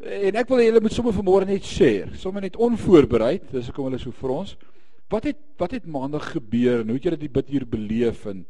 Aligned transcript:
en 0.00 0.36
ek 0.40 0.48
wil 0.48 0.62
julle 0.64 0.80
moet 0.80 0.94
sommer 0.96 1.12
vanmôre 1.12 1.44
net 1.44 1.66
share, 1.68 2.14
sommer 2.16 2.40
net 2.40 2.54
onvoorbereid, 2.56 3.50
dis 3.52 3.66
hoekom 3.68 3.90
hulle 3.90 3.98
so 4.00 4.16
vir 4.16 4.32
ons. 4.32 4.54
Wat 5.12 5.26
het 5.28 5.36
wat 5.60 5.74
het 5.76 5.84
maandag 5.84 6.30
gebeur 6.38 6.80
en 6.80 6.88
hoe 6.88 6.96
het 6.96 7.04
julle 7.10 7.18
dit 7.20 7.34
bid 7.34 7.50
hier 7.52 7.66
beleef 7.68 8.24
en 8.30 8.46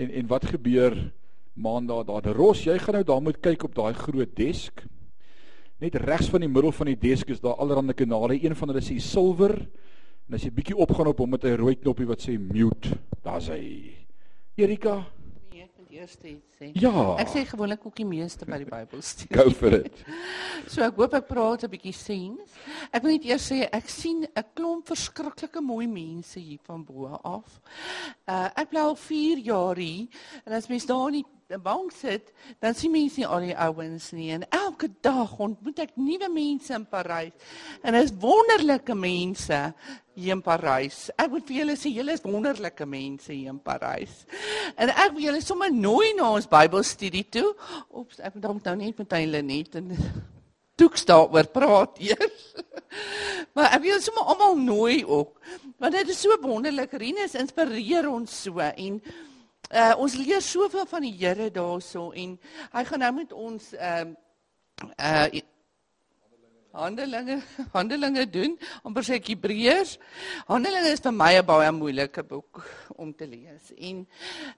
en 0.00 0.08
en 0.08 0.30
wat 0.30 0.48
gebeur 0.54 0.96
maandag 1.52 2.08
daar? 2.08 2.30
Ros, 2.32 2.64
jy 2.64 2.78
gaan 2.80 2.96
nou 2.96 3.04
daar 3.04 3.20
moet 3.26 3.42
kyk 3.44 3.66
op 3.68 3.76
daai 3.76 3.92
groot 3.92 4.32
desk. 4.40 4.80
Net 5.84 6.00
regs 6.00 6.32
van 6.32 6.40
die 6.40 6.48
middel 6.48 6.72
van 6.72 6.88
die 6.88 7.00
desk 7.02 7.28
is 7.36 7.44
daar 7.44 7.60
allerlei 7.60 7.92
kanale. 7.92 8.40
Een 8.40 8.56
van 8.56 8.72
hulle 8.72 8.80
sê 8.80 8.96
silwer 8.96 9.52
en 9.60 10.32
as 10.40 10.48
jy 10.48 10.50
bietjie 10.56 10.80
opgaan 10.80 11.12
op 11.12 11.20
hom 11.20 11.36
met 11.36 11.44
'n 11.44 11.60
rooi 11.60 11.76
knoppie 11.76 12.08
wat 12.08 12.24
sê 12.24 12.40
mute, 12.40 12.88
daar's 13.20 13.52
hy. 13.52 13.92
Erika, 14.56 15.04
eers 15.96 16.16
iets 16.22 16.55
sê. 16.58 16.70
Ja. 16.80 17.16
Ek 17.20 17.30
sê 17.32 17.44
gewoonlik 17.48 17.84
ook 17.86 17.96
die 17.96 18.08
meeste 18.08 18.48
by 18.48 18.58
die 18.62 18.68
Bybelstudie. 18.68 19.36
Go 19.36 19.50
for 19.50 19.76
it. 19.76 20.02
so 20.72 20.82
ek 20.86 20.96
hoop 20.96 21.14
ek 21.18 21.28
praat 21.28 21.64
'n 21.64 21.72
bietjie 21.72 21.94
sens. 21.94 22.56
Ek 22.90 23.02
wil 23.04 23.16
net 23.16 23.28
eers 23.28 23.50
sê 23.50 23.68
ek 23.68 23.88
sien 23.88 24.24
'n 24.24 24.46
klomp 24.54 24.88
verskriklike 24.88 25.60
mooi 25.60 25.86
mense 25.86 26.40
hier 26.40 26.60
van 26.66 26.84
bo 26.84 27.12
af. 27.22 27.60
Uh 28.26 28.48
ek 28.56 28.70
bly 28.70 28.80
al 28.80 28.96
4 28.96 29.38
jaar 29.38 29.76
hier 29.76 30.08
en 30.44 30.52
as 30.52 30.68
mens 30.68 30.86
daar 30.86 31.10
nie 31.10 31.24
'n 31.48 31.62
bank 31.62 31.92
sit, 31.92 32.32
dan 32.58 32.74
sien 32.74 32.90
mense 32.90 33.20
nie 33.20 33.26
al 33.26 33.44
die 33.44 33.54
ouens 33.54 34.10
nie 34.10 34.32
en 34.34 34.42
elke 34.50 34.88
dag 35.00 35.30
ontmoet 35.38 35.78
ek 35.78 35.92
nuwe 35.94 36.28
mense 36.32 36.74
in 36.74 36.86
Parys. 36.90 37.36
En 37.82 37.94
dit 37.94 38.02
is 38.02 38.14
wonderlike 38.18 38.94
mense 38.94 39.60
hier 40.16 40.32
in 40.34 40.42
Parys. 40.42 41.04
Ek 41.14 41.30
moet 41.30 41.46
vir 41.46 41.60
julle 41.60 41.76
sê 41.78 41.92
julle 41.94 42.16
is 42.16 42.24
wonderlike 42.24 42.86
mense 42.90 43.30
hier 43.30 43.52
in 43.52 43.60
Parys. 43.62 44.24
En 44.74 44.90
ek 44.90 45.14
wil 45.14 45.28
julle 45.28 45.42
sommer 45.44 45.70
nooi 45.70 46.16
na 46.18 46.32
ons 46.34 46.45
Bybelstudie 46.50 47.26
toe. 47.30 47.50
Oeps, 47.94 48.20
ek 48.20 48.38
moet 48.38 48.64
nou 48.64 48.76
net 48.80 48.98
met 49.02 49.16
hulle 49.18 49.42
net 49.42 49.78
en 49.80 49.92
toeks 50.80 51.06
daaroor 51.08 51.48
praat 51.52 52.00
eers. 52.04 52.42
maar 53.54 53.72
ek 53.76 53.82
wil 53.86 54.02
sommer 54.04 54.28
almal 54.34 54.58
nooi 54.60 55.00
ook. 55.04 55.40
Want 55.80 55.96
dit 55.96 56.12
is 56.12 56.20
so 56.20 56.36
wonderlik. 56.42 56.92
Rinus 56.92 57.36
inspireer 57.38 58.08
ons 58.10 58.42
so 58.46 58.60
en 58.60 59.00
uh, 59.00 59.94
ons 59.98 60.16
leer 60.20 60.44
soveel 60.44 60.86
van 60.88 61.04
die 61.04 61.16
Here 61.16 61.50
daarso 61.50 62.10
en 62.12 62.38
hy 62.72 62.86
gaan 62.88 63.04
nou 63.04 63.12
met 63.22 63.32
ons 63.32 63.72
ehm 63.76 64.14
uh, 64.14 64.22
uh, 65.00 65.44
Handelinge 66.76 67.40
Handelinge 67.76 68.26
doen 68.30 68.58
om 68.82 68.94
per 68.94 69.04
se 69.04 69.20
Hebreërs. 69.20 69.96
Handelinge 70.48 70.92
is 70.94 71.04
vir 71.04 71.14
my 71.16 71.32
'n 71.38 71.46
baie 71.46 71.70
moeilike 71.72 72.22
boek 72.22 72.62
om 72.96 73.14
te 73.14 73.26
lees 73.26 73.72
en 73.76 74.06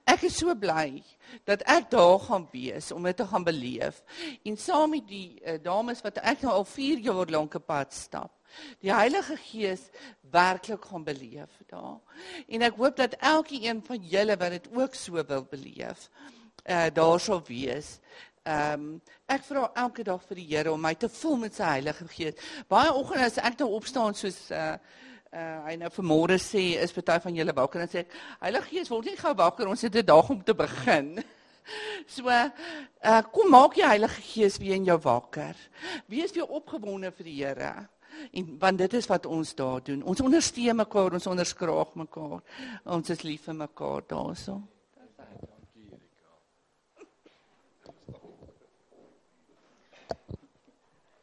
ek 0.05 0.27
is 0.31 0.39
so 0.39 0.55
bly 0.55 1.03
dat 1.45 1.63
ek 1.67 1.91
daar 1.91 2.19
gaan 2.21 2.49
wees 2.53 2.93
om 2.93 3.03
dit 3.03 3.17
te 3.17 3.27
gaan 3.27 3.45
beleef 3.45 4.03
en 4.45 4.57
saam 4.57 4.91
met 4.91 5.07
die 5.09 5.41
uh, 5.45 5.59
dames 5.63 6.03
wat 6.03 6.19
ek 6.19 6.43
nou 6.43 6.53
al 6.53 6.65
4 6.65 6.99
jaar 6.99 7.31
lank 7.31 7.55
op 7.55 7.67
pad 7.67 7.95
stap 7.95 8.33
die 8.81 8.93
Heilige 8.95 9.37
Gees 9.37 9.89
werklik 10.31 10.85
gaan 10.85 11.05
beleef 11.05 11.61
daar. 11.67 12.01
En 12.49 12.65
ek 12.67 12.77
hoop 12.81 12.97
dat 12.97 13.17
elkeen 13.21 13.83
van 13.85 14.11
julle 14.13 14.37
wat 14.37 14.57
dit 14.57 14.69
ook 14.75 14.95
so 14.95 15.25
wil 15.25 15.47
beleef, 15.51 16.09
uh 16.69 16.87
daar 16.93 17.21
sal 17.21 17.43
wees. 17.47 17.99
Ehm 18.49 18.81
um, 18.81 19.01
ek 19.29 19.43
vra 19.45 19.67
elke 19.77 20.05
dag 20.07 20.23
vir 20.25 20.39
die 20.41 20.47
Here 20.49 20.73
om 20.73 20.81
my 20.81 20.95
te 20.97 21.09
vul 21.13 21.37
met 21.37 21.57
sy 21.57 21.67
Heilige 21.69 22.07
Gees. 22.09 22.39
Baie 22.71 22.93
oggende 22.97 23.27
as 23.27 23.37
ek 23.45 23.59
nou 23.61 23.75
opstaan 23.77 24.17
soos 24.17 24.39
uh 24.57 24.77
uh 25.37 25.59
hy 25.67 25.75
nou 25.77 25.91
vanmôre 25.93 26.39
sê 26.41 26.63
is 26.81 26.95
party 26.97 27.19
van 27.27 27.37
julle 27.37 27.55
wakker 27.59 27.83
en 27.85 27.91
sê 27.93 28.07
ek 28.07 28.15
Heilige 28.47 28.71
Gees 28.71 28.89
word 28.89 29.11
nie 29.11 29.19
gou 29.21 29.35
wakker 29.37 29.69
ons 29.69 29.85
het 29.85 29.99
'n 30.01 30.07
dag 30.13 30.31
om 30.31 30.41
te 30.43 30.55
begin. 30.55 31.19
So 32.09 32.25
uh 32.33 33.21
kom 33.35 33.51
maak 33.53 33.75
die 33.77 33.85
Heilige 33.85 34.23
Gees 34.31 34.57
weer 34.57 34.81
in 34.81 34.89
jou 34.89 34.97
wakker. 34.97 35.55
Wees 36.09 36.33
weer 36.33 36.49
opgewonde 36.49 37.13
vir 37.13 37.25
die 37.25 37.45
Here. 37.45 37.75
En 38.33 38.57
want 38.59 38.79
dit 38.79 38.93
is 38.95 39.07
wat 39.07 39.27
ons 39.27 39.55
daar 39.55 39.85
doen. 39.85 40.03
Ons 40.03 40.21
ondersteun 40.25 40.77
mekaar, 40.77 41.13
ons 41.13 41.27
onderskraag 41.27 41.95
mekaar. 41.95 42.41
Ons 42.85 43.11
is 43.11 43.23
lief 43.23 43.45
vir 43.45 43.55
mekaar 43.55 44.03
daarso. 44.09 44.63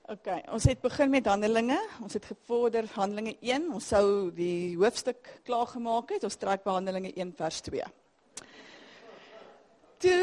OK, 0.05 0.27
ons 0.53 0.65
het 0.69 0.77
begin 0.83 1.09
met 1.09 1.25
Handelinge. 1.25 1.79
Ons 2.05 2.13
het 2.13 2.25
gevorder 2.29 2.85
Handelinge 2.93 3.31
1. 3.41 3.63
Ons 3.73 3.87
sou 3.89 4.29
die 4.37 4.75
hoofstuk 4.77 5.31
klaar 5.47 5.65
gemaak 5.71 6.11
het. 6.13 6.27
Ons 6.27 6.37
trek 6.37 6.61
by 6.61 6.75
Handelinge 6.75 7.09
1 7.17 7.31
vers 7.39 7.63
2. 7.65 7.87
Toe 10.05 10.19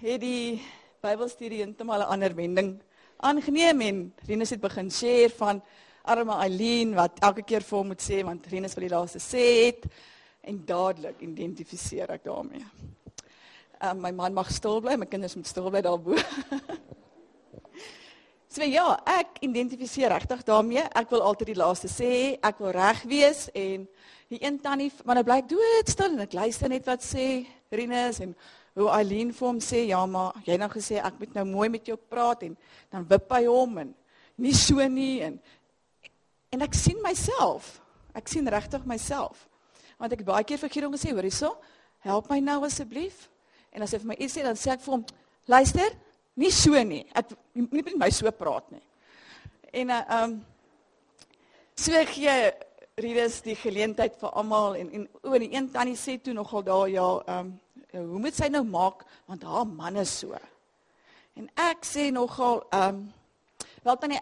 het 0.00 0.18
die 0.24 0.58
Bybelstudie 1.06 1.60
heeltemal 1.62 2.02
'n 2.02 2.10
ander 2.16 2.34
wending 2.34 2.72
aangeneem 3.22 3.80
en 3.80 4.12
Rinus 4.26 4.50
het 4.50 4.60
begin 4.60 4.90
share 4.90 5.30
van 5.30 5.62
arme 6.02 6.34
Eileen 6.42 6.94
wat 6.94 7.20
elke 7.20 7.42
keer 7.42 7.62
vir 7.62 7.78
hom 7.78 7.86
moet 7.86 8.02
sê 8.02 8.24
want 8.24 8.46
Rinus 8.46 8.74
wil 8.74 8.88
die 8.88 8.94
laaste 8.94 9.18
sê 9.18 9.66
het 9.66 9.86
en 10.40 10.64
dadelik 10.66 11.20
identifiseer 11.20 12.10
ek 12.10 12.24
daarmee. 12.24 12.66
Um, 13.82 14.00
my 14.00 14.10
man 14.10 14.34
mag 14.34 14.50
stil 14.50 14.80
bly, 14.80 14.96
my 14.96 15.06
kinders 15.06 15.36
moet 15.36 15.46
stil 15.46 15.70
bly 15.70 15.80
daarbo. 15.80 16.18
so 18.52 18.66
ja, 18.68 18.86
ek 19.08 19.40
identifiseer 19.46 20.12
regtig 20.12 20.42
daarmee. 20.48 20.84
Ek 20.94 21.10
wil 21.12 21.24
altyd 21.24 21.52
die 21.52 21.58
laaste 21.60 21.88
sê, 21.90 22.10
ek 22.42 22.60
wil 22.62 22.74
reg 22.76 23.00
wees 23.08 23.46
en 23.54 23.86
die 24.32 24.40
een 24.40 24.58
tannie 24.60 24.90
maar 25.04 25.18
nou 25.20 25.24
bly 25.28 25.40
ek 25.42 25.48
doodstil 25.50 26.12
en 26.12 26.26
ek 26.26 26.36
luister 26.36 26.70
net 26.72 26.86
wat 26.88 27.04
sê 27.04 27.46
Rinus 27.72 28.20
en 28.24 28.36
hoe 28.78 28.92
Eileen 28.96 29.32
vir 29.36 29.48
hom 29.48 29.58
sê 29.60 29.86
ja, 29.88 30.00
maar 30.08 30.38
jy 30.46 30.56
nou 30.60 30.68
gesê 30.72 31.00
ek 31.00 31.18
moet 31.20 31.34
nou 31.36 31.44
mooi 31.48 31.68
met 31.72 31.88
jou 31.88 31.96
praat 31.96 32.46
en 32.46 32.54
dan 32.92 33.08
wip 33.08 33.34
hy 33.36 33.42
hom 33.44 33.82
en 33.82 33.90
nie 34.40 34.54
so 34.56 34.80
nie 34.88 35.18
en 35.26 35.36
En 36.52 36.60
ek 36.60 36.76
sien 36.76 37.00
myself. 37.04 37.78
Ek 38.12 38.28
sien 38.28 38.48
regtig 38.52 38.84
myself. 38.88 39.46
Want 39.96 40.12
ek 40.12 40.22
het 40.22 40.28
baie 40.28 40.44
keer 40.44 40.60
vir 40.60 40.72
Gideon 40.72 40.92
gesê, 40.92 41.14
hoor 41.14 41.24
hierso, 41.24 41.52
help 42.04 42.28
my 42.28 42.42
nou 42.44 42.58
asseblief. 42.66 43.28
En 43.72 43.84
as 43.86 43.94
hy 43.94 44.02
vir 44.02 44.10
my 44.10 44.16
iets 44.20 44.36
sê, 44.36 44.44
dan 44.44 44.58
sê 44.58 44.74
ek 44.74 44.82
vir 44.84 44.98
hom, 44.98 45.04
luister, 45.48 45.96
nie 46.34 46.50
so 46.50 46.82
nie. 46.84 47.04
Ek 47.14 47.34
moenie 47.54 47.84
met 47.92 47.98
my 48.06 48.10
so 48.10 48.30
praat 48.30 48.70
nie. 48.72 48.84
En 49.72 49.90
uh 49.90 50.02
um 50.22 50.38
so 51.76 52.04
gee 52.12 52.52
Ridus 53.00 53.40
die 53.40 53.56
geleentheid 53.56 54.18
vir 54.20 54.34
almal 54.36 54.76
en 54.76 54.90
en 54.92 55.06
o, 55.22 55.32
en 55.32 55.40
die 55.40 55.54
een 55.54 55.70
tannie 55.72 55.96
sê 55.96 56.18
toe 56.20 56.34
nogal 56.36 56.62
daar 56.62 56.88
ja, 56.92 57.06
um 57.38 57.54
hoe 57.92 58.20
moet 58.20 58.36
sy 58.36 58.48
nou 58.52 58.64
maak 58.64 59.04
want 59.26 59.44
haar 59.44 59.66
man 59.66 59.96
is 59.96 60.12
so. 60.22 60.36
En 61.36 61.48
ek 61.56 61.84
sê 61.88 62.10
nogal 62.12 62.62
um 62.76 63.06
wel 63.82 63.96
tannie 63.96 64.20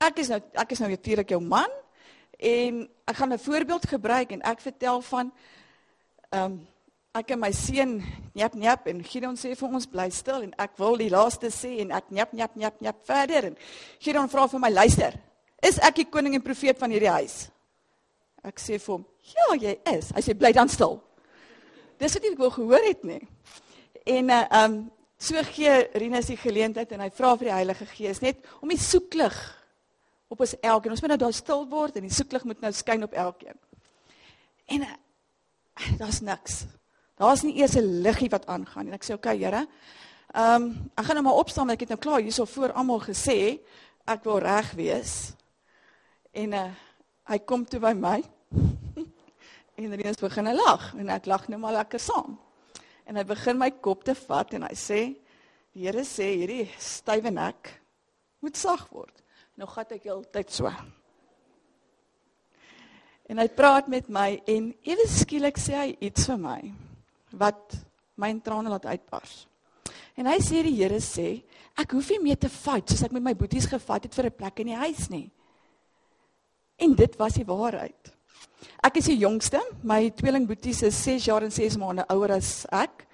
ek 0.00 0.18
is 0.24 0.32
nou 0.32 0.40
ek 0.64 0.72
is 0.72 0.80
nou 0.80 0.90
natuurlik 0.90 1.36
jou 1.36 1.40
man 1.44 1.70
en 2.40 2.88
ek 3.04 3.16
gaan 3.16 3.32
'n 3.32 3.38
voorbeeld 3.38 3.88
gebruik 3.88 4.32
en 4.32 4.42
ek 4.42 4.60
vertel 4.60 5.00
van 5.00 5.32
um, 6.30 6.66
ek 7.18 7.32
en 7.34 7.40
my 7.42 7.50
seun 7.54 7.96
njap 8.38 8.54
njap 8.54 8.86
en 8.90 9.00
Gideon 9.02 9.38
sê 9.38 9.56
vir 9.58 9.76
ons 9.78 9.88
bly 9.90 10.06
stil 10.14 10.44
en 10.46 10.52
ek 10.62 10.76
wil 10.78 10.98
die 11.00 11.10
laaste 11.10 11.50
sê 11.50 11.80
en 11.82 11.90
ek 11.96 12.12
njap 12.14 12.34
njap 12.36 12.54
njap 12.54 12.76
njap 12.80 13.00
verder 13.08 13.50
en 13.50 13.56
Gideon 13.98 14.30
vra 14.30 14.46
vir 14.52 14.62
my 14.62 14.70
luister 14.70 15.16
is 15.66 15.80
ek 15.82 16.02
die 16.02 16.08
koning 16.10 16.38
en 16.38 16.44
profeet 16.44 16.78
van 16.78 16.94
hierdie 16.94 17.10
huis 17.10 17.48
ek 18.46 18.62
sê 18.62 18.78
vir 18.78 18.94
hom 18.94 19.04
ja 19.34 19.48
jy 19.66 19.76
is 19.96 20.12
hy 20.14 20.24
sê 20.24 20.38
bly 20.38 20.52
dan 20.54 20.70
stil 20.70 21.00
dis 21.98 22.14
wat 22.14 22.30
ek 22.30 22.38
wou 22.38 22.50
gehoor 22.54 22.86
het 22.86 23.02
nê 23.04 23.18
en 24.06 24.30
uh, 24.30 24.44
um, 24.62 24.80
so 25.20 25.42
gee 25.52 25.74
Rinus 26.00 26.30
die 26.30 26.38
geleentheid 26.40 26.92
en 26.94 27.04
hy 27.04 27.10
vra 27.12 27.34
vir 27.36 27.50
die 27.50 27.56
Heilige 27.58 27.88
Gees 27.90 28.22
net 28.24 28.46
om 28.62 28.70
die 28.72 28.80
soeklig 28.80 29.36
op 30.30 30.40
ons 30.40 30.54
elkeen. 30.62 30.94
Ons 30.94 31.02
moet 31.02 31.12
nou 31.12 31.20
daar 31.26 31.36
stil 31.36 31.64
word 31.68 31.98
en 31.98 32.06
die 32.06 32.14
soeklig 32.14 32.46
moet 32.48 32.62
nou 32.62 32.70
skyn 32.74 33.04
op 33.04 33.16
elkeen. 33.18 33.58
En 34.70 34.86
uh, 34.86 34.94
daar's 36.00 36.22
niks. 36.24 36.62
Daar's 37.20 37.42
nie 37.44 37.58
eers 37.60 37.76
'n 37.76 38.00
liggie 38.00 38.30
wat 38.32 38.46
aangaan 38.46 38.86
en 38.86 38.92
ek 38.96 39.04
sê 39.04 39.12
oké 39.12 39.28
okay, 39.28 39.38
Here. 39.38 39.68
Ehm 40.32 40.62
um, 40.62 40.90
ek 40.96 41.04
gaan 41.04 41.14
nou 41.14 41.24
maar 41.24 41.42
opstaan 41.42 41.66
want 41.66 41.76
ek 41.76 41.80
het 41.80 41.88
nou 41.88 42.00
klaar 42.00 42.20
hierso 42.20 42.44
voor 42.44 42.72
almal 42.72 43.00
gesê 43.00 43.60
ek 44.06 44.24
wil 44.24 44.38
reg 44.38 44.72
wees. 44.72 45.34
En 46.32 46.52
uh, 46.52 46.70
hy 47.28 47.38
kom 47.38 47.64
toe 47.64 47.80
by 47.80 47.92
my. 47.92 48.22
en 49.76 49.92
hy 49.92 50.02
het 50.02 50.20
begin 50.20 50.54
lag 50.54 50.94
en 50.94 51.08
ek 51.08 51.26
lag 51.26 51.48
nou 51.48 51.60
maar 51.60 51.72
lekker 51.72 52.00
saam. 52.00 52.38
En 53.04 53.16
hy 53.16 53.24
begin 53.24 53.58
my 53.58 53.70
kop 53.70 54.04
te 54.04 54.14
vat 54.14 54.54
en 54.54 54.62
hy 54.62 54.74
sê 54.74 55.14
die 55.72 55.84
Here 55.84 56.04
sê 56.04 56.24
hierdie 56.24 56.70
stywe 56.78 57.30
nek 57.30 57.80
moet 58.40 58.56
sag 58.56 58.88
word. 58.88 59.22
Nou 59.56 59.68
gat 59.68 59.92
ek 59.92 60.04
heeltyd 60.04 60.50
so. 60.50 60.72
En 63.28 63.38
hy 63.38 63.48
praat 63.48 63.88
met 63.88 64.08
my 64.08 64.40
en 64.46 64.74
ewe 64.82 65.06
skielik 65.08 65.58
sê 65.58 65.76
hy 65.76 65.96
iets 66.00 66.24
vir 66.26 66.38
my 66.38 66.89
wat 67.32 67.76
my 68.16 68.32
trane 68.44 68.68
laat 68.68 68.86
uitbars. 68.86 69.46
En 70.18 70.28
hy 70.28 70.38
sê 70.44 70.62
die 70.66 70.76
Here 70.76 71.00
sê, 71.00 71.42
ek 71.78 71.94
hoef 71.96 72.10
nie 72.10 72.22
meer 72.30 72.38
te 72.40 72.50
fight 72.52 72.90
soos 72.90 73.04
ek 73.06 73.14
met 73.16 73.24
my 73.24 73.34
boeties 73.34 73.68
gefight 73.70 74.04
het 74.04 74.14
vir 74.14 74.26
'n 74.26 74.36
plek 74.36 74.60
in 74.60 74.66
die 74.66 74.80
huis 74.80 75.08
nie. 75.08 75.30
En 76.78 76.94
dit 76.94 77.16
was 77.16 77.34
die 77.34 77.44
waarheid. 77.44 78.12
Ek 78.82 78.96
is 78.96 79.06
die 79.06 79.18
jongste, 79.18 79.60
my 79.82 80.10
tweelingboeties 80.10 80.82
is 80.82 81.02
6 81.04 81.24
jaar 81.24 81.42
en 81.42 81.50
6 81.50 81.76
maande 81.76 82.04
ouer 82.08 82.32
as 82.32 82.66
ek. 82.72 83.06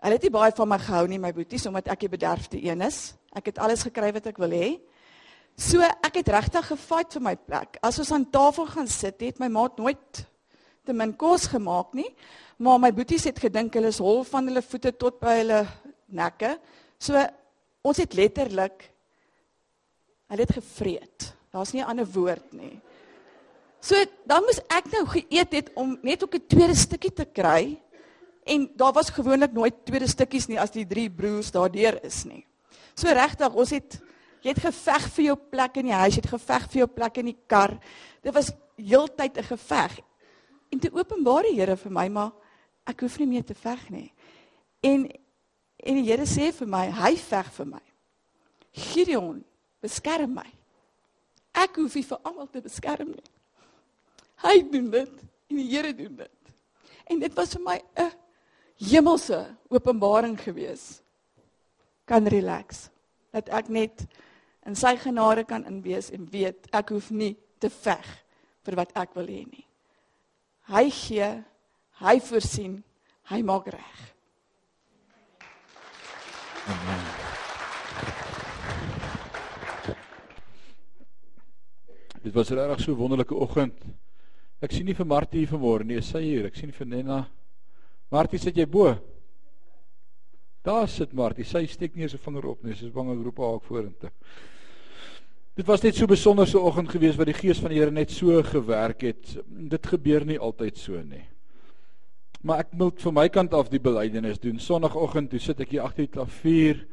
Hulle 0.00 0.16
het 0.16 0.22
nie 0.22 0.30
baie 0.30 0.52
van 0.56 0.68
my 0.68 0.78
gehou 0.78 1.06
nie, 1.06 1.18
my 1.18 1.32
boeties, 1.32 1.66
omdat 1.66 1.88
ek 1.88 2.00
die 2.00 2.08
bederfde 2.08 2.58
een 2.62 2.80
is. 2.82 3.14
Ek 3.36 3.46
het 3.46 3.58
alles 3.58 3.82
gekry 3.82 4.12
wat 4.12 4.26
ek 4.26 4.38
wil 4.38 4.50
hê. 4.50 4.80
So 5.56 5.82
ek 5.82 6.14
het 6.22 6.28
regtig 6.28 6.66
gefight 6.72 7.12
vir 7.12 7.22
my 7.22 7.36
plek. 7.36 7.78
As 7.82 7.98
ons 7.98 8.12
aan 8.12 8.30
tafel 8.32 8.66
gaan 8.66 8.88
sit, 8.88 9.20
het 9.20 9.40
my 9.42 9.48
maat 9.48 9.76
nooit 9.78 10.24
te 10.84 10.92
min 10.92 11.12
kos 11.16 11.46
gemaak 11.46 11.94
nie, 11.94 12.08
maar 12.58 12.80
my 12.80 12.90
boeties 12.92 13.24
het 13.24 13.38
gedink 13.38 13.74
hulle 13.74 13.88
is 13.92 14.00
hol 14.02 14.24
van 14.24 14.46
hulle 14.46 14.62
voete 14.62 14.92
tot 14.92 15.20
by 15.20 15.36
hulle 15.40 15.60
nekke. 16.08 16.58
So 16.98 17.16
ons 17.82 18.00
het 18.02 18.14
letterlik 18.14 18.84
hulle 20.30 20.46
het 20.46 20.56
gevreet. 20.58 21.32
Daar's 21.50 21.72
nie 21.72 21.82
'n 21.82 21.90
ander 21.90 22.06
woord 22.06 22.52
nie. 22.52 22.80
So 23.80 23.96
dan 24.26 24.44
moes 24.44 24.60
ek 24.68 24.92
nou 24.92 25.06
geëet 25.06 25.52
het 25.52 25.70
om 25.74 25.98
net 26.02 26.22
ook 26.22 26.34
'n 26.34 26.46
tweede 26.46 26.74
stukkie 26.74 27.12
te 27.12 27.24
kry. 27.24 27.80
En 28.44 28.70
daar 28.76 28.92
was 28.92 29.10
gewoonlik 29.10 29.52
nooit 29.52 29.84
tweede 29.84 30.08
stukkies 30.08 30.48
nie 30.48 30.60
as 30.60 30.70
die 30.70 30.86
drie 30.86 31.10
broers 31.10 31.50
daardeur 31.50 32.04
is 32.04 32.24
nie. 32.24 32.46
So 32.94 33.08
regtig, 33.08 33.54
ons 33.54 33.70
het 33.70 34.00
jy 34.40 34.54
het 34.54 34.62
geveg 34.64 35.08
vir 35.14 35.24
jou 35.24 35.36
plek 35.36 35.76
in 35.76 35.86
die 35.86 35.94
huis, 35.94 36.14
jy 36.14 36.22
het 36.22 36.34
geveg 36.34 36.70
vir 36.70 36.78
jou 36.78 36.86
plek 36.86 37.16
in 37.16 37.26
die 37.26 37.38
kar. 37.46 37.78
Dit 38.22 38.34
was 38.34 38.52
heeltyd 38.76 39.38
'n 39.38 39.42
geveg. 39.42 40.00
En 40.70 40.78
toe 40.78 40.92
openbaar 40.94 41.48
die 41.48 41.58
Here 41.58 41.76
vir 41.76 41.92
my, 41.94 42.06
maar 42.08 42.30
ek 42.88 43.02
hoef 43.04 43.18
nie 43.20 43.28
meer 43.30 43.44
te 43.46 43.56
veg 43.58 43.88
nie. 43.90 44.08
En 44.86 45.08
en 45.80 45.96
die 45.96 46.04
Here 46.04 46.26
sê 46.28 46.50
vir 46.52 46.68
my, 46.68 46.84
hy 46.92 47.14
veg 47.16 47.46
vir 47.56 47.68
my. 47.70 47.82
Gideon, 48.76 49.38
beskerm 49.80 50.34
my. 50.36 50.46
Ek 51.56 51.78
hoef 51.80 51.96
nie 51.96 52.04
vir 52.04 52.20
almal 52.28 52.50
te 52.52 52.60
beskerm 52.60 53.14
nie. 53.14 53.30
Hy 54.44 54.58
doen 54.72 54.90
dit 54.92 55.14
en 55.50 55.56
die 55.56 55.68
Here 55.70 55.94
doen 55.96 56.18
dit. 56.20 56.52
En 57.10 57.22
dit 57.24 57.34
was 57.34 57.54
vir 57.56 57.64
my 57.64 57.78
'n 57.96 58.12
hemelse 58.90 59.56
openbaring 59.68 60.38
gewees. 60.40 61.00
Kan 62.04 62.26
relax. 62.26 62.90
Dat 63.32 63.48
ek 63.48 63.68
net 63.68 64.06
in 64.66 64.76
sy 64.76 64.96
genade 64.96 65.44
kan 65.44 65.64
inwees 65.64 66.10
en 66.10 66.28
weet 66.30 66.68
ek 66.72 66.90
hoef 66.90 67.10
nie 67.10 67.36
te 67.58 67.70
veg 67.70 68.06
vir 68.64 68.76
wat 68.76 68.92
ek 68.94 69.14
wil 69.14 69.26
hê 69.26 69.44
nie. 69.46 69.66
Hy 70.70 70.86
gee, 70.94 71.28
hy 71.98 72.20
voorsien, 72.22 72.76
hy 73.32 73.40
maak 73.42 73.66
reg. 73.74 73.96
Amen. 76.70 77.02
Dit 82.22 82.36
was 82.36 82.52
regtig 82.54 82.84
so 82.84 82.92
'n 82.92 82.96
wonderlike 82.96 83.34
oggend. 83.34 83.82
Ek 84.62 84.70
sien 84.70 84.84
nie 84.84 84.94
vir 84.94 85.06
Martie 85.06 85.46
vanmôre 85.46 85.84
nie, 85.84 86.00
sy 86.02 86.20
hier. 86.20 86.46
Ek 86.46 86.54
sien 86.54 86.70
vir 86.70 86.86
Nena. 86.86 87.26
Martie, 88.10 88.38
sit 88.38 88.56
jy 88.56 88.66
bo? 88.66 88.94
Daar 90.62 90.88
sit 90.88 91.12
Martie. 91.12 91.44
Sy 91.44 91.66
steek 91.66 91.96
nie 91.96 92.02
eens 92.02 92.14
'n 92.14 92.18
vinger 92.18 92.46
op 92.46 92.62
nie. 92.62 92.74
Sy 92.74 92.86
is 92.86 92.92
bang 92.92 93.10
ek 93.10 93.24
roep 93.24 93.38
haar 93.38 93.60
vorentoe. 93.60 94.10
Dit 95.58 95.66
was 95.66 95.82
net 95.82 95.94
so 95.94 96.04
'n 96.04 96.14
besonderse 96.14 96.58
oggend 96.58 96.88
geweest 96.88 97.16
waar 97.16 97.26
die 97.26 97.34
gees 97.34 97.58
van 97.58 97.70
die 97.70 97.78
Here 97.78 97.90
net 97.90 98.10
so 98.10 98.42
gewerk 98.42 99.00
het. 99.00 99.42
Dit 99.46 99.86
gebeur 99.86 100.24
nie 100.24 100.38
altyd 100.38 100.78
so 100.78 101.02
nie. 101.02 101.26
Maar 102.40 102.58
ek 102.58 102.72
moet 102.72 103.02
van 103.02 103.14
my 103.14 103.28
kant 103.28 103.54
af 103.54 103.68
die 103.68 103.80
belydenis 103.80 104.38
doen. 104.38 104.58
Sondagoggend, 104.58 105.30
toe 105.30 105.38
sit 105.38 105.60
ek 105.60 105.70
hier 105.70 105.82
agter 105.82 106.06
die 106.06 106.14
klavier. 106.14 106.86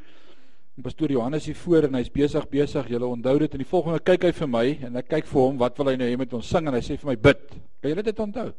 Pastoor 0.81 1.09
Johannes 1.09 1.45
hier 1.45 1.55
voor 1.55 1.83
en 1.83 1.93
hy's 1.93 2.11
besig 2.11 2.49
besig. 2.49 2.87
Julle 2.87 3.05
onthou 3.05 3.37
dit 3.39 3.51
en 3.51 3.57
die 3.57 3.69
volgende 3.69 3.99
kyk 3.99 4.23
hy 4.23 4.31
vir 4.31 4.47
my 4.47 4.65
en 4.81 4.95
ek 4.95 5.07
kyk 5.07 5.25
vir 5.25 5.41
hom, 5.41 5.57
wat 5.57 5.77
wil 5.77 5.87
hy 5.87 5.95
nou 5.95 6.09
hê 6.09 6.17
met 6.17 6.33
ons 6.33 6.49
sing 6.49 6.67
en 6.67 6.73
hy 6.73 6.81
sê 6.81 6.97
vir 6.97 7.07
my 7.07 7.15
bid. 7.15 7.47
Kan 7.81 7.89
julle 7.91 8.03
dit 8.03 8.19
onthou? 8.19 8.51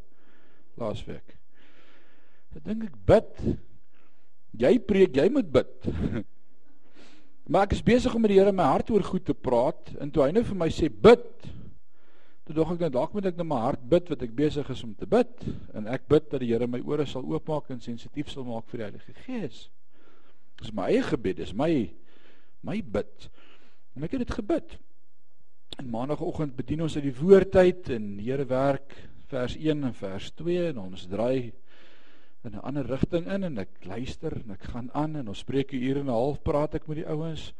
Laasweek. 0.79 1.37
Ek 2.57 2.65
dink 2.65 2.85
ek 2.89 2.97
bid. 3.07 3.45
Jy 4.59 4.79
preek, 4.79 5.17
jy 5.17 5.29
moet 5.31 5.53
bid. 5.53 5.91
maar 7.49 7.65
ek 7.65 7.79
is 7.79 7.85
besig 7.85 8.15
om 8.15 8.23
met 8.23 8.35
die 8.35 8.39
Here 8.39 8.53
my 8.53 8.67
hart 8.69 8.91
oor 8.93 9.05
goed 9.07 9.25
te 9.25 9.35
praat 9.35 9.95
en 9.99 10.13
toe 10.13 10.27
hy 10.27 10.33
nou 10.37 10.45
vir 10.45 10.59
my 10.61 10.69
sê 10.73 10.91
bid, 10.93 11.49
toe 12.45 12.57
dog 12.57 12.75
ek 12.75 12.85
nou 12.85 12.91
dalk 12.93 13.15
moet 13.17 13.31
ek 13.31 13.39
net 13.41 13.49
my 13.49 13.61
hart 13.65 13.85
bid 13.89 14.09
wat 14.13 14.25
ek 14.25 14.35
besig 14.37 14.69
is 14.73 14.85
om 14.85 14.93
te 14.97 15.09
bid 15.09 15.47
en 15.77 15.89
ek 15.89 16.07
bid 16.09 16.29
dat 16.33 16.45
die 16.45 16.51
Here 16.53 16.69
my 16.69 16.81
ore 16.85 17.09
sal 17.09 17.25
oopmaak 17.25 17.73
en 17.73 17.81
sensitief 17.85 18.31
sal 18.33 18.47
maak 18.49 18.69
vir 18.69 18.83
die 18.83 18.87
Heilige 18.89 19.17
Gees. 19.25 19.63
Dis 20.61 20.75
my 20.75 20.89
eie 20.93 21.05
gebed, 21.07 21.41
dis 21.41 21.55
my 21.57 21.73
my 22.67 22.81
bid. 22.83 23.29
En 23.97 24.05
ek 24.05 24.17
het 24.17 24.25
dit 24.27 24.37
gebid. 24.41 24.75
En 25.79 25.91
maandagooggend 25.93 26.57
bedien 26.59 26.83
ons 26.85 26.97
uit 26.97 27.05
die 27.07 27.15
woordtyd 27.15 27.93
en 27.95 28.11
die 28.19 28.29
Here 28.29 28.45
werk 28.49 28.97
vers 29.29 29.55
1 29.57 29.85
en 29.85 29.95
vers 29.95 30.31
2 30.41 30.71
en 30.73 30.81
ons 30.89 31.07
draai 31.09 31.53
in 32.45 32.55
'n 32.55 32.63
ander 32.63 32.87
rigting 32.87 33.27
in 33.27 33.45
en 33.45 33.59
ek 33.59 33.85
luister 33.85 34.33
en 34.33 34.51
ek 34.51 34.63
gaan 34.63 34.91
aan 34.93 35.17
en 35.17 35.29
ons 35.29 35.39
spreek 35.39 35.73
'n 35.73 35.83
uur 35.83 35.97
en 35.97 36.07
'n 36.07 36.19
half 36.19 36.43
praat 36.43 36.75
ek 36.75 36.87
met 36.89 36.97
die 36.97 37.09
ouens. 37.09 37.53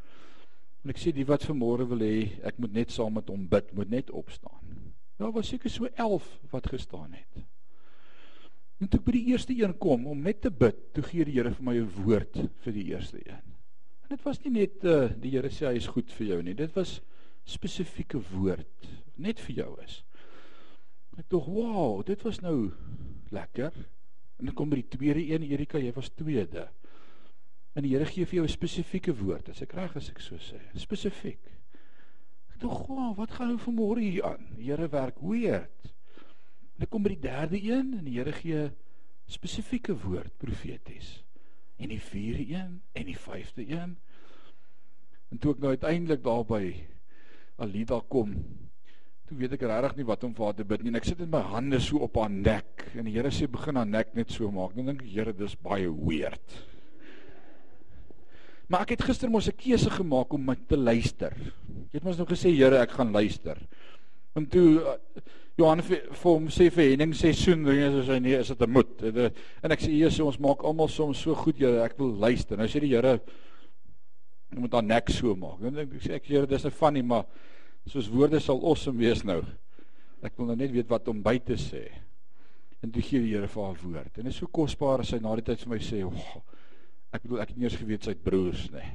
En 0.85 0.91
ek 0.91 0.99
sê 0.99 1.13
die 1.13 1.27
wat 1.27 1.45
vanmôre 1.45 1.89
wil 1.89 1.99
hê, 1.99 2.39
ek 2.45 2.59
moet 2.59 2.73
net 2.73 2.91
saam 2.91 3.13
met 3.15 3.29
hom 3.29 3.49
bid, 3.49 3.73
moet 3.75 3.91
net 3.91 4.11
opstaan. 4.11 4.95
Daar 5.19 5.33
was 5.33 5.49
seker 5.49 5.71
so 5.71 5.85
11 5.85 6.41
wat 6.51 6.67
gestaan 6.67 7.13
het. 7.13 7.45
En 8.79 8.89
toe 8.89 9.01
by 9.01 9.13
die 9.13 9.27
eerste 9.33 9.53
een 9.53 9.75
kom 9.79 10.07
om 10.07 10.23
net 10.23 10.41
te 10.41 10.51
bid, 10.51 10.77
toe 10.95 11.03
gee 11.03 11.25
die 11.25 11.35
Here 11.35 11.51
vir 11.51 11.65
my 11.65 11.75
'n 11.75 11.91
woord 12.05 12.39
vir 12.63 12.73
die 12.73 12.85
eerste 12.95 13.19
een. 13.19 13.43
En 14.03 14.09
dit 14.09 14.23
was 14.23 14.39
nie 14.45 14.53
net 14.53 14.85
uh, 14.85 15.09
die 15.21 15.31
Here 15.31 15.51
sê 15.51 15.67
hy 15.67 15.77
is 15.77 15.87
goed 15.87 16.13
vir 16.13 16.27
jou 16.27 16.43
nie, 16.43 16.55
dit 16.55 16.73
was 16.75 17.01
spesifieke 17.45 18.21
woord 18.31 18.89
net 19.17 19.41
vir 19.41 19.55
jou 19.57 19.83
is. 19.83 20.05
Ek 21.19 21.29
dink, 21.29 21.47
"Wow, 21.47 22.07
dit 22.07 22.23
was 22.23 22.41
nou 22.41 22.71
lekker." 23.31 23.73
En 24.39 24.47
dan 24.47 24.55
kom 24.55 24.71
by 24.71 24.79
die 24.81 24.89
tweede 24.89 25.23
een, 25.27 25.47
Erika, 25.51 25.81
jy 25.83 25.93
was 25.97 26.13
tweede. 26.15 26.69
En 27.75 27.85
die 27.85 27.93
Here 27.95 28.07
gee 28.07 28.27
vir 28.27 28.41
jou 28.41 28.47
'n 28.47 28.55
spesifieke 28.55 29.15
woord, 29.15 29.49
as 29.49 29.63
ek 29.63 29.73
reg 29.73 29.97
as 29.97 30.11
ek 30.11 30.21
so 30.21 30.37
sê, 30.37 30.59
spesifiek. 30.75 31.41
Ek 32.51 32.61
dink, 32.61 32.89
"Wow, 32.89 33.17
wat 33.17 33.31
gaan 33.31 33.49
nou 33.49 33.59
vanmôre 33.59 34.01
hier 34.01 34.25
aan?" 34.25 34.47
Die 34.57 34.71
Here 34.71 34.89
werk 34.89 35.21
weird. 35.21 35.95
En 36.75 36.79
dan 36.85 36.89
kom 36.89 37.03
by 37.03 37.09
die 37.09 37.21
derde 37.21 37.63
een 37.63 37.99
en 37.99 38.05
die 38.05 38.19
Here 38.19 38.33
gee 38.33 38.71
spesifieke 39.27 39.97
woord 39.99 40.39
profeties. 40.39 41.25
En 41.77 41.89
die 41.89 42.01
vierde 42.01 42.55
een 42.55 42.83
en 42.93 43.05
die 43.05 43.19
vyfde 43.19 43.69
een. 43.69 43.97
En 45.29 45.39
toe 45.39 45.53
ek 45.53 45.59
nou 45.59 45.71
uiteindelik 45.71 46.23
daar 46.23 46.45
by 46.45 46.75
Alida 47.57 48.01
kom, 48.09 48.35
toe 49.29 49.37
weet 49.37 49.59
ek 49.59 49.67
regtig 49.69 49.99
nie 49.99 50.09
wat 50.09 50.25
om 50.25 50.33
vir 50.37 50.47
haar 50.49 50.57
te 50.57 50.65
bid 50.65 50.83
nie. 50.83 50.93
En 50.95 51.01
ek 51.01 51.09
sit 51.11 51.21
met 51.21 51.35
my 51.37 51.43
hande 51.53 51.81
so 51.85 52.01
op 52.07 52.17
haar 52.17 52.33
nek 52.33 52.87
en 52.95 53.05
die 53.05 53.15
Here 53.19 53.31
sê 53.35 53.49
begin 53.51 53.77
haar 53.77 53.89
nek 53.89 54.15
net 54.17 54.33
so 54.33 54.49
maak. 54.53 54.73
Dan 54.77 54.89
dink 54.89 55.05
ek, 55.05 55.11
Here, 55.13 55.35
dis 55.37 55.57
baie 55.61 55.91
weird. 55.93 56.57
Maar 58.69 58.85
ek 58.85 58.97
het 58.97 59.05
gister 59.09 59.31
mos 59.33 59.49
'n 59.49 59.57
keuse 59.57 59.91
gemaak 59.91 60.33
om 60.33 60.45
my 60.45 60.57
te 60.69 60.77
luister. 60.77 61.37
Jy 61.93 62.01
het 62.01 62.05
mos 62.05 62.17
nou 62.17 62.27
gesê, 62.27 62.53
Here, 62.57 62.81
ek 62.81 62.97
gaan 62.97 63.13
luister. 63.13 63.59
En 64.37 64.47
toe 64.47 64.81
uh, 64.81 64.97
Johan 65.59 65.83
vir 65.83 66.05
hom 66.23 66.49
sê 66.49 66.69
vir 66.71 66.93
Henning 66.93 67.13
seisoen 67.17 67.67
ringe 67.67 67.91
soos 67.91 68.09
hy 68.13 68.19
nee 68.23 68.39
is 68.39 68.49
dit 68.49 68.61
'n 68.63 68.71
moed. 68.71 69.03
En 69.63 69.73
ek 69.73 69.81
sê 69.81 69.91
Jesus 69.91 70.21
ons 70.21 70.39
maak 70.39 70.63
almal 70.63 70.89
soms 70.89 71.19
so 71.19 71.35
goed 71.35 71.59
Here 71.59 71.83
ek 71.83 71.99
wil 71.99 72.15
luister. 72.15 72.57
Nou 72.57 72.67
sê 72.67 72.81
die 72.81 72.95
Here 72.95 73.21
moet 74.57 74.73
haar 74.73 74.83
nek 74.85 75.11
so 75.11 75.35
maak. 75.35 75.61
Dan 75.61 75.79
ek 75.79 76.01
sê 76.01 76.15
ek 76.15 76.27
Here 76.27 76.47
dis 76.47 76.65
'n 76.65 76.71
funny 76.71 77.03
maar 77.03 77.25
soos 77.93 78.11
woorde 78.13 78.41
sal 78.43 78.61
awesome 78.65 79.01
wees 79.01 79.25
nou. 79.27 79.41
Ek 80.25 80.37
wil 80.39 80.51
nou 80.51 80.59
net 80.59 80.73
weet 80.75 80.89
wat 80.91 81.09
om 81.13 81.23
by 81.23 81.37
te 81.45 81.57
sê. 81.61 81.87
En 82.83 82.93
toe 82.95 83.03
gee 83.03 83.23
die 83.23 83.35
Here 83.35 83.49
vir 83.51 83.65
haar 83.65 83.79
woord. 83.83 84.19
En 84.19 84.27
dit 84.27 84.33
is 84.33 84.39
so 84.39 84.51
kosbaar 84.51 85.03
as 85.03 85.13
hy 85.15 85.21
na 85.23 85.35
die 85.39 85.47
tyd 85.47 85.63
vir 85.65 85.73
my 85.73 85.79
sê, 85.83 86.03
oh, 86.07 86.43
ek 87.15 87.25
bedoel 87.25 87.43
ek 87.43 87.53
het 87.53 87.61
nie 87.61 87.67
eers 87.67 87.79
geweet 87.81 88.07
sy 88.07 88.15
het 88.15 88.25
broers 88.25 88.67
nie. 88.75 88.89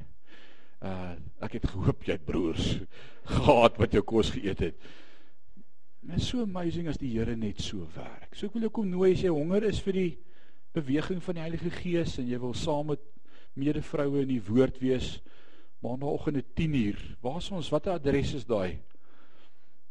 Uh 0.84 1.14
ek 1.44 1.58
het 1.58 1.66
gehoop 1.72 2.06
jy 2.08 2.16
het 2.16 2.28
broers 2.28 2.68
gehad 3.36 3.80
wat 3.80 3.96
jou 3.96 4.04
kos 4.08 4.32
geëet 4.36 4.62
het. 4.68 4.86
Dit 6.04 6.20
is 6.20 6.28
so 6.28 6.44
amazing 6.44 6.90
as 6.92 7.00
die 7.00 7.12
Here 7.14 7.36
net 7.40 7.62
so 7.64 7.88
werk. 7.96 8.36
So 8.36 8.48
ek 8.48 8.56
wil 8.56 8.68
jou 8.68 8.74
kom 8.80 8.90
nooi 8.92 9.14
as 9.16 9.24
jy 9.24 9.32
honger 9.32 9.68
is 9.68 9.82
vir 9.84 10.00
die 10.00 10.12
beweging 10.76 11.22
van 11.24 11.38
die 11.38 11.46
Heilige 11.46 11.72
Gees 11.72 12.18
en 12.20 12.28
jy 12.28 12.40
wil 12.42 12.56
saam 12.58 12.92
met 12.92 13.04
medevroue 13.60 14.24
in 14.24 14.32
die 14.34 14.42
woord 14.44 14.80
wees 14.82 15.18
maandagooggend 15.84 16.44
10uur. 16.56 17.00
Waar 17.22 17.38
is 17.42 17.50
ons? 17.52 17.70
Watter 17.74 17.98
adres 17.98 18.34
is 18.40 18.46
daai? 18.48 18.80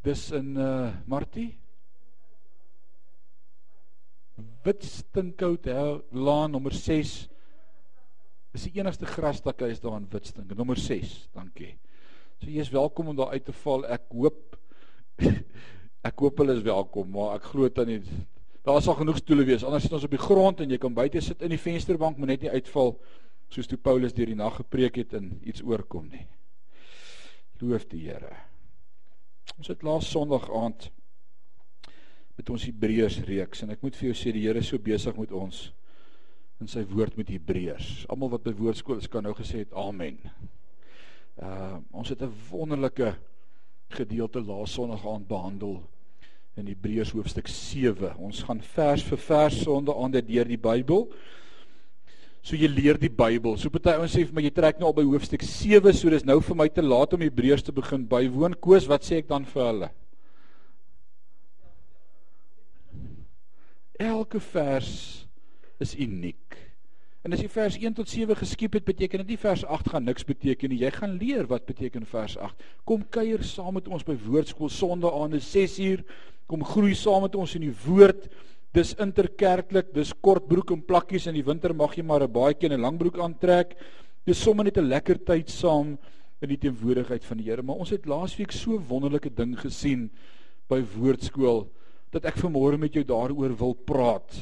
Dis 0.02 0.30
in 0.34 0.56
uh 0.56 0.88
Martie. 1.06 1.52
Witstinkhout 4.64 5.68
Laan 6.10 6.50
nommer 6.56 6.72
6. 6.74 7.12
Dis 8.52 8.66
die 8.68 8.80
enigste 8.80 9.06
grasdakke 9.06 9.68
is 9.68 9.80
daar 9.80 9.98
in 10.00 10.08
Witstink, 10.10 10.52
nommer 10.56 10.80
6. 10.80 11.12
Dankie. 11.36 11.74
So 12.40 12.48
jy 12.50 12.64
is 12.64 12.72
welkom 12.72 13.12
om 13.12 13.16
daar 13.16 13.36
uit 13.36 13.44
te 13.44 13.54
val. 13.62 13.86
Ek 13.86 14.08
hoop 14.12 14.58
Ek 16.02 16.18
hoop 16.18 16.40
hulle 16.42 16.56
is 16.56 16.64
welkom, 16.66 17.12
maar 17.14 17.36
ek 17.36 17.44
glo 17.52 17.68
dan 17.70 17.86
nie 17.86 18.00
daar 18.66 18.80
sal 18.82 18.96
genoeg 18.98 19.20
stoele 19.20 19.44
wees. 19.46 19.62
Anders 19.66 19.84
sit 19.86 19.94
ons 19.94 20.06
op 20.06 20.14
die 20.14 20.22
grond 20.22 20.60
en 20.62 20.70
jy 20.70 20.78
kan 20.82 20.94
buite 20.94 21.20
sit 21.22 21.42
in 21.46 21.50
die 21.54 21.60
vensterbank, 21.62 22.18
maar 22.18 22.30
net 22.30 22.42
nie 22.42 22.50
uitval 22.50 22.96
soos 23.52 23.68
toe 23.68 23.78
Paulus 23.78 24.14
deur 24.16 24.30
die 24.30 24.38
nag 24.38 24.56
gepreek 24.62 24.96
het 25.02 25.12
en 25.18 25.34
iets 25.44 25.62
oorkom 25.64 26.08
nie. 26.08 26.24
Loof 27.60 27.84
die 27.90 28.06
Here. 28.08 28.32
Ons 29.58 29.68
het 29.68 29.84
laas 29.86 30.08
Sondag 30.10 30.48
aand 30.50 30.88
met 32.38 32.50
ons 32.50 32.64
Hebreërs 32.64 33.20
reeks 33.28 33.62
en 33.62 33.74
ek 33.74 33.84
moet 33.84 33.96
vir 33.98 34.08
jou 34.08 34.16
sê 34.18 34.32
die 34.34 34.46
Here 34.46 34.62
is 34.62 34.70
so 34.72 34.80
besig 34.82 35.18
met 35.20 35.34
ons 35.36 35.68
in 36.62 36.70
sy 36.70 36.84
woord 36.88 37.18
met 37.18 37.30
Hebreërs. 37.30 38.06
Almal 38.10 38.32
wat 38.36 38.46
by 38.46 38.54
woordskool 38.56 39.02
is 39.02 39.10
kan 39.10 39.26
nou 39.26 39.34
gesê 39.36 39.64
het 39.66 39.76
amen. 39.76 40.18
Uh 41.36 41.78
ons 41.92 42.08
het 42.08 42.22
'n 42.22 42.32
wonderlike 42.50 43.14
gedeelte 43.92 44.40
laas 44.40 44.72
Sondag 44.72 45.04
aand 45.06 45.28
behandel 45.28 45.82
in 46.56 46.66
Hebreërs 46.66 47.12
hoofstuk 47.12 47.48
7. 47.48 48.16
Ons 48.16 48.42
gaan 48.42 48.60
vers 48.60 49.02
vir 49.02 49.18
vers 49.18 49.62
sonde 49.62 49.94
aan 49.94 50.10
dit 50.10 50.26
deur 50.26 50.48
die 50.48 50.60
Bybel. 50.60 51.08
So 52.42 52.58
jy 52.58 52.66
leer 52.66 52.98
die 52.98 53.10
Bybel. 53.12 53.54
So 53.56 53.70
party 53.70 53.94
ouens 53.94 54.16
sê 54.16 54.24
vir 54.26 54.34
my 54.34 54.42
jy 54.42 54.50
trek 54.54 54.80
nou 54.80 54.88
al 54.90 54.96
by 54.96 55.04
hoofstuk 55.06 55.44
7, 55.46 55.92
so 55.94 56.10
dis 56.10 56.26
nou 56.26 56.40
vir 56.42 56.58
my 56.58 56.66
te 56.74 56.82
laat 56.82 57.14
om 57.14 57.22
Hebreërs 57.22 57.62
te 57.68 57.74
begin 57.74 58.02
bywoon. 58.10 58.58
Koos, 58.58 58.88
wat 58.90 59.06
sê 59.06 59.20
ek 59.22 59.30
dan 59.30 59.46
vir 59.46 59.62
hulle? 59.68 59.90
Elke 64.02 64.42
vers 64.42 64.92
is 65.82 65.94
uniek. 65.94 66.58
En 67.22 67.34
as 67.34 67.38
jy 67.38 67.46
vers 67.54 67.76
1 67.78 67.94
tot 67.94 68.10
7 68.10 68.34
geskiep 68.34 68.74
het, 68.74 68.84
beteken 68.88 69.22
dit 69.22 69.36
nie 69.36 69.38
vers 69.38 69.62
8 69.62 69.92
gaan 69.94 70.08
niks 70.08 70.26
beteken 70.26 70.72
nie. 70.72 70.80
Jy 70.82 70.90
gaan 70.96 71.14
leer 71.20 71.46
wat 71.46 71.68
beteken 71.68 72.06
vers 72.10 72.34
8. 72.34 72.64
Kom 72.88 73.04
kuier 73.14 73.44
saam 73.46 73.76
met 73.78 73.86
ons 73.86 74.02
by 74.06 74.16
Woordskool 74.24 74.72
Sondag 74.74 75.14
aande 75.14 75.38
6uur. 75.38 76.02
Kom 76.50 76.66
groei 76.66 76.96
saam 76.98 77.22
met 77.22 77.38
ons 77.38 77.54
in 77.54 77.68
die 77.68 77.76
woord. 77.84 78.26
Dis 78.72 78.94
interkerklik, 78.96 79.90
dis 79.92 80.14
kort 80.24 80.46
broek 80.48 80.70
en 80.72 80.80
plakkies 80.80 81.26
in 81.28 81.36
die 81.36 81.44
winter 81.44 81.74
mag 81.76 81.92
jy 81.96 82.02
maar 82.02 82.22
'n 82.24 82.32
baadjie 82.32 82.70
en 82.70 82.78
'n 82.78 82.80
lang 82.80 82.98
broek 82.98 83.18
aantrek. 83.18 83.76
Dis 84.24 84.38
sommer 84.38 84.64
net 84.64 84.78
'n 84.78 84.88
lekker 84.88 85.18
tyd 85.18 85.50
saam 85.50 85.98
in 86.40 86.48
die 86.48 86.56
teenwoordigheid 86.56 87.24
van 87.24 87.36
die 87.36 87.50
Here. 87.50 87.62
Maar 87.62 87.76
ons 87.76 87.90
het 87.90 88.06
laasweek 88.06 88.52
so 88.52 88.78
wonderlike 88.78 89.30
ding 89.34 89.56
gesien 89.58 90.10
by 90.68 90.80
Woordskool 90.80 91.68
dat 92.10 92.24
ek 92.24 92.36
vanmôre 92.36 92.78
met 92.78 92.92
jou 92.92 93.04
daaroor 93.04 93.56
wil 93.56 93.74
praat. 93.74 94.32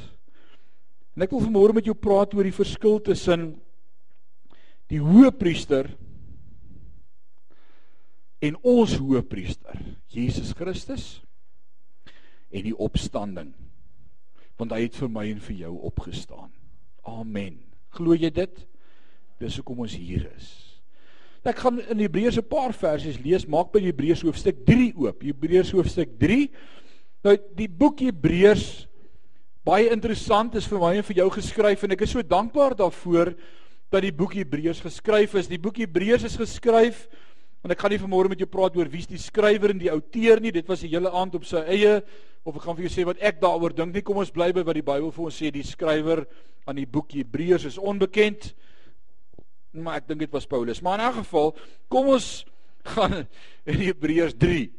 En 1.17 1.23
ek 1.23 1.31
wil 1.31 1.41
vanmôre 1.41 1.75
met 1.75 1.85
jou 1.85 1.95
praat 1.95 2.35
oor 2.35 2.45
die 2.45 2.55
verskil 2.55 3.01
tussen 3.01 3.61
die 4.89 4.99
hoëpriester 4.99 5.91
en 8.41 8.57
ons 8.63 8.97
hoëpriester, 8.97 9.77
Jesus 10.09 10.53
Christus 10.53 11.21
en 12.51 12.65
die 12.65 12.77
opstanding. 12.77 13.53
Want 14.61 14.75
hy 14.77 14.83
het 14.85 14.97
vir 15.01 15.13
my 15.13 15.27
en 15.33 15.41
vir 15.41 15.57
jou 15.65 15.75
opgestaan. 15.89 16.51
Amen. 17.09 17.57
Glo 17.97 18.15
jy 18.15 18.29
dit? 18.31 18.67
Dis 19.41 19.57
hoekom 19.57 19.87
ons 19.87 19.95
hier 19.97 20.29
is. 20.37 20.51
Ek 21.49 21.63
gaan 21.65 21.81
in 21.81 22.03
Hebreërs 22.05 22.37
'n 22.37 22.45
paar 22.45 22.75
versies 22.77 23.17
lees. 23.19 23.49
Maak 23.49 23.73
by 23.73 23.81
Hebreërs 23.81 24.23
hoofstuk 24.23 24.67
3 24.67 24.93
oop. 24.97 25.23
Hebreërs 25.23 25.73
hoofstuk 25.73 26.19
3 26.21 26.51
Nou 27.25 27.37
die 27.57 27.69
boek 27.69 28.01
Hebreërs 28.01 28.87
baie 29.67 29.91
interessant 29.93 30.55
is 30.57 30.69
vir 30.71 30.81
my 30.81 30.95
en 30.97 31.05
vir 31.05 31.19
jou 31.21 31.27
geskryf 31.35 31.83
en 31.85 31.93
ek 31.93 32.07
is 32.07 32.15
so 32.17 32.25
dankbaar 32.25 32.73
daarvoor 32.79 33.35
dat 33.93 34.07
die 34.07 34.15
boek 34.15 34.39
Hebreërs 34.39 34.81
geskryf 34.81 35.35
is. 35.37 35.51
Die 35.51 35.61
boek 35.61 35.83
Hebreërs 35.83 36.25
is 36.31 36.39
geskryf 36.41 37.05
en 37.65 37.71
ek 37.75 37.81
gaan 37.83 37.93
nie 37.93 38.01
vanmôre 38.01 38.33
met 38.33 38.41
jou 38.41 38.49
praat 38.49 38.77
oor 38.77 38.89
wie's 38.89 39.09
die 39.11 39.21
skrywer 39.21 39.75
en 39.75 39.81
die 39.83 39.93
outeur 39.93 40.41
nie. 40.41 40.53
Dit 40.53 40.69
was 40.69 40.83
'n 40.83 40.89
hele 40.89 41.11
aand 41.11 41.35
op 41.35 41.45
sy 41.45 41.61
eie 41.69 42.03
of 42.45 42.57
ek 42.57 42.63
gaan 42.63 42.77
vir 42.77 42.89
jou 42.89 42.95
sê 42.95 43.05
wat 43.05 43.19
ek 43.21 43.41
daaroor 43.41 43.75
dink 43.75 43.95
nie. 43.95 44.03
Kom 44.03 44.17
ons 44.17 44.31
bly 44.31 44.53
by 44.53 44.63
wat 44.63 44.75
die 44.75 44.83
Bybel 44.83 45.11
vir 45.11 45.25
ons 45.25 45.41
sê. 45.43 45.51
Die 45.51 45.63
skrywer 45.63 46.27
aan 46.67 46.77
die 46.77 46.87
boek 46.87 47.13
Hebreërs 47.13 47.65
is 47.65 47.79
onbekend. 47.79 48.55
Maar 49.73 49.97
ek 49.97 50.09
dink 50.09 50.21
dit 50.21 50.33
was 50.33 50.47
Paulus. 50.47 50.83
Maar 50.83 51.01
in 51.01 51.07
'n 51.07 51.25
geval, 51.25 51.55
kom 51.89 52.09
ons 52.09 52.45
gaan 52.85 53.27
in 53.67 53.75
Hebreërs 53.75 54.35
3 54.39 54.73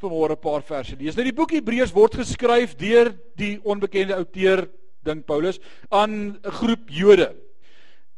vanmôre 0.00 0.32
'n 0.32 0.40
paar 0.40 0.62
verse 0.62 0.96
lees. 0.96 1.16
Nou 1.16 1.24
die 1.24 1.36
boek 1.36 1.50
Hebreërs 1.50 1.92
word 1.92 2.14
geskryf 2.14 2.76
deur 2.76 3.14
die 3.36 3.60
onbekende 3.62 4.16
outeur 4.16 4.68
dink 5.02 5.26
Paulus 5.26 5.60
aan 5.90 6.10
'n 6.10 6.38
groep 6.42 6.88
Jode. 6.88 7.49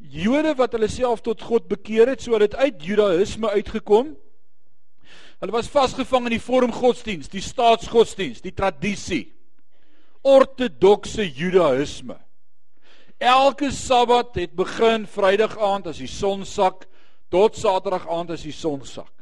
Jode 0.03 0.55
wat 0.59 0.75
hulle 0.75 0.89
self 0.91 1.23
tot 1.23 1.43
God 1.47 1.69
bekeer 1.71 2.11
het, 2.11 2.25
so 2.25 2.39
het 2.39 2.57
uit 2.59 2.83
Judaïsme 2.83 3.53
uitgekom. 3.55 4.17
Hulle 5.43 5.55
was 5.55 5.71
vasgevang 5.71 6.27
in 6.29 6.37
die 6.37 6.43
vorm 6.43 6.73
godsdiens, 6.75 7.31
die 7.31 7.43
staatsgodsdiens, 7.43 8.43
die 8.43 8.55
tradisie. 8.55 9.33
Ortodokse 10.23 11.27
Judaïsme. 11.27 12.19
Elke 13.23 13.71
Sabbat 13.71 14.35
het 14.39 14.55
begin 14.59 15.07
Vrydag 15.07 15.55
aand 15.59 15.89
as 15.93 16.03
die 16.03 16.11
son 16.11 16.47
sak 16.47 16.89
tot 17.31 17.59
Saterdag 17.59 18.09
aand 18.11 18.35
as 18.35 18.43
die 18.47 18.55
son 18.55 18.83
sak. 18.87 19.13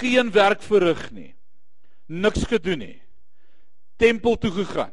Geen 0.00 0.32
werk 0.32 0.64
verrig 0.64 1.10
nie 1.12 1.34
niks 2.06 2.44
gedoen 2.48 2.78
nie. 2.78 3.00
Tempel 3.96 4.36
toe 4.38 4.50
gegaan 4.50 4.92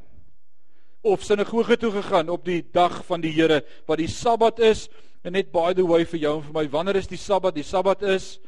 of 1.01 1.23
sinagoge 1.23 1.77
toe 1.77 1.91
gegaan 1.91 2.29
op 2.29 2.45
die 2.45 2.61
dag 2.73 3.01
van 3.05 3.21
die 3.21 3.33
Here 3.33 3.61
wat 3.89 3.97
die 3.97 4.09
Sabbat 4.09 4.59
is 4.59 4.87
en 5.25 5.33
net 5.33 5.51
by 5.53 5.73
the 5.73 5.85
way 5.85 6.05
vir 6.05 6.19
jou 6.21 6.37
en 6.37 6.45
vir 6.45 6.57
my 6.61 6.65
wanneer 6.69 6.99
is 7.01 7.09
die 7.09 7.19
Sabbat? 7.19 7.55
Die 7.55 7.65
Sabbat 7.65 8.03
is 8.03 8.39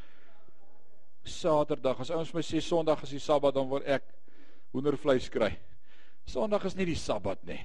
Saterdag. 1.23 2.01
As 2.03 2.11
ouens 2.11 2.33
my 2.35 2.43
sê 2.43 2.61
Sondag 2.61 3.03
is 3.05 3.13
die 3.15 3.21
Sabbat 3.21 3.55
dan 3.55 3.69
word 3.71 3.87
ek 3.87 4.05
hoendervleis 4.73 5.29
kry. 5.33 5.53
Sondag 6.29 6.65
is 6.69 6.75
nie 6.77 6.87
die 6.89 6.99
Sabbat 6.99 7.41
nie. 7.47 7.61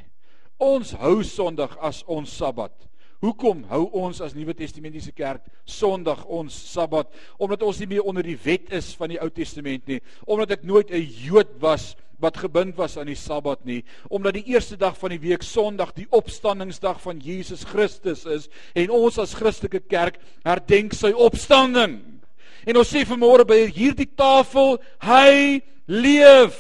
Ons 0.59 0.95
hou 0.99 1.21
Sondag 1.27 1.77
as 1.85 2.03
ons 2.07 2.33
Sabbat. 2.39 2.75
Hoekom 3.23 3.65
hou 3.73 3.83
ons 3.99 4.21
as 4.23 4.35
Nuwe 4.37 4.55
Testamentiese 4.55 5.11
kerk 5.15 5.47
Sondag 5.67 6.23
ons 6.31 6.55
Sabbat? 6.55 7.11
Omdat 7.39 7.65
ons 7.67 7.81
nie 7.83 7.91
meer 7.97 8.07
onder 8.07 8.27
die 8.27 8.39
wet 8.45 8.71
is 8.75 8.93
van 8.99 9.11
die 9.11 9.19
Ou 9.19 9.29
Testament 9.35 9.89
nie, 9.91 9.99
omdat 10.27 10.59
ek 10.59 10.65
nooit 10.65 10.91
'n 10.91 11.03
Jood 11.03 11.59
was 11.61 11.97
wat 12.19 12.39
gebind 12.43 12.77
was 12.79 12.97
aan 12.99 13.11
die 13.11 13.19
Sabbat 13.19 13.65
nie, 13.65 13.83
omdat 14.11 14.39
die 14.39 14.49
eerste 14.55 14.77
dag 14.77 14.97
van 14.99 15.15
die 15.15 15.21
week 15.23 15.45
Sondag 15.47 15.95
die 15.97 16.07
opstandingsdag 16.11 17.01
van 17.03 17.21
Jesus 17.23 17.65
Christus 17.69 18.25
is 18.27 18.49
en 18.75 18.91
ons 18.95 19.19
as 19.23 19.37
Christelike 19.39 19.81
kerk 19.87 20.19
herdenk 20.47 20.97
sy 20.99 21.13
opstanding. 21.15 22.01
En 22.67 22.81
ons 22.81 22.91
sê 22.91 23.05
vanmôre 23.07 23.47
by 23.49 23.63
hierdie 23.71 24.11
tafel, 24.19 24.77
hy 25.07 25.63
leef. 25.89 26.59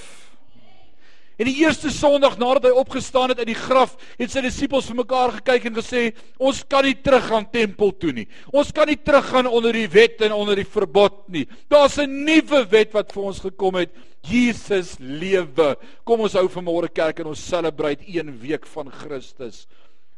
En 1.38 1.46
die 1.46 1.60
eerste 1.62 1.90
Sondag 1.94 2.34
nadat 2.40 2.66
hy 2.66 2.72
opgestaan 2.80 3.30
het 3.30 3.38
uit 3.38 3.52
die 3.52 3.58
graf, 3.58 3.92
het 4.18 4.32
sy 4.32 4.42
disippels 4.42 4.88
vir 4.90 4.98
mekaar 4.98 5.36
gekyk 5.36 5.68
en 5.70 5.76
gesê, 5.76 6.00
ons 6.42 6.64
kan 6.66 6.82
nie 6.82 6.96
teruggaan 6.98 7.46
tempel 7.52 7.92
toe 7.94 8.10
nie. 8.16 8.26
Ons 8.50 8.72
kan 8.74 8.90
nie 8.90 8.98
teruggaan 8.98 9.46
onder 9.46 9.76
die 9.76 9.86
wet 9.92 10.24
en 10.26 10.34
onder 10.34 10.58
die 10.58 10.66
verbod 10.66 11.20
nie. 11.30 11.46
Daar's 11.70 11.98
'n 12.02 12.24
nuwe 12.26 12.64
wet 12.66 12.92
wat 12.92 13.12
vir 13.14 13.22
ons 13.22 13.38
gekom 13.38 13.78
het. 13.78 13.94
Jesus 14.26 14.96
lewe. 14.98 15.76
Kom 16.04 16.20
ons 16.20 16.34
hou 16.34 16.48
vanmôre 16.48 16.90
kerk 16.92 17.20
en 17.20 17.26
ons 17.26 17.48
celebrate 17.48 18.02
1 18.02 18.40
week 18.40 18.66
van 18.66 18.90
Christus. 18.90 19.68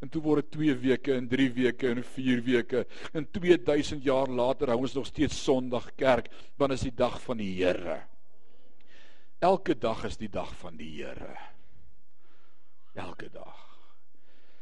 En 0.01 0.09
toe 0.09 0.23
word 0.23 0.51
dit 0.51 0.53
2 0.53 0.75
weke 0.75 1.15
en 1.15 1.29
3 1.29 1.51
weke 1.53 1.89
en 1.89 2.03
4 2.03 2.43
weke. 2.43 2.87
En 3.13 3.27
2000 3.31 4.03
jaar 4.03 4.29
later 4.29 4.69
hou 4.69 4.81
ons 4.81 4.95
nog 4.95 5.07
steeds 5.07 5.45
Sondag 5.45 5.91
kerk, 5.97 6.31
want 6.57 6.73
is 6.73 6.81
die 6.81 6.97
dag 6.97 7.21
van 7.21 7.37
die 7.37 7.53
Here. 7.63 8.10
Elke 9.41 9.73
dag 9.79 10.05
is 10.05 10.19
die 10.21 10.29
dag 10.29 10.51
van 10.61 10.77
die 10.77 10.91
Here. 11.01 11.33
Elke 12.93 13.31
dag. 13.33 13.57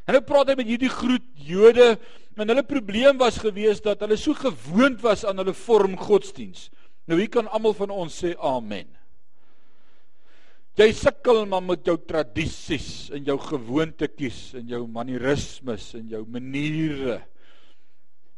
En 0.06 0.14
nou 0.14 0.22
praat 0.24 0.52
hy 0.52 0.54
met 0.60 0.68
hierdie 0.70 0.92
groet 0.92 1.24
Jode 1.48 1.96
en 2.38 2.48
hulle 2.48 2.62
probleem 2.64 3.18
was 3.20 3.40
gewees 3.42 3.82
dat 3.84 4.04
hulle 4.04 4.16
so 4.16 4.38
gewoond 4.38 5.02
was 5.02 5.24
aan 5.26 5.42
hulle 5.42 5.56
vorm 5.56 5.98
godsdiens. 5.98 6.68
Nou 7.10 7.18
hier 7.18 7.32
kan 7.32 7.50
almal 7.50 7.74
van 7.76 7.90
ons 7.92 8.20
sê 8.22 8.32
amen. 8.38 8.86
Jy 10.78 10.92
sukkel 10.94 11.42
maar 11.50 11.64
met 11.66 11.82
jou 11.88 11.96
tradisies 12.06 13.08
en 13.16 13.26
jou 13.26 13.34
gewoontetjies 13.42 14.40
en 14.60 14.70
jou 14.70 14.84
manierismes 14.86 15.90
en 15.98 16.06
jou 16.14 16.22
maniere 16.30 17.18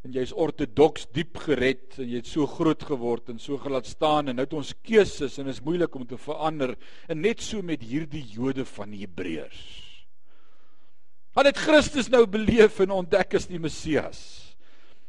en 0.01 0.15
jy's 0.15 0.33
ortodoks 0.33 1.05
diep 1.13 1.37
gered 1.43 1.99
en 2.01 2.07
jy 2.09 2.21
het 2.23 2.29
so 2.29 2.47
groot 2.49 2.81
geword 2.89 3.29
en 3.29 3.37
so 3.41 3.59
gelaat 3.61 3.85
staan 3.85 4.31
en 4.31 4.39
nou 4.39 4.47
het 4.47 4.57
ons 4.57 4.73
keuses 4.81 5.37
en 5.37 5.51
is 5.51 5.61
moeilik 5.61 5.93
om 5.95 6.07
te 6.09 6.17
verander 6.17 6.73
en 7.07 7.21
net 7.21 7.43
so 7.45 7.61
met 7.61 7.83
hierdie 7.85 8.23
Jode 8.33 8.65
van 8.65 8.95
Hebreërs. 8.97 9.61
Hulle 11.37 11.51
het 11.53 11.61
Christus 11.61 12.09
nou 12.11 12.25
beleef 12.27 12.81
en 12.83 12.97
ontdek 12.97 13.37
as 13.37 13.45
die 13.47 13.61
Messias. 13.61 14.19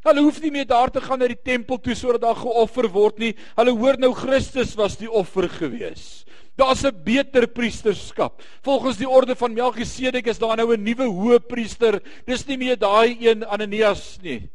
Hulle 0.07 0.23
hoef 0.27 0.41
nie 0.43 0.53
meer 0.55 0.69
daar 0.69 0.91
te 0.91 1.01
gaan 1.03 1.23
na 1.23 1.29
die 1.31 1.41
tempel 1.41 1.81
toe 1.83 1.97
sodat 1.99 2.27
daar 2.27 2.39
geoffer 2.39 2.89
word 2.93 3.21
nie. 3.23 3.33
Hulle 3.57 3.75
hoor 3.79 3.99
nou 4.03 4.13
Christus 4.19 4.77
was 4.79 4.99
die 5.01 5.11
offer 5.11 5.49
gewees. 5.51 6.25
Daar's 6.59 6.85
'n 6.85 7.03
beter 7.05 7.47
priesterskap. 7.47 8.43
Volgens 8.63 8.99
die 8.99 9.09
orde 9.09 9.35
van 9.35 9.55
Melchisedek 9.55 10.27
is 10.27 10.39
daar 10.39 10.57
nou 10.57 10.75
'n 10.75 10.83
nuwe 10.83 11.07
hoëpriester. 11.07 12.03
Dis 12.27 12.47
nie 12.47 12.59
meer 12.59 12.77
daai 12.77 13.17
een 13.21 13.45
Ananias 13.45 14.19
nie. 14.23 14.51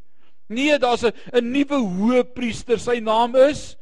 Nee, 0.47 0.77
daar's 0.79 1.03
'n 1.03 1.51
nuwe 1.51 1.77
hoëpriester. 1.77 2.79
Sy 2.79 2.99
naam 2.99 3.35
is 3.35 3.75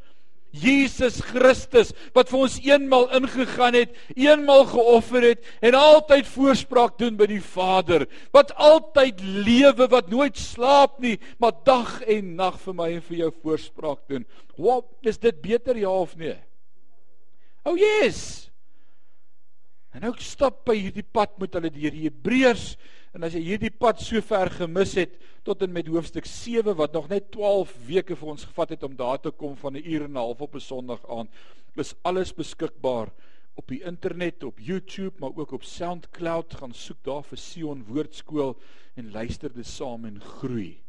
Jesus 0.56 1.20
Christus 1.20 1.92
wat 2.16 2.30
vir 2.32 2.40
ons 2.46 2.56
eenmal 2.64 3.10
ingegaan 3.18 3.76
het, 3.76 3.92
eenmal 4.16 4.64
geoffer 4.70 5.22
het 5.22 5.44
en 5.66 5.76
altyd 5.76 6.28
voorspraak 6.32 6.98
doen 7.02 7.18
by 7.20 7.28
die 7.28 7.42
Vader. 7.44 8.08
Wat 8.36 8.54
altyd 8.56 9.20
lewe, 9.22 9.90
wat 9.92 10.10
nooit 10.10 10.38
slaap 10.40 11.00
nie, 11.04 11.18
maar 11.40 11.56
dag 11.68 12.00
en 12.08 12.36
nag 12.40 12.60
vir 12.64 12.78
my 12.78 12.90
en 12.96 13.06
vir 13.10 13.18
jou 13.26 13.32
voorspraak 13.44 14.06
doen. 14.08 14.26
Wat 14.56 14.88
is 15.04 15.20
dit 15.20 15.42
beter 15.44 15.78
ja 15.78 15.92
of 15.92 16.16
nee? 16.16 16.38
Oh 17.66 17.76
yes. 17.78 18.50
En 19.96 20.04
nou 20.06 20.14
stap 20.20 20.64
by 20.68 20.76
hierdie 20.78 21.08
pad 21.08 21.36
met 21.40 21.56
hulle 21.56 21.72
deur 21.72 21.94
die 21.96 22.08
Hebreërs 22.08 22.76
En 23.16 23.24
as 23.24 23.32
jy 23.32 23.46
hierdie 23.46 23.72
pad 23.72 24.02
so 24.04 24.20
ver 24.28 24.50
gemis 24.52 24.98
het 25.00 25.14
tot 25.48 25.62
en 25.64 25.72
met 25.72 25.88
hoofstuk 25.88 26.26
7 26.28 26.76
wat 26.76 26.92
nog 26.98 27.08
net 27.08 27.30
12 27.32 27.72
weke 27.88 28.16
vir 28.20 28.32
ons 28.34 28.44
gevat 28.44 28.74
het 28.76 28.84
om 28.84 28.98
daar 29.00 29.22
te 29.24 29.32
kom 29.32 29.54
van 29.56 29.78
'n 29.78 29.88
uur 29.88 30.04
en 30.04 30.12
'n 30.12 30.20
half 30.20 30.42
op 30.42 30.56
'n 30.56 30.60
Sondag 30.60 31.00
aand, 31.08 31.30
is 31.76 31.96
alles 32.04 32.34
beskikbaar 32.34 33.14
op 33.56 33.68
die 33.68 33.84
internet, 33.84 34.44
op 34.44 34.60
YouTube, 34.60 35.16
maar 35.20 35.32
ook 35.36 35.52
op 35.52 35.64
SoundCloud. 35.64 36.54
Gaan 36.54 36.74
soek 36.74 37.04
daar 37.04 37.24
vir 37.24 37.38
Sion 37.38 37.86
Woordskool 37.88 38.58
en 38.96 39.12
luister 39.12 39.54
dit 39.54 39.68
saam 39.68 40.06
en 40.06 40.22
groei. 40.22 40.84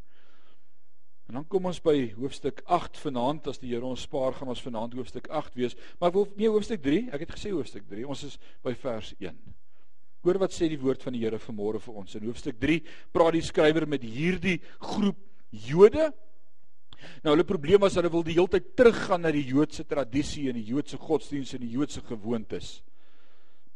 En 1.27 1.35
dan 1.35 1.47
kom 1.47 1.67
ons 1.67 1.81
by 1.83 2.13
hoofstuk 2.15 2.61
8 2.65 2.99
vanaand 2.99 3.47
as 3.47 3.59
die 3.59 3.73
Here 3.73 3.85
ons 3.85 4.03
spaar 4.03 4.35
gaan 4.35 4.49
ons 4.49 4.63
vanaand 4.63 4.95
hoofstuk 4.95 5.29
8 5.29 5.55
wees. 5.55 5.77
Maar 5.99 6.13
wil 6.13 6.33
nee 6.37 6.49
hoofstuk 6.49 6.83
3, 6.83 7.09
ek 7.11 7.21
het 7.21 7.31
gesê 7.39 7.51
hoofstuk 7.51 7.89
3. 7.89 8.07
Ons 8.09 8.25
is 8.25 8.39
by 8.63 8.75
vers 8.75 9.15
1. 9.19 9.56
Hoor 10.27 10.41
wat 10.43 10.51
sê 10.51 10.67
die 10.67 10.81
woord 10.81 11.05
van 11.07 11.15
die 11.15 11.21
Here 11.23 11.39
vanmôre 11.39 11.79
vir 11.79 11.99
ons. 12.01 12.17
In 12.19 12.25
hoofstuk 12.27 12.57
3 12.59 12.81
praat 13.15 13.37
die 13.37 13.45
skrywer 13.47 13.85
met 13.87 14.03
hierdie 14.03 14.57
groep 14.83 15.21
Jode. 15.55 16.09
Nou 17.23 17.37
hulle 17.37 17.47
probleem 17.47 17.85
was 17.85 17.95
hulle 17.95 18.11
wil 18.11 18.25
die 18.27 18.35
hele 18.35 18.51
tyd 18.51 18.73
teruggaan 18.75 19.23
na 19.23 19.31
die 19.31 19.45
Joodse 19.47 19.85
tradisie 19.87 20.49
en 20.51 20.59
die 20.59 20.67
Joodse 20.67 20.99
godsdiens 20.99 21.55
en 21.55 21.63
die 21.63 21.71
Joodse 21.77 22.03
gewoontes. 22.09 22.81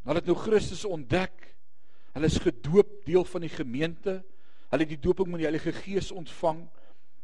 Hulle 0.08 0.18
het 0.18 0.26
nou 0.26 0.34
Christus 0.42 0.82
ontdek. 0.88 1.52
Hulle 2.16 2.26
is 2.26 2.40
gedoop, 2.42 2.96
deel 3.06 3.22
van 3.30 3.46
die 3.46 3.52
gemeente. 3.54 4.16
Hulle 4.72 4.82
het 4.88 4.94
die 4.96 5.02
dooping 5.04 5.30
met 5.30 5.44
die 5.44 5.46
Heilige 5.46 5.76
Gees 5.84 6.10
ontvang. 6.10 6.64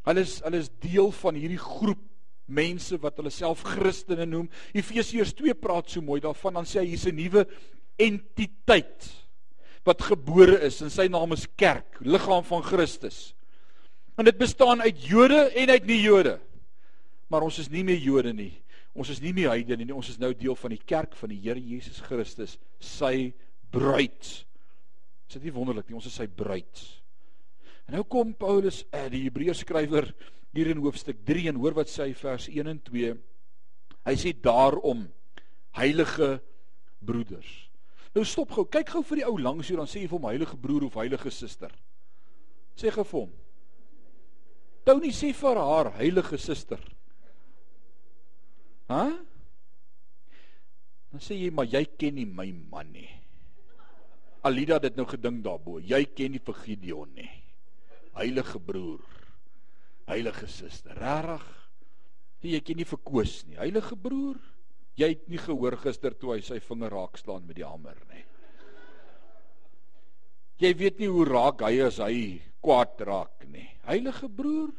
Hulle 0.06 0.22
is 0.22 0.38
hulle 0.46 0.60
is 0.62 0.70
deel 0.84 1.10
van 1.18 1.34
hierdie 1.34 1.58
groep 1.58 2.04
mense 2.46 2.94
wat 3.02 3.18
hulle 3.18 3.34
self 3.34 3.66
Christene 3.66 4.28
noem. 4.30 4.46
Efesiërs 4.70 5.34
2 5.34 5.58
praat 5.58 5.90
so 5.90 6.04
mooi 6.04 6.20
daarvan 6.22 6.60
dan 6.60 6.68
sê 6.68 6.84
hy 6.84 6.92
hier's 6.92 7.10
'n 7.10 7.18
nuwe 7.18 7.42
entiteit 7.96 9.08
wat 9.86 10.02
gebore 10.02 10.58
is 10.66 10.80
en 10.82 10.90
sy 10.90 11.06
naam 11.10 11.34
is 11.36 11.46
kerk, 11.58 12.00
liggaam 12.02 12.44
van 12.46 12.64
Christus. 12.66 13.30
En 14.18 14.26
dit 14.26 14.38
bestaan 14.38 14.82
uit 14.82 15.02
Jode 15.06 15.46
en 15.54 15.70
uit 15.70 15.86
nie-Jode. 15.86 16.38
Maar 17.30 17.46
ons 17.46 17.58
is 17.62 17.70
nie 17.70 17.84
meer 17.86 18.00
Jode 18.02 18.32
nie. 18.34 18.52
Ons 18.96 19.12
is 19.12 19.20
nie 19.20 19.34
meer 19.36 19.52
heidene 19.52 19.84
nie. 19.84 19.94
Ons 19.94 20.10
is 20.14 20.20
nou 20.20 20.32
deel 20.34 20.56
van 20.56 20.72
die 20.72 20.80
kerk 20.80 21.14
van 21.20 21.30
die 21.30 21.38
Here 21.44 21.60
Jesus 21.60 22.00
Christus, 22.02 22.56
sy 22.80 23.30
bruid. 23.74 24.30
Is 25.26 25.36
dit 25.36 25.46
nie 25.46 25.54
wonderlik 25.54 25.90
nie? 25.90 25.98
Ons 25.98 26.08
is 26.08 26.16
sy 26.16 26.26
bruid. 26.26 26.82
En 27.86 27.98
nou 27.98 28.06
kom 28.08 28.32
Paulus, 28.34 28.82
eh, 28.90 29.06
die 29.12 29.26
Hebreërs 29.26 29.62
skrywer 29.62 30.08
hier 30.56 30.72
in 30.72 30.80
hoofstuk 30.82 31.20
3 31.28 31.50
en 31.52 31.60
hoor 31.60 31.76
wat 31.76 31.92
sê 31.92 32.08
hy 32.08 32.16
vers 32.16 32.48
1 32.48 32.72
en 32.72 32.80
2. 32.88 33.14
Hy 34.06 34.16
sê 34.16 34.32
daarom 34.32 35.04
heilige 35.76 36.40
broeders 37.04 37.65
Nou 38.16 38.24
stop 38.24 38.54
gou. 38.56 38.64
Kyk 38.72 38.94
gou 38.94 39.02
vir 39.04 39.20
die 39.20 39.26
ou 39.28 39.36
langs 39.36 39.68
jou 39.68 39.76
dan 39.76 39.90
sê 39.90 40.00
jy 40.00 40.08
vir 40.08 40.16
hom 40.16 40.30
heilige 40.30 40.56
broer 40.60 40.86
of 40.88 40.96
heilige 40.96 41.32
suster. 41.34 41.72
Sê 42.76 42.88
gou 42.94 43.04
vir 43.04 43.20
hom. 43.26 43.34
Tony 44.88 45.10
sê 45.12 45.34
vir 45.36 45.60
haar 45.60 45.90
heilige 45.98 46.38
suster. 46.40 46.80
Hæ? 48.88 49.02
Dan 51.12 51.24
sê 51.24 51.36
jy 51.36 51.52
maar 51.52 51.68
jy 51.68 51.84
ken 51.98 52.16
nie 52.16 52.28
my 52.30 52.48
man 52.72 52.94
nie. 52.94 53.10
Alida 54.46 54.78
het 54.78 54.88
dit 54.88 54.96
nou 54.96 55.04
gedink 55.10 55.42
daarbo. 55.44 55.76
Jy 55.82 56.04
ken 56.16 56.36
nie 56.36 56.42
vir 56.46 56.56
Gideon 56.62 57.12
nie. 57.18 57.30
Heilige 58.16 58.62
broer. 58.62 59.04
Heilige 60.08 60.48
suster. 60.48 60.96
Regtig? 60.96 61.46
Jy 62.46 62.60
ken 62.62 62.78
nie 62.78 62.86
vir 62.86 63.00
Koos 63.02 63.40
nie. 63.48 63.58
Heilige 63.58 63.96
broer. 63.98 64.38
Jy 64.96 65.10
het 65.12 65.26
nie 65.28 65.40
gehoor 65.40 65.76
gister 65.82 66.14
toe 66.16 66.36
hy 66.36 66.40
sy 66.44 66.58
vinger 66.64 66.94
raak 66.94 67.20
slaan 67.20 67.44
met 67.44 67.58
die 67.58 67.66
hamer 67.66 67.98
nie. 68.08 68.24
Jy 70.62 70.72
weet 70.80 71.00
nie 71.02 71.10
hoe 71.12 71.26
raak 71.28 71.60
hy 71.66 71.74
as 71.84 71.98
hy 72.00 72.16
kwaad 72.64 73.02
raak 73.04 73.44
nie. 73.52 73.68
Heilige 73.84 74.28
broer, 74.32 74.72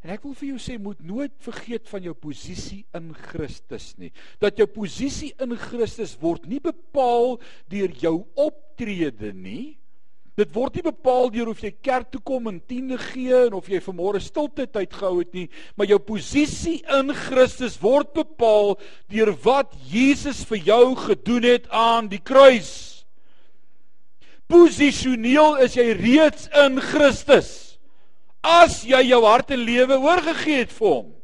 en 0.00 0.12
ek 0.14 0.24
wil 0.24 0.36
vir 0.38 0.48
jou 0.54 0.60
sê 0.62 0.78
moet 0.80 1.02
nooit 1.04 1.34
vergeet 1.44 1.84
van 1.90 2.06
jou 2.08 2.14
posisie 2.16 2.80
in 2.96 3.10
Christus 3.28 3.90
nie. 4.00 4.08
Dat 4.40 4.56
jou 4.56 4.66
posisie 4.72 5.34
in 5.42 5.52
Christus 5.60 6.16
word 6.20 6.48
nie 6.48 6.62
bepaal 6.64 7.36
deur 7.68 7.92
jou 8.00 8.16
optrede 8.40 9.34
nie, 9.36 9.76
Dit 10.36 10.52
word 10.52 10.74
nie 10.76 10.84
bepaal 10.84 11.30
deur 11.32 11.48
of 11.48 11.62
jy 11.64 11.70
kerk 11.80 12.10
toe 12.12 12.20
kom 12.20 12.50
en 12.50 12.58
tiende 12.68 12.98
gee 13.00 13.46
en 13.46 13.54
of 13.56 13.70
jy 13.72 13.80
vanmôre 13.80 14.20
stilte 14.20 14.66
tyd 14.68 14.92
gehou 14.92 15.22
het 15.22 15.32
nie, 15.32 15.46
maar 15.76 15.88
jou 15.88 15.98
posisie 16.04 16.82
in 16.92 17.14
Christus 17.16 17.78
word 17.80 18.12
bepaal 18.16 18.74
deur 19.08 19.32
wat 19.46 19.72
Jesus 19.88 20.44
vir 20.44 20.60
jou 20.68 20.82
gedoen 21.06 21.48
het 21.48 21.70
aan 21.72 22.12
die 22.12 22.20
kruis. 22.20 23.06
Posisioneel 24.46 25.56
is 25.64 25.74
jy 25.80 25.88
reeds 25.96 26.50
in 26.52 26.76
Christus. 26.84 27.78
As 28.44 28.82
jy 28.86 29.00
jou 29.08 29.24
hart 29.24 29.56
en 29.56 29.64
lewe 29.64 29.96
oorgegee 30.04 30.66
het 30.66 30.74
vir 30.76 30.92
hom. 30.92 31.15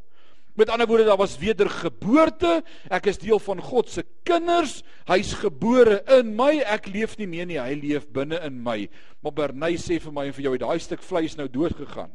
Met 0.55 0.69
ander 0.69 0.87
woorde, 0.87 1.05
daar 1.09 1.21
was 1.21 1.39
wedergeboorte. 1.41 2.61
Ek 2.93 3.07
is 3.09 3.21
deel 3.23 3.41
van 3.41 3.61
God 3.65 3.89
se 3.89 4.05
kinders. 4.29 4.83
Hy's 5.09 5.33
gebore 5.41 6.03
in 6.19 6.35
my. 6.37 6.59
Ek 6.69 6.91
leef 6.93 7.17
nie 7.21 7.29
meer 7.31 7.49
nie, 7.49 7.61
hy 7.61 7.77
leef 7.81 8.05
binne 8.13 8.41
in 8.45 8.59
my. 8.65 8.85
Maar 9.25 9.37
Bernay 9.39 9.79
sê 9.81 9.97
vir 10.03 10.13
my 10.13 10.27
en 10.29 10.37
vir 10.37 10.49
jou, 10.51 10.59
daai 10.61 10.79
stuk 10.83 11.05
vleis 11.07 11.39
nou 11.41 11.49
dood 11.49 11.77
gegaan 11.79 12.13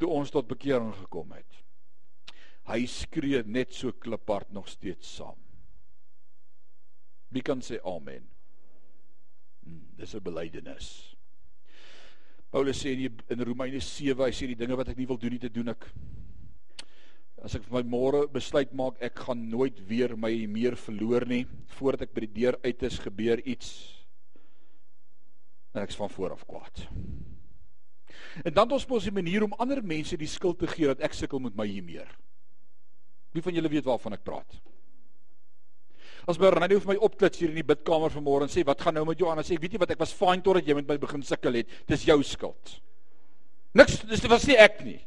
toe 0.00 0.10
ons 0.10 0.32
tot 0.34 0.48
bekering 0.50 0.92
gekom 1.04 1.32
het. 1.36 1.60
Hy 2.68 2.84
skree 2.90 3.42
net 3.46 3.74
so 3.76 3.92
kliphard 3.92 4.50
nog 4.52 4.68
steeds 4.68 5.10
saam. 5.18 5.38
Wie 7.34 7.42
kan 7.44 7.62
sê 7.64 7.80
amen? 7.84 8.24
Hmm, 9.64 9.84
dis 9.96 10.14
'n 10.14 10.22
belydenis. 10.22 11.16
Paulus 12.50 12.84
sê 12.84 12.92
in, 12.94 13.20
in 13.28 13.40
Romeine 13.42 13.80
7, 13.80 14.24
hy 14.24 14.30
sê 14.30 14.46
die 14.46 14.58
dinge 14.58 14.76
wat 14.76 14.88
ek 14.88 14.96
nie 14.96 15.06
wil 15.06 15.18
doen 15.18 15.30
nie 15.30 15.42
te 15.42 15.50
doen 15.50 15.68
ek 15.68 15.88
As 17.44 17.54
ek 17.58 17.66
vir 17.66 17.82
my 17.82 17.82
môre 17.92 18.22
besluit 18.32 18.70
maak 18.72 18.96
ek 19.04 19.20
gaan 19.26 19.42
nooit 19.52 19.76
weer 19.88 20.14
my 20.16 20.32
meer 20.48 20.78
verloor 20.80 21.26
nie 21.28 21.44
voordat 21.76 22.06
ek 22.06 22.14
by 22.16 22.24
die 22.24 22.36
deur 22.40 22.56
uit 22.64 22.86
is 22.88 22.96
gebeur 23.04 23.42
iets 23.44 23.68
en 25.74 25.82
ek's 25.82 25.98
van 25.98 26.08
voor 26.08 26.32
af 26.36 26.44
kwaad. 26.46 26.84
En 28.46 28.54
dan 28.54 28.70
ons 28.72 28.86
mos 28.88 29.06
'n 29.06 29.14
manier 29.14 29.42
om 29.42 29.52
ander 29.58 29.82
mense 29.82 30.16
die 30.16 30.30
skuld 30.30 30.58
te 30.58 30.66
gee 30.66 30.86
dat 30.86 31.00
ek 31.00 31.12
sukkel 31.12 31.38
met 31.38 31.56
my 31.56 31.66
hiermeer. 31.66 32.08
Wie 33.32 33.42
van 33.42 33.54
julle 33.54 33.68
weet 33.68 33.84
waarvan 33.84 34.12
ek 34.12 34.24
praat? 34.24 34.60
As 36.26 36.38
my 36.38 36.48
Rennie 36.48 36.80
vir 36.80 36.94
my 36.94 36.96
opklits 36.96 37.38
hier 37.38 37.50
in 37.50 37.54
die 37.60 37.66
bidkamer 37.66 38.10
vanmôre 38.10 38.42
en 38.42 38.48
sê 38.48 38.64
wat 38.64 38.80
gaan 38.80 38.94
nou 38.94 39.04
met 39.04 39.18
jou 39.18 39.28
aan? 39.28 39.36
Dan 39.36 39.44
sê 39.44 39.54
ek 39.54 39.60
weet 39.60 39.72
jy 39.72 39.78
wat 39.78 39.90
ek 39.90 39.98
was 39.98 40.12
fine 40.12 40.42
totdat 40.42 40.66
jy 40.66 40.74
met 40.74 40.88
my 40.88 40.96
begin 40.96 41.22
sukkel 41.22 41.52
het. 41.52 41.68
Dis 41.86 42.04
jou 42.04 42.22
skuld. 42.22 42.80
Niks 43.74 44.00
dis 44.08 44.24
was 44.30 44.46
nie 44.46 44.56
ek 44.56 44.84
nie. 44.84 45.00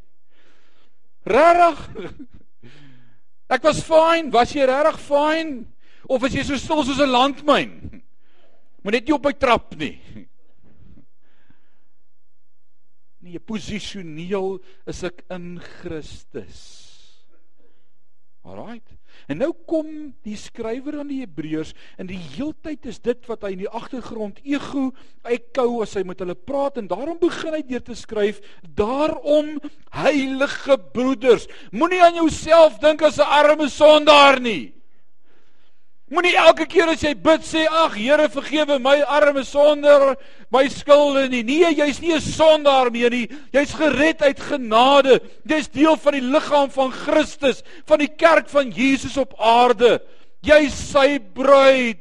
Regtig? 1.28 2.14
Ek 3.48 3.64
was 3.64 3.80
fyn, 3.84 4.32
was 4.32 4.52
jy 4.56 4.66
regtig 4.68 5.00
fyn? 5.06 5.54
Of 6.08 6.24
is 6.28 6.36
jy 6.36 6.44
so 6.48 6.60
stil 6.60 6.84
soos 6.88 7.00
'n 7.04 7.12
landmyn? 7.12 8.02
Moet 8.84 8.94
net 8.94 9.08
nie 9.08 9.16
op 9.16 9.24
my 9.24 9.34
trap 9.34 9.76
nie. 9.76 10.00
Nee, 13.20 13.40
posisioneel 13.40 14.60
is 14.88 15.04
ek 15.04 15.26
in 15.36 15.60
Christus. 15.60 16.62
Alraight. 18.48 18.97
En 19.28 19.42
nou 19.42 19.50
kom 19.68 19.88
die 20.24 20.38
skrywer 20.40 21.02
aan 21.02 21.10
die 21.12 21.20
Hebreërs 21.20 21.74
en 22.00 22.08
die 22.08 22.20
heeltyd 22.20 22.88
is 22.88 23.02
dit 23.04 23.28
wat 23.28 23.44
hy 23.44 23.52
in 23.58 23.66
die 23.66 23.74
agtergrond 23.76 24.40
ego 24.48 24.94
uitkou 25.28 25.82
as 25.84 25.98
hy 26.00 26.06
met 26.08 26.24
hulle 26.24 26.38
praat 26.38 26.80
en 26.80 26.88
daarom 26.88 27.20
begin 27.20 27.58
hy 27.58 27.62
deur 27.68 27.84
te 27.84 27.98
skryf 28.00 28.40
daarom 28.80 29.58
heilige 29.98 30.80
broeders 30.96 31.50
moenie 31.76 32.00
aan 32.06 32.22
jouself 32.22 32.80
dink 32.80 33.04
as 33.04 33.20
'n 33.20 33.28
arme 33.28 33.68
sondaar 33.68 34.40
nie 34.40 34.77
Moenie 36.08 36.38
elke 36.40 36.64
keer 36.72 36.88
as 36.88 37.02
jy 37.04 37.12
bid 37.20 37.44
sê 37.44 37.66
ag 37.68 37.98
Here 38.00 38.30
vergewe 38.32 38.78
my 38.80 39.02
arme 39.12 39.44
sondaar 39.44 40.16
my 40.54 40.64
skulde 40.72 41.26
nie. 41.28 41.44
Nee, 41.44 41.74
jy's 41.76 42.00
nie 42.00 42.14
'n 42.16 42.22
sondaar 42.22 42.90
meer 42.92 43.12
nie. 43.12 43.28
Jy's 43.52 43.74
gered 43.76 44.22
uit 44.22 44.40
genade. 44.40 45.20
Jy's 45.44 45.68
deel 45.68 45.98
van 45.98 46.14
die 46.14 46.22
liggaam 46.22 46.70
van 46.72 46.92
Christus, 46.92 47.62
van 47.86 48.00
die 48.00 48.08
kerk 48.08 48.48
van 48.50 48.72
Jesus 48.72 49.18
op 49.18 49.34
aarde. 49.38 50.00
Jy's 50.42 50.74
sy 50.74 51.20
bruid. 51.20 52.00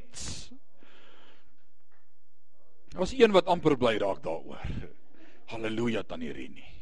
Ons 2.96 3.12
een 3.12 3.32
wat 3.32 3.46
amper 3.46 3.76
bly 3.76 3.98
raak 3.98 4.22
daaroor. 4.22 4.62
Halleluja 5.46 6.02
tannie 6.02 6.32
Renie. 6.32 6.75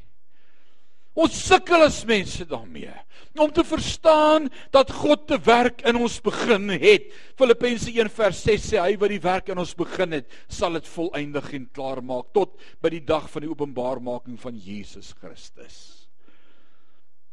Ons 1.14 1.36
sukkel 1.46 1.84
as 1.86 2.00
mense 2.08 2.42
daarmee 2.50 2.92
om 3.38 3.50
te 3.50 3.64
verstaan 3.66 4.48
dat 4.74 4.92
God 4.94 5.26
te 5.26 5.38
werk 5.42 5.82
in 5.86 5.96
ons 5.98 6.20
begin 6.22 6.68
het. 6.70 7.08
Filippense 7.38 7.90
1:6 7.90 8.68
sê 8.68 8.78
hy 8.78 8.94
wat 8.98 9.10
die 9.10 9.22
werk 9.22 9.50
in 9.50 9.58
ons 9.58 9.74
begin 9.74 10.12
het, 10.14 10.28
sal 10.48 10.78
dit 10.78 10.86
volëindig 10.86 11.52
en 11.58 11.66
klaar 11.74 12.02
maak 12.02 12.30
tot 12.34 12.54
by 12.82 12.92
die 12.94 13.02
dag 13.02 13.26
van 13.30 13.42
die 13.42 13.50
openbarmaking 13.50 14.38
van 14.38 14.58
Jesus 14.58 15.12
Christus. 15.18 16.08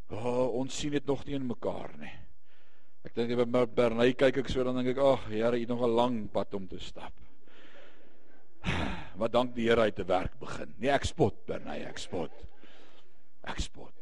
O, 0.09 0.17
oh, 0.17 0.47
ons 0.59 0.73
sien 0.75 0.91
dit 0.91 1.05
nog 1.07 1.25
nie 1.25 1.37
in 1.37 1.47
mekaar 1.47 1.93
nie. 2.01 2.13
Ek 3.05 3.15
dink 3.15 3.33
by 3.37 3.65
Bernay 3.65 4.13
kyk 4.13 4.43
ek 4.43 4.49
so 4.49 4.63
dan 4.63 4.77
dink 4.77 4.91
ek, 4.93 5.01
ag, 5.01 5.29
Here, 5.29 5.55
jy 5.55 5.65
het 5.65 5.69
nog 5.69 5.85
'n 5.85 5.95
lang 5.95 6.29
pad 6.29 6.53
om 6.53 6.67
te 6.67 6.79
stap. 6.79 7.13
wat 9.21 9.31
dank 9.31 9.55
die 9.55 9.69
Here 9.69 9.81
uit 9.81 9.95
te 9.95 10.05
werk 10.05 10.37
begin. 10.39 10.73
Nee, 10.77 10.89
ek 10.89 11.05
spot, 11.05 11.45
Bernay, 11.45 11.81
ek 11.85 11.97
spot. 11.97 12.50
Ek 13.47 13.59
spot. 13.59 13.93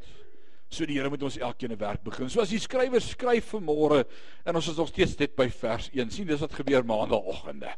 So 0.69 0.86
die 0.86 0.99
Here 0.99 1.10
moet 1.10 1.23
ons 1.25 1.39
elkeen 1.41 1.71
'n 1.71 1.80
werk 1.80 2.04
begin. 2.04 2.30
So 2.30 2.41
as 2.41 2.49
die 2.49 2.60
skrywer 2.60 3.02
skryf 3.02 3.54
vanmôre 3.54 4.06
en 4.45 4.56
ons 4.56 4.67
is 4.67 4.78
nog 4.78 4.88
steeds 4.88 5.15
dit 5.15 5.36
by 5.36 5.49
vers 5.49 5.89
1. 5.93 6.12
sien 6.12 6.28
dis 6.28 6.39
wat 6.39 6.54
gebeur 6.54 6.86
maandagooggende. 6.86 7.73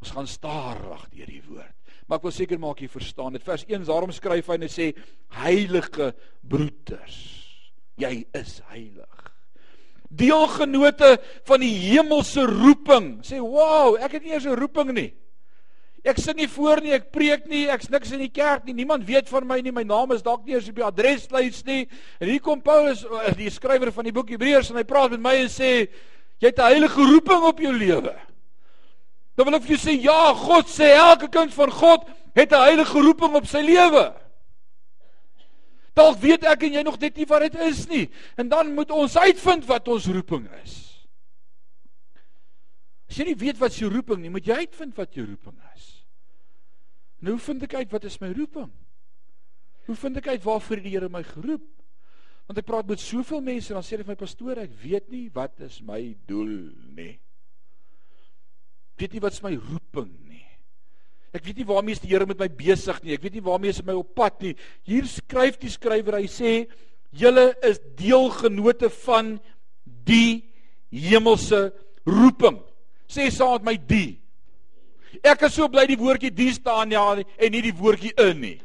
Ons 0.00 0.10
gaan 0.10 0.26
stadig 0.26 1.08
deur 1.10 1.26
die 1.26 1.42
woord. 1.48 1.74
Maar 2.06 2.18
ek 2.18 2.22
wil 2.22 2.30
seker 2.30 2.58
maak 2.58 2.80
jy 2.80 2.88
verstaan 2.88 3.32
dit. 3.32 3.42
Vers 3.42 3.64
1 3.66 3.84
daarom 3.84 4.12
skryf 4.12 4.46
hy 4.46 4.54
en 4.54 4.62
hy 4.62 4.68
sê 4.68 4.94
heilige 5.42 6.14
broeders, 6.40 7.18
jy 7.96 8.26
is 8.32 8.60
heilig. 8.70 9.32
Deelgenote 10.08 11.16
van 11.44 11.60
die 11.60 11.74
hemelse 11.90 12.46
roeping. 12.46 13.24
Sê, 13.26 13.40
"Wow, 13.40 13.96
ek 13.96 14.12
het 14.12 14.22
nie 14.22 14.32
eers 14.32 14.46
'n 14.46 14.54
roeping 14.54 14.92
nie." 14.92 15.12
Ek 16.06 16.20
sit 16.22 16.38
nie 16.38 16.46
voor 16.46 16.78
nie, 16.84 16.92
ek 16.94 17.08
preek 17.10 17.48
nie, 17.50 17.64
ek's 17.72 17.88
niks 17.90 18.12
in 18.14 18.20
die 18.22 18.30
kerk 18.30 18.66
nie. 18.66 18.76
Niemand 18.78 19.06
weet 19.08 19.26
van 19.28 19.46
my 19.48 19.58
nie. 19.58 19.72
My 19.74 19.82
naam 19.82 20.12
is 20.14 20.22
dalk 20.22 20.44
nie 20.46 20.54
eens 20.54 20.68
op 20.70 20.78
die 20.78 20.86
adreslys 20.86 21.64
nie. 21.66 21.88
En 22.22 22.30
hier 22.30 22.42
kom 22.42 22.62
Paulus, 22.62 23.02
eh, 23.02 23.32
die 23.34 23.50
skrywer 23.50 23.90
van 23.92 24.06
die 24.06 24.14
boek 24.14 24.30
Hebreërs 24.30 24.70
en 24.70 24.78
hy 24.78 24.84
praat 24.86 25.16
met 25.16 25.24
my 25.24 25.34
en 25.42 25.50
sê 25.50 25.88
jy 26.38 26.46
het 26.46 26.58
'n 26.58 26.70
heilige 26.70 27.00
roeping 27.00 27.42
op 27.42 27.58
jou 27.58 27.72
lewe. 27.72 28.14
Dan 29.36 29.46
wil 29.46 29.56
ek 29.56 29.62
vir 29.62 29.76
jou 29.76 29.82
sê 29.82 30.00
ja, 30.00 30.32
God 30.34 30.66
sê 30.66 30.94
elke 30.94 31.28
kind 31.28 31.52
van 31.52 31.70
God 31.70 32.08
het 32.34 32.52
'n 32.52 32.62
heilige 32.62 33.00
roeping 33.00 33.34
op 33.34 33.46
sy 33.46 33.60
lewe. 33.60 34.14
Dalk 35.94 36.18
weet 36.20 36.44
ek 36.44 36.62
en 36.62 36.72
jy 36.72 36.82
nog 36.82 36.98
net 37.00 37.16
nie 37.16 37.26
wat 37.26 37.40
dit 37.40 37.54
is 37.54 37.86
nie. 37.88 38.10
En 38.36 38.48
dan 38.48 38.74
moet 38.74 38.90
ons 38.90 39.16
uitvind 39.16 39.64
wat 39.66 39.88
ons 39.88 40.06
roeping 40.06 40.46
is. 40.62 41.06
As 43.08 43.16
jy 43.16 43.24
nie 43.24 43.38
weet 43.38 43.58
wat 43.58 43.74
jou 43.74 43.90
roeping 43.90 44.20
nie, 44.20 44.30
moet 44.30 44.46
jy 44.46 44.54
uitvind 44.54 44.96
wat 44.96 45.14
jou 45.14 45.26
roeping 45.26 45.56
is. 45.74 45.95
Nou 47.26 47.34
hoe 47.34 47.42
vind 47.42 47.64
ek 47.66 47.74
uit 47.74 47.90
wat 47.90 48.04
is 48.06 48.20
my 48.22 48.28
roeping? 48.30 48.68
Hoe 49.88 49.96
vind 49.98 50.20
ek 50.20 50.28
uit 50.30 50.44
waarvoor 50.44 50.78
die 50.78 50.92
Here 50.92 51.08
my 51.10 51.24
geroep? 51.26 51.64
Want 52.46 52.60
ek 52.62 52.66
praat 52.68 52.86
met 52.86 53.02
soveel 53.02 53.40
mense 53.42 53.72
en 53.72 53.80
dan 53.80 53.86
sê 53.86 53.96
hulle 53.96 54.06
vir 54.06 54.14
my 54.14 54.20
pastoor, 54.20 54.60
ek 54.62 54.76
weet 54.78 55.08
nie 55.10 55.24
wat 55.34 55.58
is 55.66 55.80
my 55.82 55.98
doel 56.30 56.52
nie. 56.94 57.16
Ek 58.94 59.02
weet 59.02 59.16
nie 59.16 59.22
wat 59.24 59.34
is 59.34 59.42
my 59.42 59.56
roeping 59.58 60.12
nie. 60.28 60.44
Ek 61.34 61.42
weet 61.42 61.58
nie 61.58 61.66
waarmee 61.66 61.96
is 61.98 62.02
die 62.04 62.12
Here 62.12 62.28
met 62.30 62.38
my 62.44 62.48
besig 62.62 63.00
nie. 63.02 63.16
Ek 63.18 63.24
weet 63.26 63.40
nie 63.40 63.42
waarmee 63.48 63.74
is 63.74 63.82
my 63.82 63.96
op 63.98 64.14
pad 64.14 64.38
nie. 64.46 64.54
Hier 64.86 65.10
skryf 65.10 65.58
die 65.58 65.72
skrywer, 65.74 66.20
hy 66.20 66.30
sê 66.30 66.52
julle 67.10 67.48
is 67.66 67.82
deelgenote 67.98 68.92
van 69.02 69.34
die 70.06 70.44
hemelse 70.94 71.72
roeping. 72.06 72.62
Sê 73.10 73.26
saam 73.34 73.58
met 73.58 73.66
my 73.66 73.76
die 73.90 74.12
Ek 75.22 75.42
is 75.48 75.54
so 75.54 75.68
bly 75.68 75.86
die 75.86 75.98
woordjie 75.98 76.32
die 76.34 76.52
staan 76.52 76.90
ja 76.90 77.04
en 77.16 77.52
nie 77.52 77.62
die 77.62 77.74
woordjie 77.74 78.12
in 78.28 78.40
nie. 78.40 78.56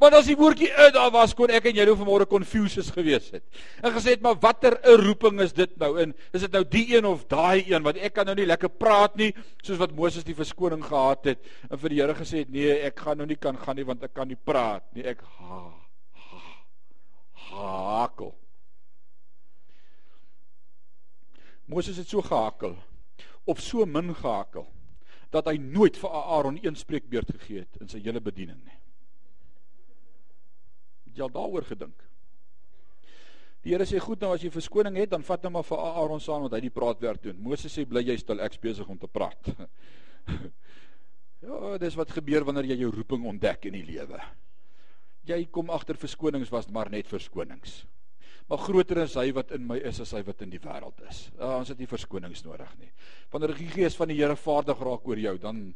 Want 0.00 0.14
as 0.16 0.30
die 0.30 0.36
woordjie 0.38 0.70
in 0.70 0.94
daar 0.94 1.10
was 1.12 1.34
kon 1.36 1.50
ek 1.52 1.66
en 1.68 1.76
jy 1.76 1.84
nou 1.84 1.94
vanmôre 1.98 2.24
confused 2.28 2.88
gewees 2.94 3.26
het. 3.34 3.42
En 3.84 3.92
gesê 3.92 4.14
het 4.14 4.22
maar 4.24 4.38
watter 4.40 4.78
'n 4.80 4.96
roeping 4.96 5.40
is 5.40 5.52
dit 5.52 5.76
nou 5.76 6.00
in? 6.00 6.14
Is 6.32 6.40
dit 6.40 6.52
nou 6.52 6.64
die 6.64 6.96
een 6.96 7.04
of 7.04 7.26
daai 7.26 7.64
een 7.68 7.82
want 7.82 7.96
ek 7.96 8.14
kan 8.14 8.26
nou 8.26 8.34
nie 8.34 8.46
lekker 8.46 8.68
praat 8.68 9.16
nie 9.16 9.34
soos 9.62 9.78
wat 9.78 9.92
Moses 9.92 10.24
die 10.24 10.34
verskoning 10.34 10.84
gehad 10.84 11.24
het 11.24 11.38
en 11.70 11.78
vir 11.78 11.88
die 11.88 12.00
Here 12.00 12.14
gesê 12.14 12.38
het 12.38 12.50
nee, 12.50 12.80
ek 12.80 12.98
gaan 12.98 13.16
nou 13.18 13.26
nie 13.26 13.36
kan 13.36 13.56
gaan 13.56 13.76
nie 13.76 13.84
want 13.84 14.02
ek 14.02 14.14
kan 14.14 14.28
nie 14.28 14.40
praat 14.44 14.84
nie. 14.94 15.04
Ek 15.04 15.20
ha 15.20 15.72
ha 17.34 18.00
hakel. 18.00 18.34
Moses 21.66 21.96
het 21.96 22.08
so 22.08 22.22
gehakel 22.22 22.76
of 23.44 23.60
so 23.60 23.84
min 23.86 24.14
gehakel 24.14 24.66
dat 25.34 25.48
hy 25.50 25.56
nooit 25.62 25.96
vir 25.96 26.14
Aaron 26.18 26.58
een 26.62 26.76
spreekbeurt 26.78 27.30
gegee 27.38 27.64
het 27.64 27.82
in 27.82 27.90
sy 27.90 28.00
hele 28.02 28.22
bediening 28.22 28.58
nie. 28.64 28.78
Het 31.06 31.20
jy 31.20 31.26
al 31.26 31.34
daaroor 31.34 31.66
gedink? 31.68 32.06
Die 33.60 33.74
Here 33.74 33.84
sê 33.84 34.00
goed 34.00 34.22
nou 34.24 34.32
as 34.32 34.42
jy 34.42 34.50
verskoning 34.50 34.96
het, 34.96 35.10
dan 35.12 35.24
vat 35.26 35.44
hom 35.44 35.58
maar 35.58 35.66
vir 35.68 35.82
Aaron 35.84 36.22
saam 36.22 36.46
want 36.46 36.56
hy 36.56 36.62
die 36.64 36.72
praatwerk 36.74 37.22
doen. 37.22 37.38
Moses 37.44 37.74
sê 37.76 37.84
bly 37.86 38.02
jy 38.06 38.16
stil, 38.22 38.40
ek's 38.40 38.60
besig 38.60 38.88
om 38.88 38.98
te 38.98 39.10
praat. 39.10 39.52
ja, 41.44 41.76
dis 41.82 41.98
wat 42.00 42.16
gebeur 42.16 42.48
wanneer 42.48 42.72
jy 42.72 42.80
jou 42.86 42.92
roeping 42.96 43.26
ontdek 43.34 43.68
in 43.68 43.76
die 43.78 43.86
lewe. 43.86 44.22
Jy 45.28 45.44
kom 45.52 45.70
agter 45.70 46.00
verskonings 46.00 46.50
was 46.50 46.70
maar 46.72 46.90
net 46.90 47.10
verskonings 47.10 47.82
maar 48.50 48.58
groter 48.58 49.04
is 49.04 49.14
hy 49.14 49.28
wat 49.36 49.52
in 49.54 49.62
my 49.68 49.76
is 49.86 50.00
as 50.02 50.10
hy 50.16 50.24
wat 50.26 50.42
in 50.42 50.50
die 50.50 50.60
wêreld 50.62 50.98
is. 51.06 51.28
Uh, 51.38 51.60
ons 51.60 51.70
het 51.70 51.78
nie 51.78 51.86
verskonings 51.90 52.42
nodig 52.42 52.70
nie. 52.80 52.90
Wanneer 53.30 53.54
die 53.54 53.70
Gees 53.70 53.94
van 53.98 54.10
die 54.10 54.18
Here 54.18 54.34
vaardig 54.34 54.82
raak 54.82 55.06
oor 55.06 55.22
jou, 55.22 55.36
dan 55.38 55.70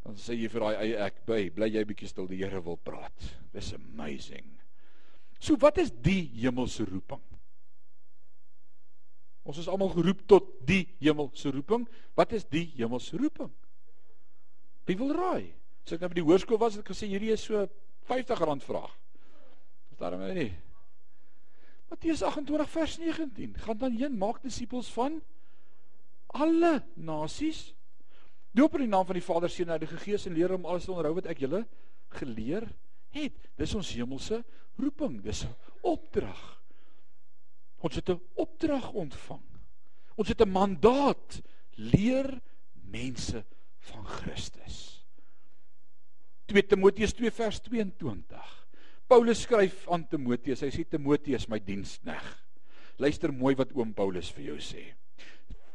dan 0.00 0.16
sê 0.16 0.32
jy 0.32 0.48
vir 0.48 0.62
daai 0.64 0.76
eie 0.80 1.00
ek 1.04 1.18
by, 1.28 1.42
bly 1.52 1.66
jy 1.68 1.82
bietjie 1.84 2.08
stil, 2.08 2.28
die 2.28 2.38
Here 2.40 2.60
wil 2.64 2.78
praat. 2.80 3.26
Dis 3.52 3.72
amazing. 3.76 4.46
So 5.40 5.56
wat 5.60 5.80
is 5.80 5.90
die 5.92 6.22
hemelse 6.40 6.86
roeping? 6.88 7.20
Ons 9.48 9.60
is 9.60 9.68
almal 9.72 9.92
geroep 9.92 10.22
tot 10.28 10.48
die 10.68 10.84
hemelse 11.00 11.52
roeping. 11.52 11.86
Wat 12.16 12.32
is 12.36 12.44
die 12.48 12.66
hemelse 12.76 13.16
roeping? 13.20 13.52
Wie 14.88 14.96
wil 15.00 15.12
raai? 15.16 15.52
As 15.84 15.96
ek 15.96 16.04
nou 16.04 16.10
by 16.12 16.20
die 16.20 16.26
hoërskool 16.26 16.60
was, 16.60 16.76
het 16.76 16.84
ek 16.84 16.92
gesê 16.92 17.08
hierdie 17.08 17.32
is 17.32 17.44
so 17.44 17.64
R50 18.08 18.64
vraag. 18.64 18.92
Is 19.92 20.00
daarom 20.00 20.24
nie? 20.36 20.50
Matteus 21.90 22.22
28 22.22 22.70
vers 22.70 22.98
19. 22.98 23.54
Gaan 23.64 23.78
dan 23.78 23.96
heen, 23.98 24.14
maak 24.18 24.38
disippels 24.42 24.88
van 24.94 25.18
alle 26.38 26.84
nasies. 26.94 27.72
Doop 28.54 28.76
in 28.78 28.86
die 28.86 28.92
naam 28.92 29.06
van 29.06 29.18
die 29.18 29.24
Vader, 29.24 29.50
Seun 29.50 29.68
en 29.68 29.74
Heilige 29.74 29.98
Gees 29.98 30.26
en 30.26 30.36
leer 30.38 30.54
hom 30.54 30.66
alles 30.66 30.86
te 30.86 30.94
onderhou 30.94 31.16
wat 31.18 31.28
ek 31.30 31.42
julle 31.42 31.64
geleer 32.20 32.68
het. 33.14 33.36
Dis 33.58 33.74
ons 33.74 33.90
hemelse 33.98 34.40
roeping, 34.78 35.18
dis 35.22 35.44
'n 35.44 35.54
opdrag. 35.82 36.62
Ons 37.82 37.94
het 37.98 38.10
'n 38.10 38.20
opdrag 38.34 38.92
ontvang. 38.92 39.42
Ons 40.16 40.28
het 40.28 40.40
'n 40.40 40.50
mandaat 40.50 41.42
leer 41.74 42.40
mense 42.74 43.44
van 43.78 44.06
Christus. 44.06 45.04
2 46.46 46.66
Timoteus 46.66 47.12
2 47.12 47.30
vers 47.30 47.60
22. 47.60 48.59
Paulus 49.10 49.42
skryf 49.42 49.82
aan 49.90 50.04
Timoteus. 50.06 50.62
Hy 50.62 50.70
sê 50.70 50.84
Timoteus, 50.86 51.48
my 51.50 51.58
dienskneg. 51.58 52.26
Luister 53.02 53.32
mooi 53.34 53.56
wat 53.58 53.72
oom 53.74 53.90
Paulus 53.96 54.30
vir 54.36 54.52
jou 54.52 54.58
sê. 54.62 54.84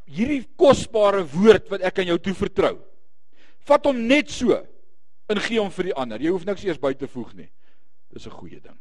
Hierdie 0.08 0.46
kosbare 0.56 1.24
woord 1.34 1.68
wat 1.74 1.84
ek 1.90 2.00
aan 2.00 2.14
jou 2.14 2.20
toevertrou. 2.30 2.78
Vat 3.66 3.90
hom 3.90 4.00
net 4.08 4.32
so 4.32 4.56
en 5.28 5.42
gee 5.42 5.60
hom 5.60 5.72
vir 5.74 5.90
die 5.90 5.96
ander. 5.98 6.22
Jy 6.22 6.32
hoef 6.32 6.46
niks 6.48 6.64
eers 6.68 6.80
by 6.80 6.94
te 6.96 7.10
voeg 7.10 7.34
nie. 7.36 7.50
Dis 8.14 8.28
'n 8.28 8.38
goeie 8.38 8.62
ding. 8.62 8.78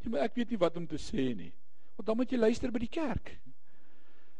Ja, 0.00 0.10
maar 0.10 0.22
ek 0.24 0.36
weet 0.36 0.50
nie 0.50 0.60
wat 0.60 0.76
om 0.76 0.86
te 0.86 0.96
sê 0.96 1.34
nie. 1.36 1.52
Want 1.96 2.06
dan 2.06 2.16
moet 2.16 2.30
jy 2.32 2.38
luister 2.38 2.70
by 2.70 2.78
die 2.78 2.88
kerk. 2.88 3.38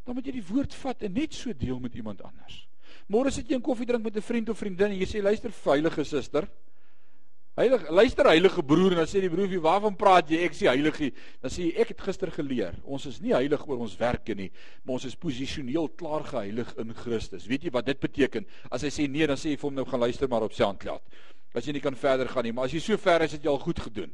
Dan 0.05 0.15
moet 0.15 0.25
jy 0.25 0.31
die 0.31 0.47
woord 0.49 0.73
vat 0.73 1.03
en 1.03 1.13
net 1.13 1.33
so 1.33 1.53
deel 1.53 1.79
met 1.79 1.95
iemand 1.95 2.21
anders. 2.21 2.67
Môre 3.07 3.29
sit 3.31 3.47
jy 3.47 3.55
'n 3.55 3.61
koffie 3.61 3.85
drink 3.85 4.03
met 4.03 4.15
'n 4.15 4.21
vriend 4.21 4.49
of 4.49 4.57
vriendin 4.57 4.91
en 4.91 4.97
jy 4.97 5.05
sê 5.05 5.21
luister 5.21 5.51
veilige 5.51 6.03
suster, 6.03 6.47
Heilig, 7.59 7.89
luister 7.91 8.29
heilige 8.31 8.63
broer 8.63 8.93
en 8.93 9.01
dan 9.01 9.07
sê 9.11 9.19
die 9.19 9.29
broer, 9.29 9.59
"Waarvan 9.59 9.95
praat 9.95 10.29
jy? 10.29 10.37
Ek 10.45 10.53
sê 10.53 10.67
heilige." 10.67 11.11
Dan 11.41 11.51
sê 11.51 11.65
jy, 11.65 11.81
"Ek 11.81 11.87
het 11.89 12.01
gister 12.01 12.31
geleer, 12.31 12.75
ons 12.83 13.05
is 13.05 13.19
nie 13.19 13.33
heilig 13.33 13.67
oor 13.67 13.77
ons 13.77 13.97
werke 13.97 14.33
nie, 14.33 14.51
maar 14.83 14.93
ons 14.93 15.05
is 15.05 15.15
posisioneel 15.15 15.89
klaar 15.89 16.23
geheilig 16.23 16.77
in 16.77 16.93
Christus." 16.93 17.45
Weet 17.45 17.63
jy 17.63 17.71
wat 17.71 17.85
dit 17.85 17.99
beteken? 17.99 18.45
As 18.71 18.81
hy 18.81 18.87
sê 18.87 19.09
nee, 19.09 19.27
dan 19.27 19.35
sê 19.35 19.49
jy 19.49 19.57
vir 19.57 19.69
hom 19.69 19.75
nou 19.75 19.85
gaan 19.85 19.99
luister 19.99 20.29
maar 20.29 20.43
op 20.43 20.53
SoundCloud. 20.53 21.01
As 21.53 21.65
jy 21.65 21.73
nie 21.73 21.81
kan 21.81 21.95
verder 21.95 22.27
gaan 22.27 22.43
nie, 22.43 22.53
maar 22.53 22.65
as 22.65 22.71
jy 22.71 22.79
so 22.79 22.97
ver 22.97 23.21
is, 23.21 23.33
het 23.33 23.43
jy 23.43 23.49
al 23.49 23.59
goed 23.59 23.79
gedoen. 23.79 24.13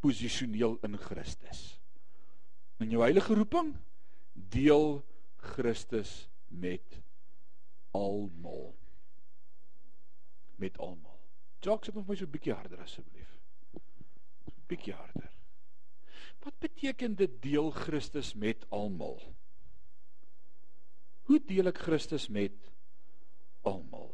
Posisioneel 0.00 0.78
in 0.82 0.96
Christus. 0.96 1.78
In 2.80 2.90
jou 2.90 3.02
heilige 3.02 3.34
roeping 3.34 3.74
deel 4.32 5.04
Christus 5.36 6.28
met 6.48 7.02
almal. 7.92 8.74
Met 10.56 10.78
almal. 10.78 11.15
Jacques, 11.60 11.84
sit 11.84 11.94
nog 11.94 12.06
my 12.06 12.16
so 12.16 12.24
'n 12.24 12.30
bietjie 12.30 12.54
harder 12.54 12.80
asseblief. 12.80 13.30
So 14.44 14.52
'n 14.60 14.66
bietjie 14.66 14.94
harder. 14.94 15.32
Wat 16.44 16.58
beteken 16.58 17.14
dit 17.14 17.42
deel 17.42 17.70
Christus 17.70 18.34
met 18.34 18.66
almal? 18.70 19.18
Hoe 21.26 21.40
deel 21.44 21.66
ek 21.66 21.78
Christus 21.78 22.28
met 22.28 22.70
almal? 23.66 24.12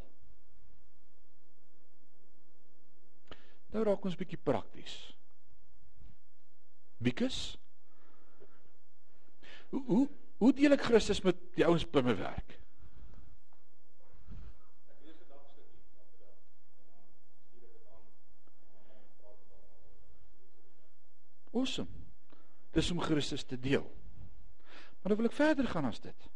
Nou 3.73 3.85
raak 3.85 4.05
ons 4.05 4.17
bietjie 4.17 4.41
prakties. 4.41 4.97
Wikus? 7.05 7.59
Hoe 9.69 9.85
hoe 9.87 10.09
hoe 10.43 10.53
deel 10.53 10.75
ek 10.75 10.89
Christus 10.89 11.21
met 11.23 11.39
die 11.55 11.65
ouens 11.67 11.85
by 11.85 12.01
my 12.03 12.17
werk? 12.17 12.62
Awesome. 21.63 21.89
Dis 22.75 22.91
om 22.91 23.01
Christus 23.01 23.45
te 23.47 23.59
deel. 23.61 23.85
Maar 25.03 25.13
nou 25.13 25.19
wil 25.21 25.29
ek 25.31 25.37
verder 25.39 25.67
gaan 25.71 25.87
as 25.87 26.01
dit. 26.03 26.31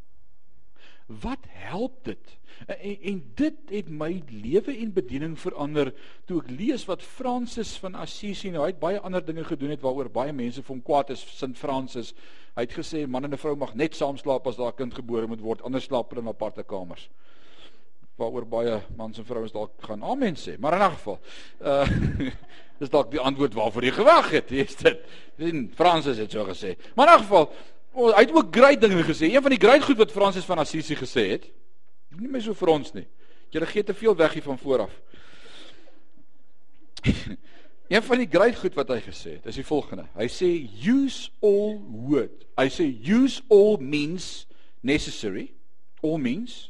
Wat 1.07 1.43
help 1.67 2.01
dit? 2.07 2.33
En, 2.67 2.95
en 3.11 3.19
dit 3.39 3.71
het 3.71 3.89
my 3.91 4.09
lewe 4.27 4.75
en 4.75 4.93
bediening 4.95 5.37
verander 5.39 5.91
toe 6.27 6.41
ek 6.41 6.51
lees 6.51 6.83
wat 6.87 7.03
Fransis 7.03 7.75
van 7.79 7.95
Assisi 7.99 8.51
nou 8.51 8.63
hy 8.63 8.73
het 8.73 8.81
baie 8.81 8.99
ander 8.99 9.23
dinge 9.23 9.45
gedoen 9.47 9.71
het 9.75 9.83
waaroor 9.83 10.11
baie 10.11 10.35
mense 10.35 10.63
vir 10.63 10.75
hom 10.75 10.83
kwaad 10.83 11.11
is 11.15 11.23
Sint 11.39 11.59
Fransis. 11.59 12.13
Hy 12.55 12.67
het 12.67 12.75
gesê 12.75 13.05
man 13.07 13.27
en 13.27 13.35
'n 13.35 13.39
vrou 13.39 13.55
mag 13.55 13.75
net 13.75 13.95
saam 13.95 14.19
slaap 14.19 14.47
as 14.47 14.59
daar 14.59 14.71
'n 14.71 14.79
kind 14.79 14.93
gebore 14.93 15.27
moet 15.27 15.43
word, 15.43 15.61
anders 15.61 15.87
slaap 15.87 16.11
hulle 16.11 16.23
in 16.23 16.33
aparte 16.35 16.63
kamers. 16.63 17.09
Waaroor 18.17 18.47
baie 18.49 18.81
mans 18.97 19.17
en 19.17 19.25
vrouens 19.25 19.51
dalk 19.53 19.71
gaan 19.85 20.03
amen 20.03 20.35
sê, 20.35 20.57
maar 20.59 20.73
in 20.73 20.81
'n 20.81 20.95
geval. 20.97 21.19
Uh 21.61 21.87
dis 22.79 22.89
dalk 22.89 23.11
die 23.11 23.19
antwoord 23.19 23.53
waarvoor 23.53 23.83
jy 23.83 23.91
gewag 23.91 24.29
het, 24.29 24.51
is 24.51 24.75
dit. 24.75 24.99
Sint 25.37 25.73
Fransis 25.75 26.17
het 26.17 26.31
so 26.31 26.45
gesê. 26.45 26.75
Maar 26.95 27.07
in 27.07 27.13
'n 27.13 27.23
geval 27.23 27.51
Oh, 27.97 28.11
hy 28.13 28.27
het 28.27 28.31
ook 28.31 28.53
groot 28.53 28.81
dinge 28.81 29.03
gesê. 29.03 29.25
Een 29.33 29.41
van 29.41 29.49
die 29.49 29.59
groot 29.59 29.83
goed 29.83 29.97
wat 29.97 30.11
Fransis 30.11 30.45
van 30.45 30.59
Assisi 30.61 30.95
gesê 30.95 31.23
het, 31.31 31.47
nie 32.13 32.29
meer 32.29 32.43
so 32.45 32.53
vir 32.53 32.69
ons 32.69 32.93
nie. 32.93 33.07
Jy 33.49 33.65
gee 33.71 33.83
te 33.83 33.95
veel 33.97 34.13
weg 34.19 34.35
hier 34.37 34.45
van 34.45 34.59
vooraf. 34.61 34.93
een 37.95 38.03
van 38.05 38.21
die 38.21 38.29
groot 38.29 38.59
goed 38.59 38.77
wat 38.77 38.93
hy 38.93 38.99
gesê 39.01 39.37
het, 39.39 39.49
is 39.49 39.57
die 39.57 39.65
volgende. 39.65 40.05
Hy 40.13 40.27
sê 40.29 40.51
use 40.85 41.31
all 41.41 41.79
word. 41.89 42.45
Hy 42.59 42.67
sê 42.69 42.85
use 42.85 43.41
all 43.49 43.81
means 43.81 44.45
necessary, 44.85 45.47
all 46.05 46.21
means 46.21 46.67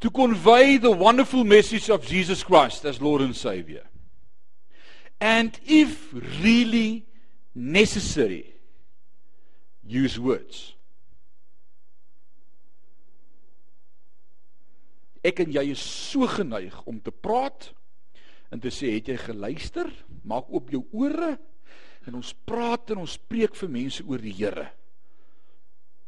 to 0.00 0.10
convey 0.10 0.76
the 0.76 0.90
wonderful 0.90 1.44
message 1.44 1.88
of 1.90 2.06
Jesus 2.06 2.42
Christ 2.42 2.84
as 2.84 3.00
Lord 3.00 3.22
and 3.22 3.34
Savior. 3.34 3.84
And 5.20 5.58
if 5.64 6.12
really 6.42 7.06
necessary, 7.54 8.54
use 9.82 10.18
words. 10.18 10.74
Ek 15.26 15.40
en 15.42 15.50
jy 15.50 15.64
is 15.72 15.82
so 15.82 16.28
geneig 16.30 16.76
om 16.86 17.00
te 17.02 17.10
praat 17.10 17.72
en 18.52 18.60
te 18.62 18.70
sê 18.70 18.92
het 18.94 19.08
jy 19.10 19.16
geluister? 19.18 19.88
Maak 20.28 20.52
oop 20.52 20.70
jou 20.74 20.84
ore 20.94 21.32
en 22.06 22.18
ons 22.20 22.34
praat 22.46 22.92
en 22.94 23.02
ons 23.02 23.16
preek 23.26 23.56
vir 23.58 23.72
mense 23.72 24.04
oor 24.06 24.22
die 24.22 24.34
Here. 24.36 24.68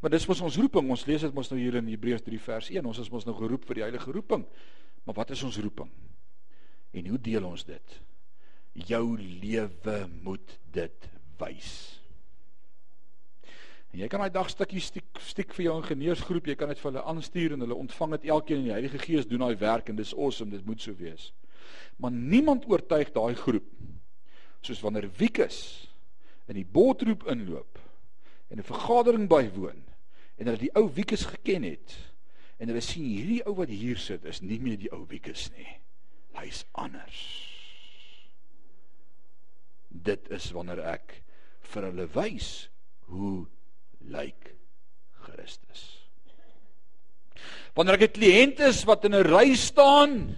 Maar 0.01 0.11
dis 0.15 0.27
mos 0.31 0.41
ons 0.47 0.57
roeping. 0.57 0.91
Ons 0.91 1.07
lees 1.09 1.25
dit 1.27 1.35
mos 1.35 1.51
nou 1.51 1.59
hier 1.61 1.79
in 1.81 1.89
Hebreërs 1.91 2.23
3 2.27 2.41
vers 2.41 2.71
1. 2.71 2.87
Ons 2.87 3.03
is 3.03 3.11
mos 3.11 3.27
nou 3.27 3.35
geroep 3.39 3.67
vir 3.67 3.81
die 3.81 3.87
heilige 3.87 4.15
roeping. 4.15 4.45
Maar 5.05 5.17
wat 5.23 5.33
is 5.35 5.43
ons 5.43 5.59
roeping? 5.59 5.91
En 6.95 7.07
hoe 7.13 7.21
deel 7.21 7.45
ons 7.45 7.65
dit? 7.67 7.97
Jou 8.89 9.05
lewe 9.19 9.97
moet 10.23 10.59
dit 10.73 11.09
wys. 11.41 11.73
En 13.89 14.03
jy 14.03 14.09
kan 14.13 14.21
daai 14.21 14.33
dag 14.33 14.51
stukkie 14.53 14.83
stiek 14.85 15.21
stiek 15.25 15.55
vir 15.57 15.65
jou 15.65 15.75
ingenieursgroep, 15.81 16.51
jy 16.51 16.57
kan 16.61 16.69
dit 16.71 16.79
vir 16.79 16.91
hulle 16.91 17.05
aanstuur 17.09 17.55
en 17.57 17.65
hulle 17.65 17.79
ontvang 17.87 18.19
dit 18.19 18.29
elkeen 18.35 18.61
en 18.61 18.67
die 18.69 18.75
Heilige 18.75 19.01
Gees 19.01 19.27
doen 19.27 19.43
daai 19.47 19.57
werk 19.59 19.89
en 19.89 19.97
dis 19.97 20.13
awesome, 20.13 20.53
dit 20.53 20.67
moet 20.69 20.83
so 20.85 20.93
wees. 21.01 21.31
Maar 21.97 22.13
niemand 22.13 22.69
oortuig 22.69 23.11
daai 23.17 23.35
groep 23.41 23.67
soos 24.61 24.83
wanneer 24.85 25.09
Wiekus 25.17 25.89
in 26.49 26.59
die 26.61 26.69
botroep 26.69 27.25
inloop 27.33 27.81
en 28.53 28.61
'n 28.61 28.69
vergadering 28.69 29.29
bywoon 29.29 29.88
en 30.39 30.47
hulle 30.47 30.61
die 30.61 30.75
ou 30.79 30.87
Wiekus 30.95 31.27
geken 31.29 31.67
het 31.67 31.97
en 32.59 32.71
hulle 32.71 32.83
sien 32.83 33.07
hierdie 33.07 33.43
ou 33.47 33.55
wat 33.59 33.71
hier 33.71 33.99
sit 34.01 34.25
is 34.29 34.41
nie 34.43 34.59
meer 34.63 34.79
die 34.81 34.91
ou 34.95 35.05
Wiekus 35.11 35.49
nie. 35.57 35.69
Hy's 36.39 36.65
anders. 36.79 37.19
Dit 39.89 40.29
is 40.35 40.51
wanneer 40.55 40.83
ek 40.95 41.21
vir 41.73 41.89
hulle 41.91 42.09
wys 42.15 42.51
hoe 43.11 43.47
lyk 44.09 44.53
Christus. 45.29 45.85
Wanneer 47.75 47.99
ek 47.99 48.09
'n 48.11 48.17
kliënt 48.19 48.61
is 48.69 48.85
wat 48.87 49.05
in 49.05 49.15
'n 49.15 49.27
ry 49.27 49.55
staan 49.55 50.35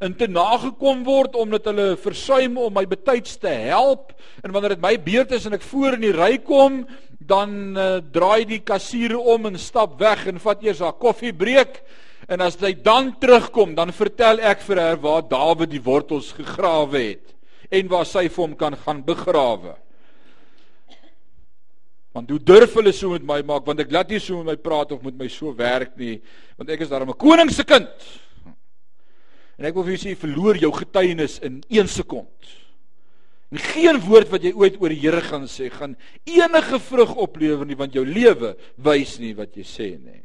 en 0.00 0.16
te 0.16 0.26
nagekom 0.26 1.04
word 1.04 1.36
omdat 1.36 1.64
hulle 1.68 1.96
versuim 1.96 2.56
om 2.58 2.72
my 2.72 2.86
betyds 2.88 3.36
te 3.36 3.52
help 3.68 4.14
en 4.42 4.52
wanneer 4.52 4.74
dit 4.74 4.82
my 4.82 4.96
beurt 4.96 5.32
is 5.32 5.46
en 5.46 5.52
ek 5.52 5.62
voor 5.62 5.98
in 5.98 6.06
die 6.08 6.16
ry 6.16 6.38
kom, 6.38 6.86
dan 7.20 7.76
uh, 7.76 7.98
draai 8.12 8.46
die 8.48 8.62
kassier 8.64 9.12
om 9.18 9.50
en 9.50 9.58
stap 9.60 9.98
weg 10.00 10.24
en 10.30 10.40
vat 10.40 10.62
eers 10.64 10.80
haar 10.80 10.96
koffiebreek 10.96 11.82
en 12.30 12.40
as 12.44 12.56
hy 12.62 12.72
dan 12.80 13.12
terugkom, 13.20 13.74
dan 13.76 13.92
vertel 13.92 14.40
ek 14.40 14.62
vir 14.64 14.80
haar 14.80 14.98
waar 15.02 15.22
Dawid 15.28 15.72
die 15.72 15.82
wortels 15.84 16.32
gegrawe 16.36 17.00
het 17.00 17.34
en 17.70 17.90
waar 17.90 18.08
sy 18.08 18.26
vir 18.28 18.44
hom 18.44 18.56
kan 18.58 18.76
gaan 18.76 19.02
begrawe. 19.06 19.76
Want 22.16 22.32
hoe 22.32 22.40
durf 22.42 22.72
hulle 22.74 22.92
so 22.96 23.12
met 23.14 23.26
my 23.26 23.38
maak 23.46 23.68
want 23.68 23.82
ek 23.84 23.92
laat 23.94 24.10
nie 24.10 24.22
so 24.22 24.40
met 24.40 24.54
my 24.54 24.58
praat 24.58 24.96
of 24.96 25.04
met 25.06 25.18
my 25.18 25.28
so 25.30 25.52
werk 25.54 25.94
nie 26.00 26.16
want 26.58 26.72
ek 26.72 26.82
is 26.82 26.90
daarom 26.90 27.12
'n 27.12 27.20
koning 27.20 27.50
se 27.50 27.64
kind. 27.64 27.92
En 29.58 29.66
ek 29.66 29.74
wil 29.74 29.84
vir 29.84 29.96
julle 29.96 30.08
sê 30.08 30.16
verloor 30.16 30.56
jou 30.56 30.72
getuienis 30.72 31.38
in 31.40 31.62
1 31.68 31.88
sekond. 31.88 32.32
En 33.50 33.58
geen 33.58 33.98
woord 34.06 34.30
wat 34.30 34.44
jy 34.46 34.52
ooit 34.54 34.76
oor 34.78 34.92
die 34.94 35.00
Here 35.02 35.22
gaan 35.26 35.48
sê 35.50 35.70
gaan 35.74 35.96
enige 36.28 36.78
vrug 36.86 37.16
oplewer 37.18 37.66
nie 37.66 37.78
want 37.78 37.96
jou 37.96 38.04
lewe 38.06 38.54
wys 38.78 39.16
nie 39.18 39.32
wat 39.34 39.56
jy 39.58 39.66
sê 39.66 39.88
nie. 39.98 40.22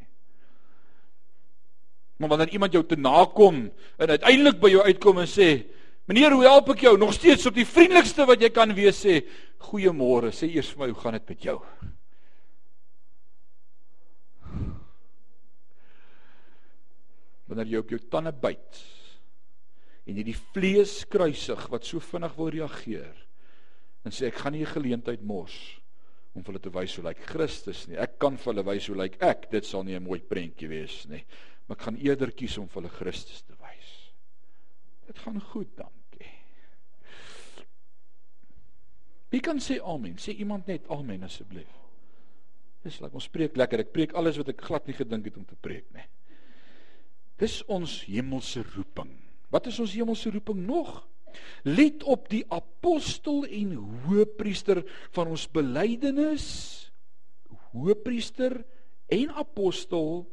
Maar 2.22 2.32
wanneer 2.36 2.54
iemand 2.54 2.76
jou 2.78 2.84
te 2.86 2.96
nakom 2.96 3.66
en 3.98 4.14
uiteindelik 4.14 4.62
by 4.62 4.72
jou 4.72 4.86
uitkom 4.86 5.24
en 5.26 5.30
sê 5.30 5.50
Meneer, 6.06 6.36
hoe 6.38 6.44
help 6.46 6.68
ek 6.76 6.84
jou? 6.86 6.92
Nog 7.02 7.16
steeds 7.18 7.48
op 7.50 7.56
die 7.58 7.66
vriendelikste 7.66 8.28
wat 8.30 8.44
jy 8.44 8.52
kan 8.54 8.70
wees 8.78 9.00
sê, 9.02 9.24
goeiemôre. 9.72 10.30
Sê 10.30 10.52
eers 10.54 10.68
vir 10.70 10.84
my, 10.84 10.90
hoe 10.92 11.00
gaan 11.02 11.16
dit 11.18 11.32
met 11.32 11.48
jou? 11.48 11.56
Wanneer 17.50 17.72
jy 17.74 17.82
op 17.82 17.96
jou 17.96 18.00
tande 18.14 18.36
byt 18.38 18.84
en 20.06 20.18
jy 20.18 20.26
die 20.28 20.38
vlees 20.54 21.04
kruisig 21.10 21.68
wat 21.72 21.88
so 21.88 22.00
vinnig 22.00 22.36
wil 22.38 22.52
reageer 22.54 23.24
en 24.06 24.14
sê 24.14 24.28
ek 24.30 24.42
gaan 24.44 24.54
nie 24.54 24.62
'n 24.62 24.76
geleentheid 24.76 25.22
mors 25.22 25.82
om 26.36 26.44
vir 26.44 26.54
hulle 26.54 26.64
te 26.64 26.70
wys 26.70 26.96
hoe 26.96 27.06
lyk 27.06 27.20
Christus 27.26 27.88
nie. 27.88 27.98
Ek 27.98 28.20
kan 28.20 28.38
vir 28.38 28.54
hulle 28.54 28.66
wys 28.66 28.88
hoe 28.88 28.98
lyk 28.98 29.22
ek. 29.22 29.50
Dit 29.52 29.66
sal 29.66 29.84
nie 29.84 29.96
'n 29.96 30.04
mooi 30.04 30.20
prentjie 30.20 30.68
wees 30.68 31.08
nie. 31.08 31.24
Maar 31.68 31.78
ek 31.78 31.84
gaan 31.84 31.98
eerder 31.98 32.32
kies 32.32 32.58
om 32.58 32.68
vir 32.68 32.82
hulle 32.82 32.94
Christus 32.94 33.42
te 33.42 33.54
wys. 33.54 34.12
Dit 35.08 35.18
gaan 35.20 35.42
goed 35.42 35.76
dan. 35.78 35.92
Wie 39.36 39.42
kan 39.44 39.60
sê 39.60 39.82
amen? 39.84 40.16
Sê 40.16 40.32
iemand 40.40 40.68
net 40.68 40.88
amen 40.88 41.26
asseblief. 41.28 41.72
Dis 42.86 43.02
like 43.02 43.18
ons 43.18 43.28
preek 43.34 43.58
lekker. 43.58 43.82
Ek 43.84 43.92
preek 43.92 44.14
alles 44.16 44.38
wat 44.40 44.54
ek 44.54 44.62
glad 44.64 44.88
nie 44.88 44.96
gedink 44.96 45.26
het 45.28 45.40
om 45.42 45.44
te 45.50 45.58
preek 45.60 45.90
nie. 45.92 46.06
Dis 47.42 47.58
ons 47.68 47.98
hemelse 48.08 48.64
roeping. 48.76 49.12
Wat 49.54 49.68
is 49.70 49.80
ons 49.80 49.94
hemelse 49.96 50.32
roeping 50.34 50.64
nog? 50.66 51.04
Let 51.68 52.04
op 52.04 52.30
die 52.32 52.44
apostel 52.54 53.44
en 53.46 53.74
hoëpriester 54.06 54.82
van 55.16 55.34
ons 55.34 55.48
belydenis. 55.52 56.48
Hoëpriester 57.76 58.62
en 59.12 59.34
apostel 59.36 60.24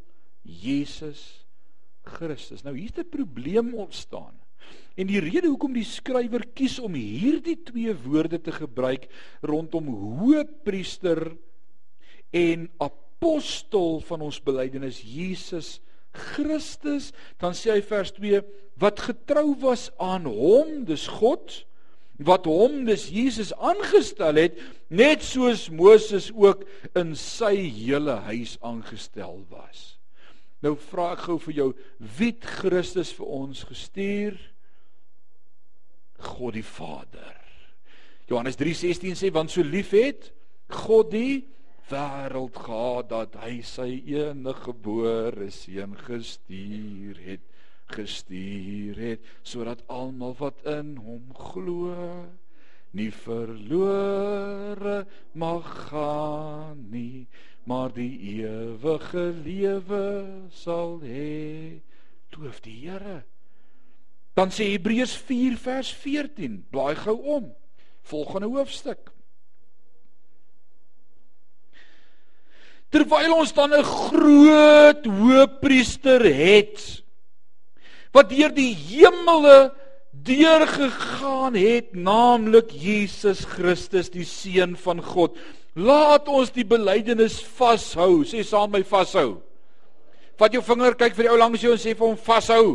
Jesus 0.43 1.43
Christus. 2.03 2.63
Nou 2.63 2.77
hier's 2.77 2.99
'n 2.99 3.09
probleem 3.09 3.75
ontstaan. 3.75 4.35
En 4.95 5.07
die 5.07 5.21
rede 5.21 5.49
hoekom 5.49 5.73
die 5.73 5.85
skrywer 5.85 6.47
kies 6.55 6.79
om 6.79 6.95
hierdie 6.95 7.63
twee 7.63 7.95
woorde 7.95 8.41
te 8.41 8.53
gebruik 8.53 9.09
rondom 9.41 9.87
hoëpriester 9.87 11.37
en 12.31 12.71
apostel 12.79 14.01
van 14.01 14.21
ons 14.21 14.43
belydenis 14.43 15.03
Jesus 15.03 15.81
Christus, 15.81 15.92
dan 17.41 17.57
sê 17.57 17.73
hy 17.77 17.83
vers 17.87 18.13
2 18.19 18.43
wat 18.83 19.01
getrou 19.01 19.55
was 19.63 19.91
aan 20.03 20.27
hom, 20.27 20.83
dis 20.89 21.07
God, 21.21 21.63
wat 22.23 22.47
hom 22.51 22.85
dis 22.87 23.09
Jesus 23.13 23.53
aangestel 23.57 24.39
het, 24.41 24.59
net 24.93 25.25
soos 25.25 25.69
Moses 25.73 26.31
ook 26.35 26.65
in 26.99 27.15
sy 27.19 27.55
hele 27.73 28.19
huis 28.29 28.57
aangestel 28.63 29.43
was. 29.53 29.97
Nou 30.63 30.77
vra 30.79 31.13
ek 31.17 31.25
gou 31.27 31.39
vir 31.43 31.57
jou, 31.59 31.69
wie 31.99 32.33
het 32.35 32.47
Christus 32.61 33.11
vir 33.17 33.31
ons 33.43 33.65
gestuur? 33.67 34.37
God 36.23 36.55
die 36.55 36.67
Vader. 36.67 37.39
Johannes 38.31 38.57
3:16 38.57 39.19
sê 39.19 39.33
want 39.35 39.51
so 39.51 39.63
lief 39.63 39.91
het 39.91 40.31
God 40.71 41.11
die 41.11 41.49
wêreld 41.91 42.59
gehad 42.67 43.09
dat 43.11 43.39
hy 43.43 43.61
sy 43.67 43.89
enige 44.19 44.67
gebore 44.67 45.49
seun 45.55 45.97
gestuur 46.07 47.19
het 47.27 47.45
gestuur 47.93 49.01
het 49.07 49.33
sodat 49.43 49.83
almal 49.87 50.37
wat 50.39 50.63
in 50.77 50.95
hom 51.07 51.33
glo 51.37 51.97
nie 52.97 53.11
verlore 53.25 54.99
mag 55.33 55.69
gaan 55.89 56.87
nie 56.95 57.27
maar 57.65 57.93
die 57.95 58.15
ewige 58.39 59.27
lewe 59.45 60.07
sal 60.63 60.99
hê 61.05 61.83
loof 62.33 62.65
die 62.65 62.79
Here 62.87 63.21
Dan 64.33 64.49
sê 64.49 64.71
Hebreërs 64.73 65.13
4 65.29 65.59
vers 65.61 65.91
14, 65.93 66.63
blaai 66.73 66.95
gou 66.97 67.19
om. 67.37 67.51
Volgende 68.03 68.49
hoofstuk. 68.49 69.12
Terwyl 72.93 73.33
ons 73.41 73.53
dan 73.57 73.73
'n 73.73 73.85
groot 73.85 75.07
hoëpriester 75.07 76.21
het 76.21 77.03
wat 78.13 78.29
deur 78.29 78.53
die 78.53 78.75
hemele 78.77 79.73
deurgegaan 80.13 81.55
het, 81.57 81.95
naamlik 81.97 82.71
Jesus 82.71 83.45
Christus, 83.49 84.11
die 84.13 84.27
seun 84.29 84.77
van 84.77 85.01
God. 85.03 85.39
Laat 85.73 86.29
ons 86.29 86.53
die 86.53 86.67
belydenis 86.69 87.41
vashou. 87.57 88.21
Sê 88.29 88.45
saam 88.45 88.71
my 88.75 88.83
vashou. 88.85 89.41
Vat 90.37 90.53
jou 90.53 90.63
vinger, 90.63 90.97
kyk 91.01 91.17
vir 91.17 91.27
die 91.27 91.33
ou 91.33 91.41
langs 91.41 91.65
jou 91.65 91.73
en 91.73 91.81
sê 91.81 91.97
vir 91.97 92.07
hom 92.07 92.19
vashou. 92.21 92.67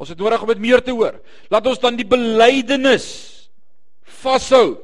Ons 0.00 0.10
het 0.10 0.18
nodig 0.18 0.42
om 0.42 0.48
dit 0.48 0.64
meer 0.64 0.82
te 0.82 0.94
hoor. 0.96 1.20
Laat 1.52 1.68
ons 1.70 1.78
dan 1.82 1.96
die 1.96 2.08
belydenis 2.08 3.06
vashou. 4.22 4.80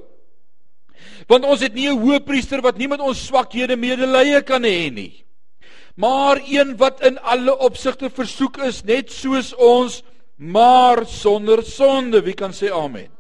Want 1.31 1.47
ons 1.47 1.63
het 1.63 1.75
nie 1.75 1.87
'n 1.89 2.01
hoëpriester 2.01 2.61
wat 2.61 2.77
nie 2.77 2.89
met 2.89 3.01
ons 3.01 3.27
swakhede 3.27 3.77
medelee 3.77 4.43
kan 4.43 4.63
hê 4.63 4.91
nie. 4.91 5.25
Maar 5.95 6.41
een 6.47 6.77
wat 6.77 7.01
in 7.07 7.19
alle 7.19 7.59
opsigte 7.59 8.11
versoek 8.11 8.59
is 8.59 8.83
net 8.83 9.13
soos 9.13 9.55
ons, 9.55 10.03
maar 10.37 11.07
sonder 11.07 11.63
sonde. 11.63 12.23
Wie 12.23 12.35
kan 12.35 12.51
sê 12.51 12.71
amen? 12.73 13.11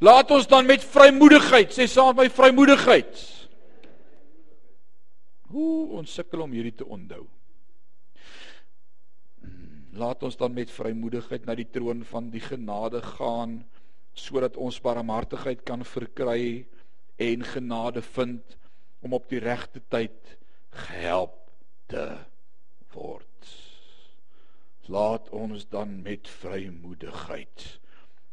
Laat 0.00 0.30
ons 0.30 0.46
dan 0.46 0.66
met 0.66 0.84
vrymoedigheid, 0.84 1.72
sê 1.72 1.86
saam 1.86 2.16
met 2.16 2.26
my 2.26 2.30
vrymoedigheid. 2.30 3.14
Hoe 5.48 5.88
ons 6.00 6.14
sukkel 6.14 6.42
om 6.42 6.52
hierdie 6.52 6.74
te 6.74 6.84
onthou. 6.84 7.24
Laat 9.94 10.22
ons 10.22 10.36
dan 10.36 10.52
met 10.52 10.70
vrymoedigheid 10.70 11.46
na 11.46 11.54
die 11.54 11.70
troon 11.70 12.04
van 12.04 12.30
die 12.30 12.42
genade 12.42 13.00
gaan 13.02 13.64
sodat 14.14 14.56
ons 14.56 14.80
barmhartigheid 14.82 15.64
kan 15.66 15.84
verkry 15.84 16.66
en 17.16 17.44
genade 17.44 18.02
vind 18.02 18.56
om 19.00 19.12
op 19.12 19.28
die 19.28 19.38
regte 19.38 19.82
tyd 19.88 20.36
gehelp 20.70 21.50
te 21.86 22.06
word. 22.94 23.50
Laat 24.86 25.30
ons 25.30 25.68
dan 25.68 26.02
met 26.02 26.28
vrymoedigheid 26.28 27.64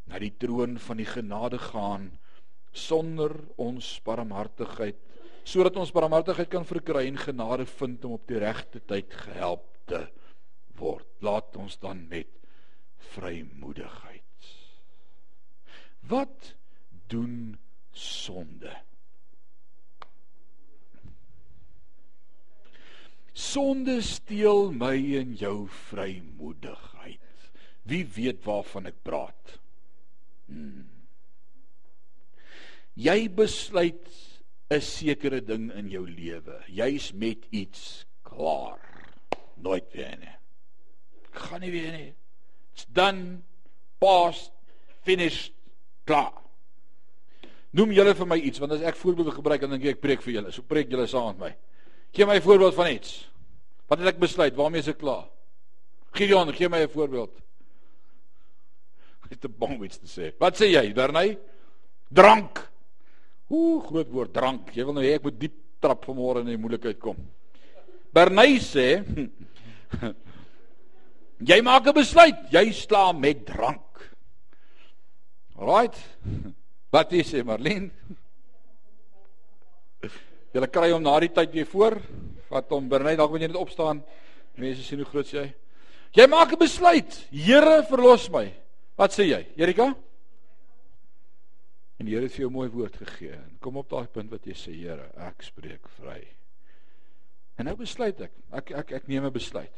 na 0.09 0.19
die 0.19 0.33
troon 0.41 0.77
van 0.81 0.99
die 0.99 1.07
genade 1.07 1.59
gaan 1.71 2.09
sonder 2.71 3.35
ons 3.59 3.93
barmhartigheid 4.03 4.99
sodat 5.43 5.77
ons 5.79 5.93
barmhartigheid 5.93 6.51
kan 6.51 6.67
verkry 6.67 7.07
en 7.09 7.17
genade 7.17 7.65
vind 7.65 8.05
om 8.05 8.17
op 8.17 8.27
die 8.29 8.39
regte 8.41 8.81
tyd 8.85 9.13
gehelp 9.23 9.65
te 9.89 10.03
word. 10.77 11.07
Laat 11.25 11.57
ons 11.57 11.79
dan 11.81 12.05
met 12.09 12.29
vrymoedigheid. 13.15 14.49
Wat 16.09 16.53
doen 17.09 17.57
sonde? 17.91 18.73
Sonde 23.33 24.01
steel 24.01 24.71
my 24.75 24.95
en 25.21 25.35
jou 25.39 25.67
vrymoedigheid. 25.89 27.47
Wie 27.87 28.03
weet 28.15 28.43
waarvan 28.45 28.89
ek 28.91 28.99
praat? 29.07 29.57
Hmm. 30.51 30.89
Jy 32.99 33.29
besluit 33.31 34.07
'n 34.71 34.81
sekere 34.81 35.41
ding 35.41 35.71
in 35.71 35.89
jou 35.89 36.03
lewe. 36.07 36.63
Jy's 36.67 37.11
met 37.13 37.47
iets 37.49 38.05
klaar. 38.23 38.79
Nooit 39.55 39.91
weer 39.93 40.17
nie. 40.19 40.35
Gaan 41.31 41.61
nie 41.61 41.71
weer 41.71 41.91
nie. 41.91 42.13
It's 42.73 42.85
done. 42.85 43.43
Past. 43.99 44.51
Finished. 45.03 45.53
Klaar. 46.05 46.41
Noem 47.71 47.93
julle 47.95 48.13
vir 48.15 48.27
my 48.27 48.37
iets 48.37 48.59
want 48.59 48.75
as 48.75 48.81
ek 48.81 48.97
voorbeelde 48.99 49.31
gebruik 49.31 49.61
dan 49.61 49.75
dink 49.75 49.85
ek 49.85 49.97
ek 49.97 50.01
preek 50.01 50.23
vir 50.25 50.33
julle. 50.39 50.51
So 50.51 50.61
preek 50.67 50.91
julle 50.91 51.07
saam 51.07 51.31
met 51.31 51.39
my. 51.39 51.51
Gee 52.11 52.25
my 52.25 52.35
'n 52.35 52.41
voorbeeld 52.41 52.75
van 52.75 52.87
iets. 52.87 53.27
Wat 53.87 53.99
het 53.99 54.07
ek 54.07 54.19
besluit? 54.19 54.55
Waarmee 54.55 54.79
is 54.79 54.87
ek 54.87 54.97
klaar? 54.97 55.29
Gideon, 56.11 56.51
gee 56.53 56.69
my 56.69 56.83
'n 56.83 56.89
voorbeeld 56.89 57.31
het 59.31 59.45
'n 59.45 59.55
bom 59.57 59.83
iets 59.83 59.97
te 59.97 60.07
sê. 60.07 60.33
Wat 60.37 60.55
sê 60.55 60.67
jy, 60.67 60.93
Bernay? 60.93 61.37
Drank. 62.09 62.69
Ooh, 63.47 63.83
groot 63.83 64.09
woord, 64.09 64.33
drank. 64.33 64.71
Jy 64.75 64.85
wil 64.85 64.93
nou 64.93 65.03
hê 65.03 65.15
ek 65.15 65.23
moet 65.23 65.39
diep 65.39 65.55
trap 65.79 66.05
vanmôre 66.05 66.41
in 66.41 66.51
die 66.51 66.57
moeilikheid 66.57 66.99
kom. 66.99 67.17
Bernay 68.13 68.59
sê 68.59 69.03
jy 71.49 71.61
maak 71.61 71.87
'n 71.87 71.93
besluit, 71.93 72.51
jy 72.51 72.71
slaam 72.71 73.19
met 73.19 73.45
drank. 73.45 74.11
Right? 75.55 75.95
Wat 76.91 77.13
is 77.15 77.31
dit, 77.31 77.45
Marlene? 77.47 77.89
Jy 80.51 80.67
kry 80.67 80.89
hom 80.91 81.03
na 81.05 81.13
die 81.23 81.31
tyd 81.31 81.53
weer 81.55 81.67
voor. 81.71 81.95
Vat 82.51 82.73
hom 82.75 82.89
Bernay 82.91 83.15
dalk 83.15 83.31
wanneer 83.31 83.47
jy 83.47 83.53
net 83.53 83.61
opstaan. 83.61 84.01
Mense 84.59 84.83
sien 84.83 84.99
hoe 84.99 85.07
groot 85.07 85.29
jy. 85.31 85.45
Jy 86.11 86.25
maak 86.27 86.51
'n 86.51 86.59
besluit. 86.59 87.11
Here, 87.31 87.83
verlos 87.87 88.27
my. 88.29 88.51
Wat 88.97 89.15
sê 89.15 89.23
jy? 89.23 89.47
Erika? 89.55 89.95
En 91.97 92.05
die 92.05 92.15
Here 92.15 92.27
het 92.27 92.33
vir 92.33 92.41
jou 92.41 92.49
'n 92.49 92.53
mooi 92.53 92.69
woord 92.69 92.97
gegee. 92.97 93.31
En 93.31 93.57
kom 93.61 93.77
op 93.77 93.89
daai 93.89 94.07
punt 94.07 94.29
wat 94.29 94.43
jy 94.43 94.53
sê, 94.53 94.75
Here, 94.75 95.11
ek 95.15 95.41
spreek 95.41 95.87
vry. 95.87 96.27
En 97.57 97.65
nou 97.65 97.75
besluit 97.75 98.19
ek, 98.19 98.31
ek 98.51 98.71
ek 98.71 98.91
ek 98.91 99.07
neem 99.07 99.25
'n 99.25 99.31
besluit. 99.31 99.77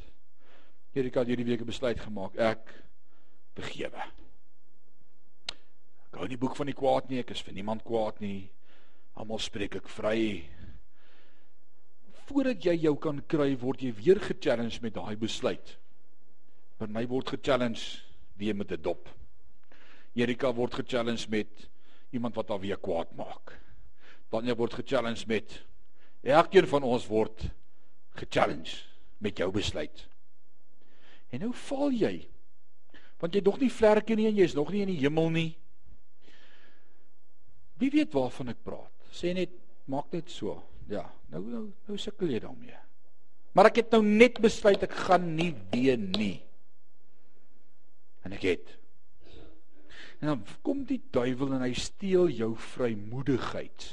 Erika 0.96 1.20
het 1.20 1.28
hierdie 1.28 1.46
week 1.46 1.62
'n 1.62 1.66
besluit 1.66 2.00
gemaak. 2.00 2.36
Ek 2.38 2.84
begewe. 3.54 4.23
Ek 6.14 6.20
hou 6.22 6.28
nie 6.30 6.38
boek 6.38 6.54
van 6.54 6.70
die 6.70 6.76
kwaad 6.78 7.08
nie, 7.10 7.24
ek 7.24 7.32
is 7.34 7.40
vir 7.42 7.56
niemand 7.58 7.82
kwaad 7.88 8.20
nie. 8.22 8.52
Almal 9.18 9.40
spreek 9.42 9.80
ek 9.80 9.88
vry. 9.90 10.44
Voordat 12.28 12.68
jy 12.68 12.76
jou 12.84 12.92
kan 13.02 13.18
kry, 13.26 13.48
word 13.58 13.82
jy 13.82 13.90
weer 13.98 14.22
ge-challenge 14.22 14.78
met 14.84 14.94
daai 14.94 15.16
besluit. 15.18 15.72
Want 16.78 16.94
my 16.94 17.02
word 17.10 17.32
ge-challenge 17.34 18.04
weer 18.38 18.54
met 18.54 18.72
'n 18.72 18.82
dop. 18.82 19.10
Erika 20.14 20.54
word 20.54 20.76
ge-challenge 20.76 21.26
met 21.30 21.66
iemand 22.12 22.36
wat 22.36 22.50
haar 22.50 22.62
weer 22.62 22.78
kwaad 22.78 23.16
maak. 23.18 23.58
Daniel 24.30 24.56
word 24.56 24.74
ge-challenge 24.74 25.26
met 25.28 25.64
elkeen 26.22 26.68
van 26.68 26.84
ons 26.84 27.08
word 27.08 27.50
ge-challenge 28.22 28.86
met 29.18 29.38
jou 29.38 29.50
besluit. 29.52 30.08
En 31.32 31.40
nou 31.40 31.54
val 31.54 31.90
jy. 31.90 32.28
Want 33.18 33.34
jy 33.34 33.42
dog 33.42 33.60
nie 33.60 33.72
vlerke 33.72 34.14
nie 34.16 34.28
en 34.28 34.36
jy's 34.36 34.54
nog 34.54 34.70
nie 34.70 34.82
in 34.82 34.94
die 34.94 35.02
hemel 35.02 35.30
nie. 35.30 35.58
Wie 37.84 37.92
weet 37.92 38.14
waarvan 38.16 38.54
ek 38.54 38.62
praat? 38.64 38.92
Sê 39.12 39.34
net 39.36 39.52
maak 39.92 40.14
net 40.16 40.32
so. 40.32 40.56
Ja, 40.88 41.04
nou 41.34 41.42
nou 41.44 41.64
nou 41.90 41.98
sukkel 42.00 42.32
jy 42.32 42.40
daarmee. 42.46 42.78
Maar 43.54 43.70
ek 43.70 43.82
het 43.82 43.92
nou 43.92 44.00
net 44.06 44.40
besluit 44.44 44.86
ek 44.88 44.96
gaan 45.10 45.34
nie 45.36 45.52
weer 45.74 46.00
nie. 46.00 46.38
En 48.24 48.36
ek 48.38 48.48
het. 48.48 48.72
En 50.24 50.32
dan 50.32 50.46
kom 50.64 50.86
die 50.88 51.02
duiwel 51.12 51.58
en 51.58 51.66
hy 51.66 51.74
steel 51.76 52.32
jou 52.32 52.54
vrymoedigheid. 52.72 53.90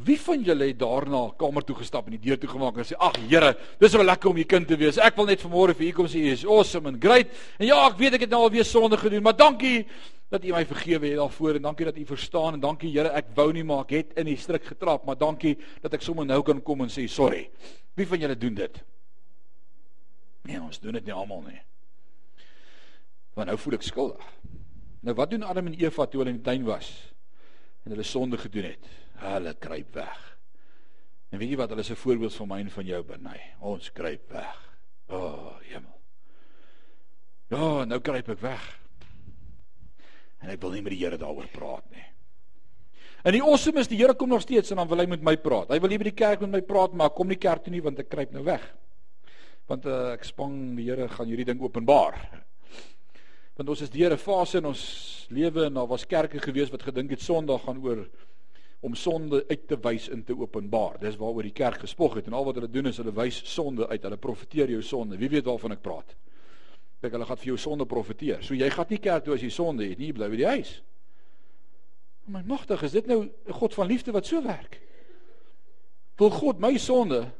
Wie 0.00 0.16
van 0.16 0.40
julle 0.40 0.70
het 0.70 0.78
daarna 0.80 1.26
kamer 1.36 1.64
toe 1.68 1.76
gestap 1.76 2.06
en 2.08 2.14
die 2.16 2.22
deur 2.22 2.38
toe 2.40 2.48
gemaak 2.48 2.78
en 2.80 2.86
sê 2.88 2.96
ag 2.96 3.18
Here, 3.28 3.52
dis 3.78 3.92
wel 3.92 4.08
lekker 4.08 4.30
om 4.30 4.38
u 4.40 4.44
kind 4.48 4.66
te 4.68 4.76
wees. 4.80 4.96
Ek 4.96 5.18
wil 5.18 5.28
net 5.28 5.42
vanmôre 5.44 5.74
vir 5.76 5.90
u 5.90 5.92
kom 5.98 6.08
sê 6.08 6.22
u 6.22 6.30
is 6.32 6.46
awesome 6.48 6.88
and 6.88 7.02
great. 7.02 7.28
En 7.58 7.66
ja, 7.68 7.76
ek 7.90 7.98
weet 8.00 8.16
ek 8.16 8.24
het 8.24 8.32
nou 8.32 8.40
al 8.46 8.54
weer 8.54 8.64
sonde 8.64 8.96
gedoen, 8.96 9.22
maar 9.22 9.36
dankie 9.36 9.84
dat 10.32 10.46
u 10.48 10.54
my 10.54 10.62
vergewe 10.64 11.10
het 11.10 11.20
daarvoor 11.20 11.58
en 11.58 11.66
dankie 11.68 11.86
dat 11.90 11.98
u 12.00 12.06
verstaan 12.08 12.56
en 12.56 12.62
dankie 12.62 12.88
Here, 12.94 13.12
ek 13.12 13.34
wou 13.36 13.50
nie 13.52 13.66
maar 13.68 13.84
ek 13.84 13.92
het 13.98 14.16
in 14.22 14.30
die 14.32 14.38
struik 14.40 14.64
getrap, 14.72 15.04
maar 15.04 15.20
dankie 15.20 15.58
dat 15.84 15.92
ek 15.92 16.06
sommer 16.06 16.24
nou 16.24 16.40
kan 16.46 16.64
kom 16.64 16.86
en 16.86 16.92
sê 16.92 17.04
sorry. 17.04 17.50
Wie 17.94 18.08
van 18.08 18.24
julle 18.24 18.38
doen 18.40 18.56
dit? 18.56 18.80
Nee, 20.48 20.56
ons 20.56 20.80
doen 20.80 20.96
dit 20.96 21.04
nie 21.04 21.14
almal 21.14 21.44
nie. 21.44 21.60
Want 23.36 23.52
nou 23.52 23.58
voel 23.60 23.76
ek 23.76 23.84
skuldig. 23.84 24.24
Nou 25.04 25.14
wat 25.18 25.30
doen 25.30 25.44
Adam 25.44 25.68
en 25.68 25.76
Eva 25.76 26.08
toe 26.08 26.22
hulle 26.22 26.32
in 26.32 26.40
die 26.40 26.48
tuin 26.48 26.64
was 26.64 26.88
en 27.84 27.92
hulle 27.92 28.06
sonde 28.06 28.40
gedoen 28.40 28.72
het? 28.72 28.90
Hulle 29.22 29.54
kruip 29.58 29.94
weg. 29.94 30.20
En 31.32 31.40
weet 31.40 31.54
jy 31.54 31.58
wat? 31.60 31.72
Hulle 31.72 31.84
is 31.84 31.90
'n 31.90 32.02
voorbeeld 32.02 32.34
van 32.34 32.48
my 32.48 32.60
en 32.60 32.70
van 32.70 32.84
jou 32.84 33.02
binne. 33.02 33.40
Ons 33.60 33.92
kruip 33.92 34.30
weg. 34.32 34.58
O, 35.08 35.16
oh, 35.16 35.58
hemel. 35.60 36.00
Ja, 37.48 37.84
nou 37.84 38.00
kruip 38.00 38.28
ek 38.28 38.40
weg. 38.40 38.80
En 40.40 40.50
ek 40.50 40.60
wil 40.60 40.70
nie 40.70 40.82
met 40.82 40.92
die 40.92 41.04
Here 41.04 41.16
daaroor 41.16 41.48
praat 41.52 41.90
nie. 41.90 42.04
En 43.22 43.32
die 43.32 43.42
awesome 43.42 43.80
is 43.80 43.88
die 43.88 43.98
Here 43.98 44.14
kom 44.14 44.28
nog 44.28 44.40
steeds 44.40 44.70
en 44.70 44.76
dan 44.76 44.88
wil 44.88 44.98
hy 44.98 45.06
met 45.06 45.22
my 45.22 45.36
praat. 45.36 45.68
Hy 45.70 45.80
wil 45.80 45.88
nie 45.88 45.98
by 45.98 46.04
die 46.10 46.18
kerk 46.24 46.40
met 46.40 46.50
my 46.50 46.60
praat 46.60 46.92
maar 46.92 47.10
kom 47.10 47.28
nie 47.28 47.36
kerk 47.36 47.64
toe 47.64 47.72
nie 47.72 47.82
want 47.82 47.98
ek 47.98 48.08
kruip 48.08 48.32
nou 48.32 48.42
weg 48.44 48.72
want 49.70 49.86
uh, 49.86 50.12
ek 50.16 50.26
spang 50.26 50.74
die 50.76 50.88
Here 50.90 51.08
gaan 51.08 51.30
hierdie 51.30 51.46
ding 51.48 51.62
openbaar. 51.62 52.18
Want 53.56 53.70
ons 53.72 53.84
is 53.84 53.92
deur 53.92 54.12
'n 54.12 54.20
fase 54.20 54.58
in 54.58 54.66
ons 54.66 54.82
lewe 55.30 55.66
en 55.66 55.74
daar 55.74 55.88
was 55.88 56.06
kerke 56.06 56.40
gewees 56.40 56.70
wat 56.70 56.82
gedink 56.82 57.10
het 57.10 57.20
Sondag 57.20 57.64
gaan 57.64 57.80
oor 57.84 58.08
om 58.82 58.94
sonde 58.98 59.44
uit 59.48 59.66
te 59.70 59.76
wys 59.78 60.08
en 60.10 60.24
te 60.26 60.34
openbaar. 60.34 60.98
Dis 61.00 61.16
waaroor 61.16 61.46
die 61.46 61.54
kerk 61.54 61.84
gespog 61.84 62.16
het 62.18 62.26
en 62.26 62.34
al 62.34 62.46
wat 62.48 62.56
hulle 62.58 62.70
doen 62.70 62.90
is 62.90 62.96
hulle 62.98 63.12
wys 63.14 63.38
sonde 63.46 63.86
uit. 63.86 64.02
Hulle 64.02 64.18
profeteer 64.18 64.72
jou 64.74 64.82
sonde. 64.82 65.18
Wie 65.20 65.30
weet 65.30 65.46
waarvan 65.46 65.76
ek 65.76 65.84
praat? 65.84 66.16
Kyk, 67.02 67.14
hulle 67.14 67.28
gaan 67.28 67.38
vir 67.38 67.50
jou 67.52 67.58
sonde 67.62 67.86
profeteer. 67.86 68.42
So 68.42 68.58
jy 68.58 68.70
gaan 68.74 68.90
nie 68.90 68.98
kerk 69.02 69.26
toe 69.26 69.36
as 69.36 69.44
jy 69.44 69.52
sonde 69.54 69.86
het 69.86 70.02
nie, 70.02 70.10
jy 70.10 70.16
bly 70.18 70.28
by 70.32 70.40
die 70.40 70.48
huis. 70.50 70.72
My 72.30 72.42
magtig, 72.46 72.82
is 72.82 72.94
dit 72.98 73.06
nou 73.06 73.22
'n 73.22 73.54
God 73.60 73.74
van 73.74 73.86
liefde 73.86 74.12
wat 74.12 74.26
so 74.26 74.42
werk? 74.42 74.80
Wil 76.18 76.30
God 76.30 76.58
my 76.58 76.76
sonde 76.78 77.30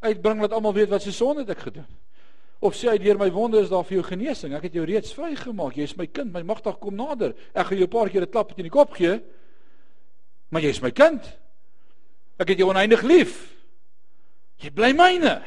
uitbring 0.00 0.40
dat 0.40 0.52
almal 0.52 0.74
weet 0.74 0.88
wat 0.88 1.02
se 1.02 1.12
sonde 1.12 1.40
het 1.40 1.50
ek 1.50 1.64
gedoen? 1.68 1.88
Of 2.60 2.74
sê 2.74 2.88
hy 2.88 2.98
deur 2.98 3.18
my 3.18 3.30
wonde 3.30 3.60
is 3.60 3.68
daar 3.68 3.84
vir 3.84 3.98
jou 4.00 4.02
genesing? 4.02 4.54
Ek 4.54 4.62
het 4.62 4.72
jou 4.72 4.84
reeds 4.84 5.12
vrygemaak. 5.12 5.76
Jy 5.76 5.82
is 5.82 5.96
my 5.96 6.06
kind. 6.06 6.32
My 6.32 6.42
magtig 6.42 6.78
kom 6.78 6.94
nader. 6.94 7.34
Ek 7.52 7.66
gaan 7.66 7.78
jou 7.78 7.86
'n 7.86 7.90
paar 7.90 8.08
keer 8.08 8.22
'n 8.22 8.30
klap 8.30 8.54
teen 8.54 8.64
die 8.64 8.70
kop 8.70 8.92
gee. 8.92 9.20
Maar 10.48 10.62
jy 10.62 10.72
is 10.74 10.82
my 10.84 10.92
kind. 10.94 11.24
Ek 12.40 12.52
het 12.52 12.60
jou 12.60 12.68
oneindig 12.70 13.02
lief. 13.06 13.38
Jy 14.62 14.70
bly 14.72 14.92
myne. 14.96 15.38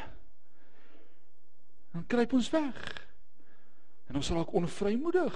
Dan 1.93 2.05
kruip 2.09 2.33
ons 2.37 2.49
weg. 2.53 2.79
En 4.09 4.17
ons 4.17 4.29
raak 4.33 4.53
onvrymoedig. 4.57 5.33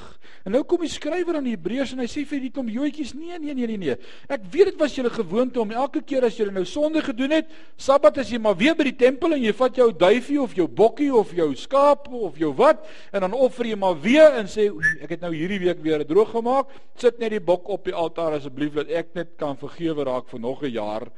En 0.47 0.55
nou 0.55 0.63
kom 0.65 0.81
die 0.81 0.89
skrywer 0.89 1.35
aan 1.37 1.45
die 1.45 1.51
Hebreërs 1.53 1.91
en 1.93 1.99
hy 2.01 2.07
sê 2.09 2.23
vir 2.25 2.39
die 2.41 2.49
klomp 2.49 2.71
joetjies: 2.73 3.11
"Nee, 3.13 3.37
nee, 3.37 3.53
nee, 3.53 3.67
nee, 3.69 3.77
nee. 3.77 3.95
Ek 4.25 4.47
weet 4.49 4.71
dit 4.71 4.79
was 4.81 4.95
julle 4.97 5.11
gewoonte 5.13 5.59
om 5.61 5.71
elke 5.71 6.01
keer 6.01 6.25
as 6.25 6.39
julle 6.39 6.49
nou 6.51 6.63
sonde 6.65 7.03
gedoen 7.05 7.35
het, 7.37 7.51
Sabbat 7.77 8.17
as 8.17 8.31
jy 8.33 8.39
maar 8.41 8.57
weer 8.57 8.73
by 8.73 8.87
die 8.87 8.95
tempel 8.97 9.35
en 9.35 9.43
jy 9.43 9.53
vat 9.53 9.77
jou 9.77 9.91
duifie 9.93 10.39
of 10.41 10.55
jou 10.57 10.65
bokkie 10.67 11.11
of 11.13 11.35
jou 11.37 11.53
skaap 11.53 12.07
of 12.09 12.39
jou 12.41 12.49
wat 12.57 12.81
en 13.11 13.21
dan 13.21 13.33
offer 13.33 13.69
jy 13.69 13.75
maar 13.77 13.99
weer 14.01 14.39
en 14.39 14.49
sê 14.49 14.65
ek 15.01 15.09
het 15.09 15.21
nou 15.21 15.31
hierdie 15.35 15.59
week 15.59 15.83
weer 15.83 16.01
droog 16.05 16.31
gemaak. 16.31 16.71
Sit 16.97 17.19
net 17.19 17.29
die 17.29 17.39
bok 17.39 17.69
op 17.69 17.85
die 17.85 17.93
altaar 17.93 18.39
asseblief 18.39 18.73
dat 18.73 18.89
ek 18.89 19.13
net 19.13 19.37
kan 19.37 19.53
vergewe 19.53 20.03
raak 20.09 20.25
vir 20.33 20.39
nog 20.39 20.63
'n 20.63 20.73
jaar." 20.73 21.11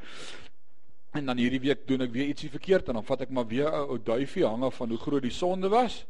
En 1.14 1.26
dan 1.26 1.38
hierdie 1.38 1.64
week 1.64 1.88
doen 1.88 2.02
ek 2.02 2.12
weer 2.12 2.28
ietsie 2.28 2.50
verkeerd 2.50 2.90
en 2.90 2.96
dan 2.96 3.04
vat 3.06 3.22
ek 3.22 3.30
maar 3.30 3.48
weer 3.48 3.72
'n 3.72 3.88
ou 3.88 3.98
duifie 3.98 4.44
hang 4.44 4.64
af 4.64 4.76
van 4.76 4.90
hoe 4.90 5.00
groot 5.00 5.24
die 5.24 5.32
sonde 5.32 5.70
was 5.70 6.06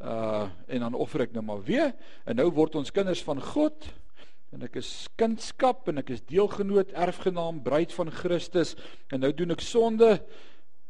uh 0.00 0.48
en 0.66 0.80
dan 0.80 0.94
offer 0.94 1.26
ek 1.26 1.34
nou 1.36 1.44
maar 1.44 1.62
weer. 1.62 1.92
En 2.24 2.36
nou 2.36 2.48
word 2.50 2.74
ons 2.80 2.90
kinders 2.90 3.22
van 3.22 3.40
God. 3.42 3.86
En 4.54 4.62
ek 4.62 4.78
is 4.78 5.08
kindskap 5.18 5.88
en 5.90 5.98
ek 6.02 6.12
is 6.14 6.24
deelgenoot 6.30 6.92
erfgenaam 6.94 7.60
bruid 7.62 7.92
van 7.94 8.10
Christus. 8.14 8.74
En 9.10 9.24
nou 9.24 9.32
doen 9.34 9.54
ek 9.54 9.62
sonde. 9.64 10.10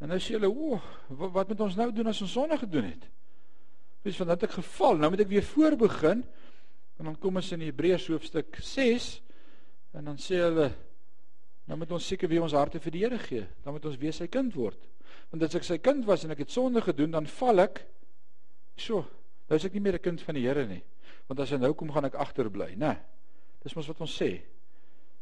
En 0.02 0.10
nou 0.12 0.20
sê 0.20 0.36
hulle 0.36 0.50
o 0.50 0.80
wat 1.08 1.48
moet 1.48 1.62
ons 1.64 1.76
nou 1.78 1.90
doen 1.94 2.10
as 2.10 2.20
ons 2.24 2.32
sonde 2.32 2.58
gedoen 2.60 2.90
het? 2.90 3.06
Dis 4.04 4.18
van 4.20 4.34
dat 4.34 4.44
ek 4.44 4.58
geval. 4.58 4.98
Nou 5.00 5.12
moet 5.14 5.24
ek 5.24 5.32
weer 5.32 5.46
voorbegin. 5.48 6.24
En 6.98 7.08
dan 7.08 7.16
kom 7.18 7.40
ons 7.40 7.52
in 7.56 7.64
Hebreërs 7.64 8.10
hoofstuk 8.12 8.58
6 8.60 9.12
en 9.94 10.10
dan 10.10 10.18
sê 10.18 10.40
hulle 10.42 10.68
nou 11.64 11.78
moet 11.80 11.92
ons 11.96 12.06
seker 12.10 12.28
weer 12.28 12.42
ons 12.44 12.52
harte 12.52 12.80
vir 12.82 12.92
die 12.92 13.04
Here 13.06 13.18
gee. 13.22 13.46
Dan 13.64 13.76
moet 13.76 13.86
ons 13.88 13.98
weer 14.00 14.12
sy 14.12 14.28
kind 14.28 14.52
word. 14.58 14.80
Want 15.32 15.46
as 15.46 15.56
ek 15.56 15.64
sy 15.66 15.78
kind 15.82 16.04
was 16.06 16.26
en 16.26 16.34
ek 16.34 16.44
het 16.44 16.52
sonde 16.52 16.82
gedoen 16.84 17.14
dan 17.14 17.28
val 17.40 17.64
ek 17.64 17.80
So, 18.76 19.04
nou 19.48 19.56
is 19.58 19.64
ek 19.64 19.74
nie 19.74 19.80
meer 19.80 19.94
'n 19.94 20.02
kind 20.02 20.20
van 20.20 20.34
die 20.34 20.46
Here 20.46 20.66
nie. 20.66 20.82
Want 21.28 21.40
as 21.40 21.50
hy 21.50 21.56
nou 21.56 21.72
kom, 21.74 21.90
gaan 21.90 22.04
ek 22.04 22.14
agterbly, 22.14 22.74
né? 22.76 22.98
Dis 23.62 23.74
mos 23.76 23.88
wat 23.88 24.00
ons 24.00 24.20
sê. 24.20 24.42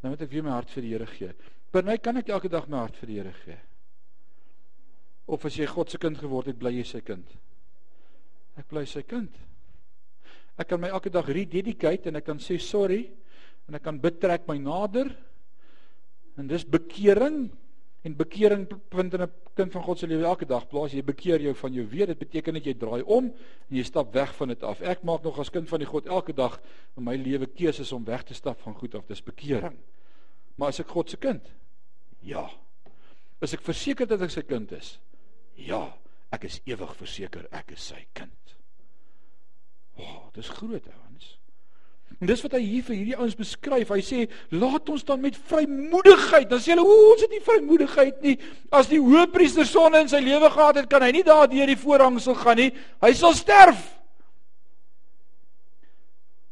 Nou 0.02 0.10
moet 0.10 0.22
ek 0.22 0.30
weer 0.30 0.42
my 0.42 0.50
hart 0.50 0.70
vir 0.70 0.82
die 0.82 0.92
Here 0.94 1.06
gee. 1.06 1.32
Maar 1.72 1.82
nou 1.82 1.96
kan 1.98 2.16
ek 2.16 2.28
elke 2.28 2.48
dag 2.48 2.68
my 2.68 2.78
hart 2.78 2.96
vir 2.96 3.06
die 3.06 3.18
Here 3.20 3.32
gee. 3.44 3.58
Of 5.26 5.44
as 5.44 5.56
jy 5.56 5.66
God 5.66 5.90
se 5.90 5.98
kind 5.98 6.18
geword 6.18 6.46
het, 6.46 6.58
bly 6.58 6.70
jy 6.70 6.84
sy 6.84 7.00
kind. 7.00 7.26
Ek 8.58 8.68
bly 8.68 8.84
sy 8.84 9.02
kind. 9.02 9.30
Ek 10.58 10.68
kan 10.68 10.80
my 10.80 10.90
elke 10.92 11.10
dag 11.10 11.28
rededicate 11.28 12.10
en 12.10 12.16
ek 12.16 12.26
kan 12.26 12.40
sê 12.42 12.58
sorry 12.60 13.06
en 13.68 13.78
ek 13.78 13.84
kan 13.86 14.00
betrek 14.02 14.48
my 14.48 14.58
nader. 14.58 15.08
En 16.36 16.48
dis 16.48 16.64
bekering 16.64 17.46
En 18.02 18.16
bekering 18.16 18.66
vind 18.90 19.14
in 19.14 19.22
'n 19.22 19.32
kind 19.54 19.72
van 19.72 19.82
God 19.82 19.98
se 19.98 20.06
lewe 20.06 20.24
elke 20.24 20.46
dag 20.46 20.66
plaas. 20.68 20.92
Jy 20.92 21.04
bekeer 21.04 21.40
jou 21.40 21.54
van 21.54 21.72
jou 21.72 21.86
weet, 21.86 22.06
dit 22.06 22.18
beteken 22.18 22.54
dat 22.54 22.64
jy 22.64 22.74
draai 22.74 23.02
om 23.02 23.24
en 23.68 23.76
jy 23.76 23.82
stap 23.82 24.12
weg 24.12 24.34
van 24.34 24.48
dit 24.48 24.62
af. 24.62 24.80
Ek 24.80 25.02
maak 25.02 25.22
nog 25.22 25.38
as 25.38 25.50
kind 25.50 25.68
van 25.68 25.78
die 25.78 25.88
God 25.88 26.06
elke 26.06 26.32
dag 26.32 26.60
in 26.96 27.04
my 27.04 27.16
lewe 27.16 27.46
keuses 27.46 27.92
om 27.92 28.04
weg 28.04 28.22
te 28.22 28.34
stap 28.34 28.60
van 28.60 28.74
goed 28.74 28.94
af. 28.94 29.06
Dis 29.06 29.22
bekering. 29.22 29.78
Maar 30.54 30.68
as 30.68 30.80
ek 30.80 30.88
God 30.88 31.10
se 31.10 31.16
kind? 31.16 31.52
Ja. 32.20 32.50
Is 33.40 33.52
ek 33.52 33.60
verseker 33.60 34.06
dat 34.06 34.20
ek 34.20 34.30
sy 34.30 34.42
kind 34.42 34.72
is? 34.72 35.00
Ja, 35.54 35.96
ek 36.30 36.44
is 36.44 36.60
ewig 36.64 36.96
verseker 36.96 37.46
ek 37.50 37.70
is 37.70 37.86
sy 37.86 38.06
kind. 38.12 38.56
O, 39.96 40.02
oh, 40.02 40.28
dis 40.32 40.48
groot 40.48 40.86
ouens. 40.86 41.01
En 42.22 42.28
dis 42.30 42.42
wat 42.44 42.52
hy 42.54 42.60
hier 42.62 42.84
vir 42.86 42.94
hierdie 42.94 43.16
ouens 43.18 43.34
beskryf. 43.34 43.88
Hy 43.90 44.02
sê, 44.06 44.18
"Laat 44.54 44.88
ons 44.88 45.02
dan 45.04 45.20
met 45.20 45.36
vrymoedigheid." 45.36 46.48
Dan 46.48 46.60
sê 46.60 46.70
hulle, 46.70 46.84
"O, 46.86 47.10
ons 47.12 47.20
het 47.20 47.30
nie 47.30 47.40
vrymoedigheid 47.40 48.22
nie. 48.22 48.38
As 48.70 48.86
die 48.86 49.00
hoëpriester 49.00 49.66
sonde 49.66 49.98
in 49.98 50.08
sy 50.08 50.20
lewe 50.20 50.50
gehad 50.50 50.76
het, 50.76 50.88
kan 50.88 51.02
hy 51.02 51.10
nie 51.10 51.24
daardeur 51.24 51.66
die 51.66 51.76
voorhang 51.76 52.20
sal 52.20 52.34
gaan 52.34 52.56
nie. 52.56 52.72
Hy 53.00 53.12
sal 53.12 53.34
sterf." 53.34 53.98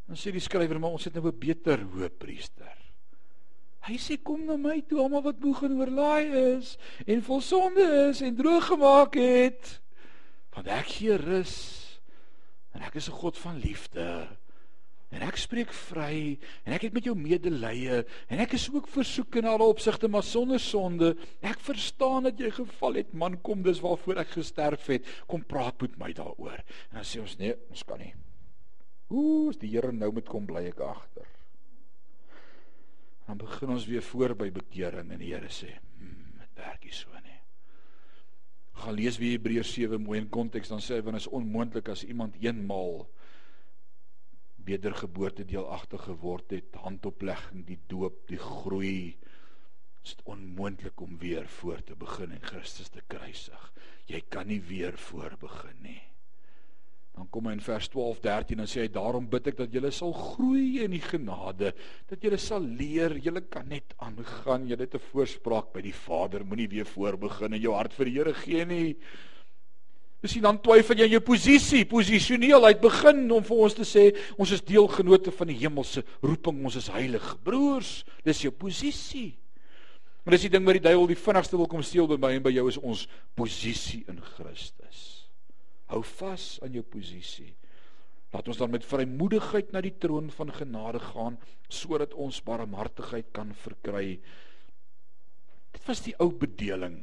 Dan 0.08 0.16
sê 0.16 0.32
die 0.32 0.40
skrywer, 0.40 0.80
"Maar 0.80 0.90
ons 0.90 1.04
het 1.04 1.14
nou 1.14 1.26
'n 1.26 1.38
beter 1.38 1.78
hoëpriester." 1.78 2.76
Hy 3.82 3.96
sê, 3.96 4.20
"Kom 4.22 4.44
na 4.44 4.56
my 4.56 4.82
toe, 4.88 4.98
almal 4.98 5.22
wat 5.22 5.38
moeg 5.38 5.62
en 5.62 5.78
oorlaai 5.78 6.56
is 6.56 6.78
en 7.06 7.22
vol 7.22 7.40
sonde 7.40 8.08
is 8.10 8.20
en 8.20 8.36
droog 8.36 8.66
gemaak 8.66 9.14
het, 9.14 9.80
want 10.52 10.66
ek 10.66 10.86
gee 10.86 11.16
rus." 11.16 12.00
En 12.74 12.82
ek 12.82 12.94
is 12.94 13.08
'n 13.08 13.12
God 13.12 13.38
van 13.38 13.56
liefde. 13.56 14.39
En 15.11 15.24
ek 15.26 15.40
spreek 15.42 15.72
vry 15.74 16.38
en 16.62 16.74
ek 16.76 16.84
het 16.86 16.94
met 16.94 17.06
jou 17.08 17.16
medelee 17.18 18.04
en 18.30 18.42
ek 18.44 18.54
is 18.54 18.68
ook 18.70 18.86
versoek 18.90 19.40
in 19.40 19.48
alle 19.50 19.66
opsigte 19.66 20.06
maar 20.08 20.22
sonder 20.26 20.62
sonde. 20.62 21.16
Ek 21.42 21.58
verstaan 21.66 22.28
dat 22.28 22.38
jy 22.38 22.52
geval 22.54 23.00
het, 23.00 23.11
man, 23.12 23.40
kom 23.42 23.64
dis 23.66 23.82
waarvoor 23.82 24.22
ek 24.22 24.36
gesterf 24.36 24.86
het. 24.92 25.08
Kom 25.26 25.42
praat 25.42 25.82
met 25.82 25.98
my 25.98 26.12
daaroor. 26.14 26.62
En 26.92 27.00
dan 27.00 27.08
sê 27.08 27.22
ons 27.22 27.36
nee, 27.42 27.56
ons 27.74 27.82
kan 27.88 27.98
nie. 27.98 28.12
As 29.11 29.58
die 29.58 29.72
Here 29.72 29.90
nou 29.90 30.12
moet 30.14 30.30
kom 30.30 30.46
bly 30.46 30.68
ek 30.70 30.82
agter. 30.86 31.26
Dan 33.26 33.42
begin 33.42 33.74
ons 33.74 33.88
weer 33.90 34.06
voor 34.06 34.36
by 34.38 34.52
bekering 34.54 35.11
en 35.11 35.18
die 35.18 35.34
Here 35.34 35.50
sê, 35.50 35.74
"Hm, 35.98 36.38
dit 36.38 36.54
werk 36.54 36.84
nie 36.84 36.94
so 36.94 37.11
nie." 37.24 37.40
Gaan 38.74 38.94
lees 38.94 39.18
weer 39.18 39.38
Hebreërs 39.38 39.72
7 39.72 40.02
mooi 40.02 40.20
in 40.20 40.28
konteks 40.28 40.68
dan 40.68 40.78
sê 40.78 40.94
hy 40.94 41.02
want 41.02 41.16
is 41.16 41.26
onmoontlik 41.26 41.88
as 41.88 42.04
iemand 42.04 42.36
eenmaal 42.40 43.08
wedergeboorte 44.64 45.44
deelagtig 45.44 46.02
geword 46.08 46.50
het, 46.50 46.74
handoplegging, 46.82 47.64
die 47.66 47.78
doop, 47.86 48.26
die 48.28 48.40
groei, 48.40 49.16
is 50.04 50.14
dit 50.16 50.22
onmoontlik 50.32 51.00
om 51.00 51.18
weer 51.20 51.48
voor 51.61 51.82
te 51.84 51.96
begin 51.98 52.32
en 52.32 52.44
Christus 52.44 52.88
te 52.88 53.02
kruisig. 53.06 53.66
Jy 54.08 54.22
kan 54.28 54.48
nie 54.48 54.61
weer 54.64 54.96
voor 54.98 55.36
begin 55.40 55.76
nie. 55.84 56.00
Dan 57.20 57.28
kom 57.28 57.50
hy 57.50 57.56
in 57.58 57.61
vers 57.61 57.88
12, 57.92 58.20
13 58.24 58.62
en 58.62 58.68
sê 58.70 58.84
hy 58.86 58.90
daarom 58.94 59.26
bid 59.28 59.50
ek 59.50 59.58
dat 59.58 59.74
julle 59.74 59.90
sal 59.92 60.14
groei 60.16 60.80
in 60.84 60.94
die 60.94 61.02
genade, 61.04 61.74
dat 62.08 62.22
julle 62.24 62.38
sal 62.40 62.64
leer, 62.64 63.18
julle 63.20 63.42
kan 63.52 63.68
net 63.68 63.92
aangaan, 64.00 64.68
julle 64.70 64.86
het 64.86 64.94
'n 64.96 65.08
voorspraak 65.11 65.72
by 65.74 65.82
die 65.84 65.92
Vader, 65.92 66.46
moenie 66.46 66.68
weer 66.68 66.86
voor 66.86 67.18
begin 67.18 67.52
en 67.52 67.61
jou 67.61 67.74
hart 67.74 67.92
vir 67.92 68.06
die 68.06 68.16
Here 68.16 68.34
gee 68.34 68.64
nie. 68.64 68.96
Miskien 70.20 70.44
dan 70.44 70.58
twyfel 70.60 71.00
jy 71.00 71.06
in 71.08 71.14
jou 71.16 71.22
posisie, 71.24 71.86
posisioneel 71.88 72.66
uit 72.68 72.80
begin 72.82 73.22
om 73.32 73.44
vir 73.44 73.60
ons 73.66 73.76
te 73.76 73.86
sê 73.88 74.10
ons 74.36 74.50
is 74.52 74.64
deelgenote 74.68 75.32
van 75.32 75.48
die 75.48 75.56
hemelse 75.62 76.02
roeping, 76.20 76.58
ons 76.68 76.76
is 76.76 76.90
heilig. 76.92 77.24
Broers, 77.44 78.02
dis 78.26 78.42
jou 78.44 78.52
posisie. 78.52 79.30
Maar 80.20 80.36
dis 80.36 80.44
die 80.44 80.52
ding 80.52 80.66
wat 80.68 80.76
die 80.76 80.84
duiwel 80.84 81.08
die 81.08 81.16
vinnigste 81.16 81.56
wil 81.56 81.70
kom 81.72 81.80
steel 81.86 82.10
by 82.10 82.18
my 82.20 82.34
en 82.36 82.44
by 82.44 82.52
jou 82.52 82.66
is 82.68 82.76
ons 82.82 83.06
posisie 83.38 84.02
in 84.12 84.20
Christus. 84.34 85.00
Hou 85.90 86.02
vas 86.20 86.44
aan 86.62 86.76
jou 86.76 86.84
posisie. 86.84 87.54
Laat 88.30 88.46
ons 88.52 88.60
dan 88.60 88.70
met 88.70 88.84
vrymoedigheid 88.86 89.72
na 89.74 89.80
die 89.82 89.96
troon 89.98 90.28
van 90.36 90.52
genade 90.54 91.00
gaan 91.02 91.40
sodat 91.72 92.12
ons 92.14 92.42
barmhartigheid 92.46 93.32
kan 93.34 93.50
verkry. 93.64 94.20
Dit 95.72 95.88
was 95.88 96.04
die 96.04 96.14
ou 96.20 96.28
bedeling. 96.34 97.00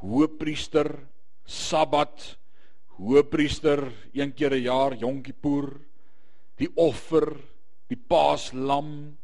Hoëpriester, 0.00 0.88
Sabbat, 1.46 2.32
hoëpriester 2.96 3.82
een 4.12 4.32
keer 4.34 4.54
'n 4.54 4.62
jaar 4.62 4.94
Yom 4.96 5.22
Kippur 5.22 5.80
die 6.56 6.70
offer 6.74 7.36
die 7.88 7.98
paaslam 8.08 9.16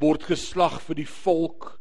word 0.00 0.22
geslag 0.22 0.80
vir 0.82 0.94
die 0.94 1.08
volk. 1.24 1.80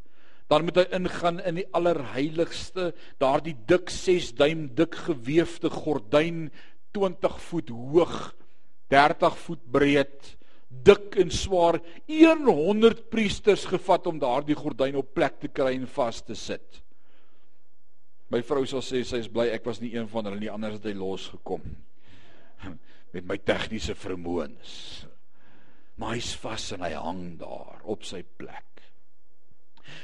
Dan 0.49 0.63
moet 0.63 0.77
hy 0.77 0.85
ingaan 0.91 1.39
in 1.39 1.55
die 1.55 1.67
allerheiligste 1.71 2.93
daardie 3.19 3.55
dik 3.67 3.89
6 3.89 4.33
duim 4.35 4.67
dik 4.75 4.95
gewefte 4.95 5.69
gordyn 5.69 6.51
20 6.93 7.39
voet 7.49 7.69
hoog 7.69 8.35
30 8.89 9.37
voet 9.37 9.71
breed 9.71 10.37
dik 10.69 11.15
en 11.15 11.31
swaar. 11.31 11.79
100 12.07 13.09
priesters 13.09 13.65
gevat 13.65 14.07
om 14.07 14.19
daardie 14.19 14.55
gordyn 14.55 14.95
op 14.95 15.13
plek 15.13 15.39
te 15.39 15.47
kry 15.47 15.75
en 15.75 15.87
vas 15.87 16.21
te 16.21 16.35
sit 16.35 16.86
My 18.33 18.41
vrou 18.43 18.65
sal 18.67 18.83
sê 18.83 19.03
sy 19.07 19.21
is 19.23 19.29
bly 19.31 19.47
ek 19.53 19.65
was 19.67 19.79
nie 19.79 19.93
een 19.95 20.07
van 20.11 20.27
hulle 20.27 20.41
nie 20.41 20.51
anders 20.51 20.81
het 20.81 20.89
hy 20.89 20.95
losgekom 20.99 21.63
met 23.13 23.27
my 23.27 23.37
tegniese 23.39 23.95
vermoëns. 23.95 24.73
Maar 25.97 26.17
hy's 26.17 26.33
vas 26.41 26.65
en 26.75 26.83
hy 26.85 26.91
hang 26.93 27.23
daar 27.39 27.79
op 27.87 28.03
sy 28.05 28.21
plek. 28.37 28.65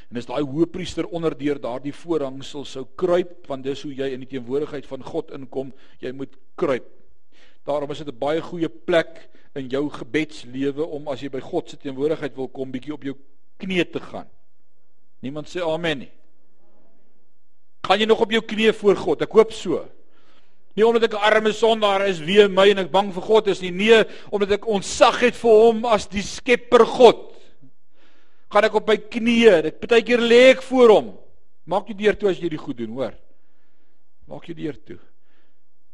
En 0.10 0.18
as 0.18 0.30
daai 0.30 0.42
hoëpriester 0.42 1.10
onderdeur 1.12 1.60
daardie 1.62 1.94
voorhangsel 1.94 2.64
sou 2.70 2.86
kruip, 2.98 3.44
want 3.50 3.66
dis 3.68 3.84
hoe 3.84 3.92
jy 3.94 4.14
in 4.14 4.24
die 4.24 4.32
teenwoordigheid 4.32 4.88
van 4.90 5.04
God 5.06 5.34
inkom, 5.36 5.74
jy 6.02 6.14
moet 6.16 6.34
kruip. 6.60 6.88
Daarom 7.68 7.92
is 7.92 8.02
dit 8.04 8.08
'n 8.08 8.20
baie 8.20 8.42
goeie 8.42 8.70
plek 8.70 9.30
in 9.56 9.70
jou 9.70 9.90
gebedslewe 9.90 10.86
om 10.86 11.08
as 11.08 11.22
jy 11.22 11.30
by 11.30 11.40
God 11.40 11.70
se 11.70 11.78
teenwoordigheid 11.78 12.36
wil 12.36 12.48
kom, 12.48 12.72
bietjie 12.72 12.94
op 12.94 13.04
jou 13.04 13.16
knieë 13.60 13.92
te 13.92 14.00
gaan. 14.00 14.30
Niemand 15.22 15.48
sê 15.48 15.62
amen 15.62 16.00
nie. 16.00 16.12
Gaan 17.84 18.00
jy 18.00 18.08
nog 18.08 18.22
op 18.24 18.32
jou 18.32 18.40
knieë 18.48 18.72
voor 18.80 18.96
God? 18.96 19.26
Ek 19.26 19.34
hoop 19.36 19.52
so. 19.52 19.82
Nie 20.74 20.86
omdat 20.88 21.04
ek 21.04 21.14
'n 21.14 21.26
arme 21.30 21.52
sondaar 21.52 22.08
is, 22.08 22.20
wie 22.20 22.48
my 22.48 22.70
en 22.70 22.80
ek 22.80 22.92
bang 22.92 23.12
vir 23.14 23.22
God 23.22 23.48
is 23.48 23.62
nie. 23.62 23.72
Nee, 23.72 24.06
omdat 24.32 24.52
ek 24.52 24.68
ontzag 24.68 25.20
het 25.20 25.36
vir 25.36 25.52
hom 25.52 25.86
as 25.86 26.08
die 26.08 26.22
skepper 26.22 26.86
God. 26.86 27.36
Gaan 28.50 28.64
ek 28.64 28.76
op 28.76 28.88
my 28.88 28.98
knieë, 28.98 29.62
dit 29.64 29.80
partykeer 29.80 30.20
lê 30.20 30.50
ek 30.52 30.62
voor 30.62 30.90
hom. 30.90 31.18
Maak 31.66 31.88
jy 31.90 31.94
deur 31.94 32.16
toe 32.16 32.30
as 32.30 32.40
jy 32.40 32.50
dit 32.50 32.60
goed 32.60 32.78
doen, 32.78 32.90
hoor. 32.90 33.14
Maak 34.28 34.48
jy 34.48 34.54
deur 34.54 34.78
toe. 34.86 35.00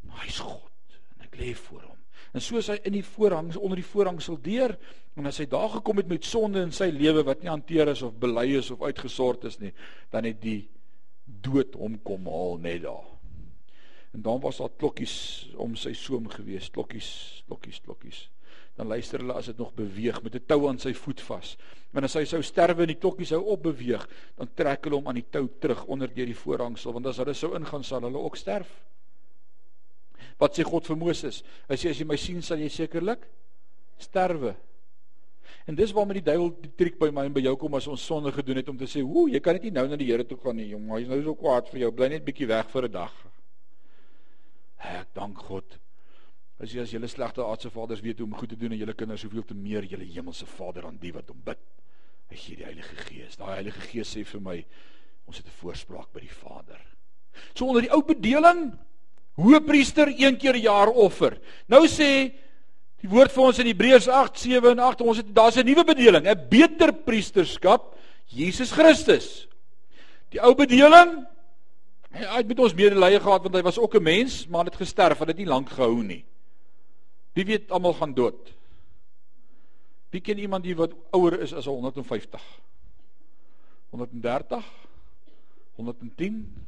Maar 0.03 0.25
hy's 0.25 0.39
God 0.39 0.71
en 1.17 1.25
ek 1.25 1.35
lê 1.39 1.53
voor 1.55 1.81
hom. 1.81 1.97
En 2.33 2.41
soos 2.41 2.67
hy 2.67 2.79
in 2.85 2.93
die 2.93 3.03
voorhang 3.03 3.55
onder 3.57 3.75
die 3.75 3.91
voorhang 3.91 4.21
sal 4.21 4.37
deur 4.37 4.77
en 5.17 5.25
as 5.25 5.39
hy 5.41 5.45
daar 5.45 5.69
gekom 5.69 5.97
het 5.97 6.07
met 6.07 6.23
sonde 6.23 6.61
in 6.61 6.71
sy 6.71 6.91
lewe 6.93 7.23
wat 7.23 7.41
nie 7.41 7.49
hanteer 7.49 7.89
is 7.89 8.01
of 8.01 8.13
bely 8.13 8.45
is 8.59 8.69
of 8.71 8.81
uitgesort 8.81 9.45
is 9.49 9.59
nie, 9.59 9.73
dan 10.11 10.23
het 10.23 10.39
die 10.41 10.69
dood 11.41 11.75
hom 11.79 11.99
kom 12.03 12.27
haal 12.27 12.57
net 12.61 12.83
daar. 12.83 13.07
En 14.13 14.21
dan 14.25 14.39
was 14.41 14.57
daar 14.57 14.73
klokkies 14.77 15.15
om 15.55 15.75
sy 15.77 15.93
soem 15.93 16.29
gewees, 16.33 16.69
klokkies, 16.73 17.09
klokkies, 17.47 17.81
klokkies. 17.85 18.21
Dan 18.79 18.87
luister 18.87 19.21
hulle 19.21 19.35
as 19.37 19.49
dit 19.51 19.57
nog 19.57 19.73
beweeg 19.75 20.21
met 20.23 20.35
'n 20.35 20.45
tou 20.47 20.67
aan 20.67 20.79
sy 20.79 20.93
voet 20.93 21.21
vas. 21.21 21.57
Want 21.91 22.05
as 22.05 22.13
hy 22.13 22.25
sou 22.25 22.41
sterwe 22.41 22.81
en 22.81 22.87
die 22.87 23.01
klokkie 23.01 23.25
sou 23.25 23.41
opbeweeg, 23.43 24.07
dan 24.37 24.49
trek 24.55 24.83
hulle 24.83 24.95
hom 24.95 25.07
aan 25.07 25.19
die 25.19 25.29
tou 25.29 25.47
terug 25.59 25.85
onder 25.85 26.13
deur 26.13 26.25
die 26.25 26.35
voorhangsel, 26.35 26.93
want 26.93 27.05
as 27.05 27.17
hulle 27.17 27.33
sou 27.33 27.55
ingaan 27.55 27.83
sal 27.83 28.01
hulle 28.01 28.17
ook 28.17 28.35
sterf. 28.35 28.69
Wat 30.39 30.55
sê 30.55 30.63
God 30.63 30.87
vir 30.87 30.97
Moses? 30.97 31.43
Hy 31.67 31.75
sê 31.75 31.89
as 31.89 31.99
jy 31.99 32.05
my 32.05 32.15
sien 32.15 32.41
sal 32.41 32.57
jy 32.57 32.69
sekerlik 32.69 33.27
sterwe. 33.97 34.55
En 35.69 35.75
dis 35.77 35.91
waarom 35.93 36.15
die 36.17 36.25
duiwel 36.25 36.47
die 36.63 36.71
triek 36.81 36.95
by 36.97 37.11
my 37.13 37.27
en 37.27 37.33
by 37.35 37.43
jou 37.45 37.53
kom 37.61 37.75
as 37.77 37.85
ons 37.91 38.01
sonde 38.01 38.31
gedoen 38.33 38.57
het 38.57 38.69
om 38.71 38.77
te 38.77 38.87
sê, 38.89 39.03
"Ooh, 39.05 39.29
jy 39.29 39.39
kan 39.39 39.53
net 39.53 39.63
nie 39.63 39.71
nou 39.71 39.87
na 39.87 39.95
die 39.95 40.07
Here 40.07 40.25
toe 40.25 40.37
gaan 40.37 40.55
nie, 40.55 40.69
jong. 40.69 40.89
Hy's 40.89 41.07
nou 41.07 41.21
so 41.23 41.35
kwaad 41.35 41.69
vir 41.69 41.81
jou. 41.81 41.91
Bly 41.91 42.07
net 42.09 42.25
bietjie 42.25 42.47
weg 42.47 42.69
vir 42.69 42.85
'n 42.85 42.91
dag." 42.91 43.13
Ek 44.79 45.13
dank 45.13 45.37
God. 45.37 45.77
As 46.59 46.73
jy 46.73 46.81
as 46.81 46.91
julle 46.91 47.07
slegte 47.07 47.43
aardse 47.43 47.69
vaders 47.69 48.01
weet 48.01 48.17
hoe 48.17 48.27
om 48.27 48.33
goed 48.33 48.49
te 48.49 48.55
doen 48.55 48.71
en 48.71 48.77
julle 48.77 48.93
kinders 48.93 49.21
soveel 49.21 49.45
te 49.45 49.53
meer 49.53 49.83
julle 49.83 50.05
hemelse 50.05 50.45
Vader 50.45 50.85
aan 50.85 50.97
die 50.97 51.11
wat 51.11 51.27
hom 51.27 51.41
bid. 51.45 51.59
Hy 52.29 52.35
gee 52.35 52.55
die 52.55 52.65
Heilige 52.65 52.95
Gees. 52.95 53.37
Daai 53.37 53.53
Heilige 53.53 53.81
Gees 53.81 54.15
sê 54.15 54.25
vir 54.25 54.41
my, 54.41 54.65
ons 55.27 55.37
het 55.37 55.45
'n 55.45 55.59
voorspraak 55.61 56.11
by 56.13 56.19
die 56.19 56.35
Vader. 56.43 56.79
So 57.53 57.65
onder 57.65 57.81
die 57.81 57.91
ou 57.91 58.01
bedeling, 58.01 58.73
hoëpriester 59.35 60.07
een 60.07 60.37
keer 60.37 60.55
'n 60.55 60.61
jaar 60.61 60.89
offer. 60.89 61.39
Nou 61.67 61.87
sê 61.87 62.33
Die 62.99 63.09
woord 63.09 63.31
vir 63.31 63.43
ons 63.43 63.59
in 63.59 63.69
Hebreërs 63.69 64.07
8, 64.11 64.37
7 64.37 64.71
en 64.71 64.79
8, 64.83 65.01
ons 65.01 65.17
het 65.21 65.33
daar's 65.35 65.57
'n 65.57 65.65
nuwe 65.65 65.83
bedeling, 65.83 66.27
'n 66.27 66.47
beter 66.49 66.91
priesterskap, 66.91 67.95
Jesus 68.27 68.71
Christus. 68.71 69.47
Die 70.31 70.41
ou 70.41 70.53
bedeling 70.55 71.25
hy 72.09 72.41
het 72.41 72.47
met 72.47 72.59
ons 72.59 72.73
medelee 72.73 73.19
gehad 73.21 73.43
want 73.45 73.55
hy 73.55 73.61
was 73.61 73.77
ook 73.77 73.95
'n 73.95 74.03
mens, 74.03 74.47
maar 74.47 74.65
het 74.65 74.75
gesterf, 74.75 75.19
het 75.19 75.27
dit 75.27 75.37
nie 75.37 75.45
lank 75.45 75.69
gehou 75.69 76.03
nie. 76.03 76.25
Wie 77.33 77.45
weet 77.45 77.71
almal 77.71 77.93
gaan 77.93 78.13
dood. 78.13 78.53
Wie 80.09 80.21
ken 80.21 80.39
iemand 80.39 80.65
hier 80.65 80.75
wat 80.75 80.93
ouer 81.11 81.39
is 81.41 81.53
as 81.53 81.65
150? 81.65 82.41
130? 83.89 84.65
110? 85.75 86.65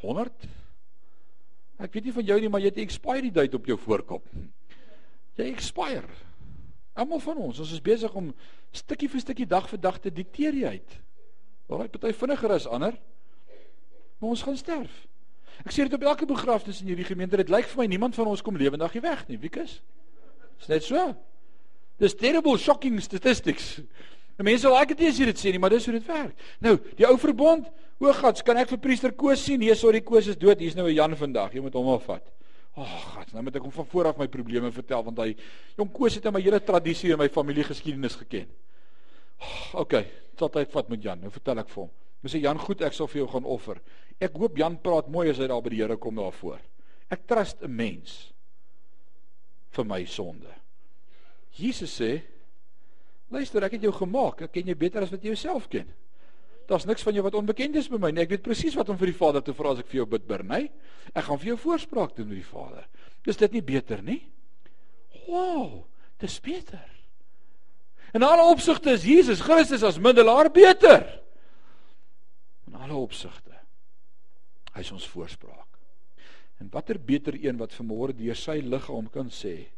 100? 0.00 0.32
Ek 1.78 1.92
weet 1.92 2.04
nie 2.04 2.12
van 2.12 2.24
jou 2.24 2.40
nie, 2.40 2.48
maar 2.48 2.60
jy 2.60 2.66
het 2.66 2.76
'n 2.76 2.86
expiry 2.86 3.30
date 3.30 3.56
op 3.56 3.66
jou 3.66 3.78
voorkop. 3.78 4.22
Jy 5.36 5.50
expire. 5.52 6.08
Almal 6.96 7.20
van 7.20 7.42
ons, 7.48 7.58
ons 7.60 7.72
is 7.72 7.82
besig 7.84 8.12
om 8.16 8.30
stukkie 8.72 9.08
vir 9.12 9.20
stukkie 9.20 9.48
dag 9.48 9.68
vir 9.68 9.80
dag 9.80 9.98
te 10.00 10.12
dikteer 10.12 10.56
jy 10.56 10.78
uit. 10.78 10.96
Alraai, 11.68 11.90
party 11.92 12.12
vinniger 12.16 12.54
as 12.56 12.68
ander. 12.70 12.96
Maar 14.16 14.32
ons 14.32 14.44
gaan 14.46 14.56
sterf. 14.56 14.94
Ek 15.64 15.72
sê 15.72 15.84
dit 15.84 15.96
op 15.96 16.04
elke 16.04 16.28
begrafnis 16.28 16.80
in 16.82 16.90
hierdie 16.92 17.08
gemeente, 17.08 17.36
dit 17.40 17.52
lyk 17.52 17.68
vir 17.68 17.82
my 17.82 17.86
niemand 17.90 18.16
van 18.16 18.28
ons 18.30 18.42
kom 18.44 18.56
lewendig 18.56 18.96
hier 18.96 19.04
weg 19.04 19.24
nie. 19.28 19.38
Wiekus? 19.40 19.80
Is 20.60 20.68
net 20.72 20.84
so. 20.84 21.02
Dis 22.00 22.16
terrible 22.16 22.56
shocking 22.60 23.00
statistics. 23.04 23.76
Die 24.36 24.44
mense 24.44 24.68
like 24.68 24.92
dit 24.92 25.04
nie 25.04 25.10
as 25.12 25.20
jy 25.20 25.28
dit 25.30 25.40
sê 25.40 25.52
nie, 25.52 25.60
maar 25.60 25.72
dis 25.72 25.84
hoe 25.88 25.94
dit 25.96 26.08
werk. 26.08 26.48
Nou, 26.64 26.74
die 26.96 27.08
ou 27.08 27.16
verbond, 27.20 27.68
o 28.00 28.12
God, 28.12 28.42
kan 28.44 28.60
ek 28.60 28.74
vir 28.74 28.80
priester 28.84 29.12
Koos 29.16 29.44
sien? 29.44 29.60
Nee, 29.60 29.76
sorry, 29.76 30.02
Koos 30.04 30.28
is 30.28 30.36
dood. 30.36 30.60
Hier's 30.60 30.76
nou 30.76 30.84
'n 30.88 30.94
Jan 30.94 31.16
vandag. 31.16 31.54
Jy 31.54 31.62
moet 31.64 31.72
hom 31.72 31.88
afvat. 31.94 32.24
Ag, 32.76 32.84
oh, 32.84 32.96
God, 33.14 33.30
nou 33.32 33.42
moet 33.46 33.54
ek 33.56 33.64
hom 33.64 33.72
van 33.72 33.86
voor 33.88 34.10
af 34.10 34.18
my 34.20 34.26
probleme 34.28 34.68
vertel 34.68 35.04
want 35.06 35.20
hy 35.22 35.30
jong 35.78 35.88
Koos 35.96 36.18
het 36.18 36.26
in 36.28 36.34
my 36.36 36.42
hele 36.44 36.60
tradisie 36.60 37.14
en 37.14 37.20
my 37.22 37.28
familiegeskiedenis 37.32 38.18
geken. 38.20 38.50
Oh, 39.40 39.80
okay, 39.84 40.04
tot 40.36 40.58
hy 40.60 40.66
vat 40.68 40.90
met 40.92 41.06
Jan. 41.08 41.22
Nou 41.24 41.32
vertel 41.32 41.62
ek 41.64 41.72
vir 41.72 41.86
hom. 41.86 41.94
Hy 42.20 42.32
sê 42.32 42.42
Jan, 42.42 42.60
goed, 42.60 42.84
ek 42.84 42.96
sal 42.96 43.08
vir 43.08 43.22
jou 43.22 43.30
gaan 43.32 43.48
offer. 43.48 43.80
Ek 44.20 44.36
hoop 44.36 44.60
Jan 44.60 44.76
praat 44.84 45.08
mooi 45.12 45.30
as 45.32 45.40
hy 45.40 45.48
daar 45.48 45.64
by 45.64 45.72
die 45.72 45.80
Here 45.80 45.96
kom 46.00 46.20
daarvoor. 46.20 46.60
Ek 47.12 47.24
trust 47.28 47.62
'n 47.64 47.72
mens 47.72 48.32
vir 49.72 49.84
my 49.84 50.04
sonde. 50.04 50.52
Jesus 51.56 52.00
sê: 52.00 52.22
"Luister, 53.30 53.64
ek 53.64 53.72
het 53.72 53.82
jou 53.82 53.92
gemaak. 53.92 54.42
Ek 54.42 54.52
ken 54.52 54.66
jou 54.66 54.74
beter 54.74 55.02
as 55.02 55.10
wat 55.10 55.22
jy 55.22 55.32
jouself 55.32 55.68
ken." 55.68 55.88
Daar's 56.66 56.86
niks 56.88 57.04
van 57.06 57.14
jou 57.14 57.22
wat 57.22 57.36
onbekend 57.38 57.76
is 57.78 57.88
by 57.90 58.00
my 58.02 58.10
nie. 58.10 58.24
Ek 58.24 58.32
weet 58.34 58.44
presies 58.46 58.74
wat 58.78 58.88
om 58.90 58.98
vir 58.98 59.12
die 59.12 59.18
Vader 59.18 59.44
te 59.44 59.54
vra 59.54 59.74
as 59.74 59.82
ek 59.84 59.90
vir 59.92 60.00
jou 60.00 60.08
bid, 60.16 60.24
Bernay. 60.26 60.66
Ek 61.14 61.28
gaan 61.28 61.38
vir 61.38 61.52
jou 61.52 61.58
voorspraak 61.62 62.16
doen 62.16 62.28
met 62.32 62.40
die 62.40 62.48
Vader. 62.48 62.88
Is 63.26 63.38
dit 63.38 63.54
nie 63.54 63.62
beter 63.66 64.02
nie? 64.02 64.20
Wow, 65.26 65.84
dis 66.22 66.38
beter. 66.42 66.82
In 68.14 68.24
alle 68.26 68.46
opsigte 68.50 68.94
is 68.94 69.06
Jesus 69.06 69.42
Christus 69.44 69.84
as 69.86 70.00
middelaar 70.02 70.50
beter. 70.54 71.04
In 72.66 72.74
alle 72.78 72.98
opsigte. 72.98 73.54
Hy 74.74 74.84
is 74.84 74.92
ons 74.94 75.06
voorspraak. 75.08 75.66
En 76.62 76.70
watter 76.72 76.98
beter 77.00 77.36
een 77.36 77.58
wat 77.60 77.74
vanmôre 77.76 78.16
deur 78.16 78.38
sy 78.38 78.58
liggaam 78.64 79.10
kan 79.12 79.28
sê, 79.32 79.68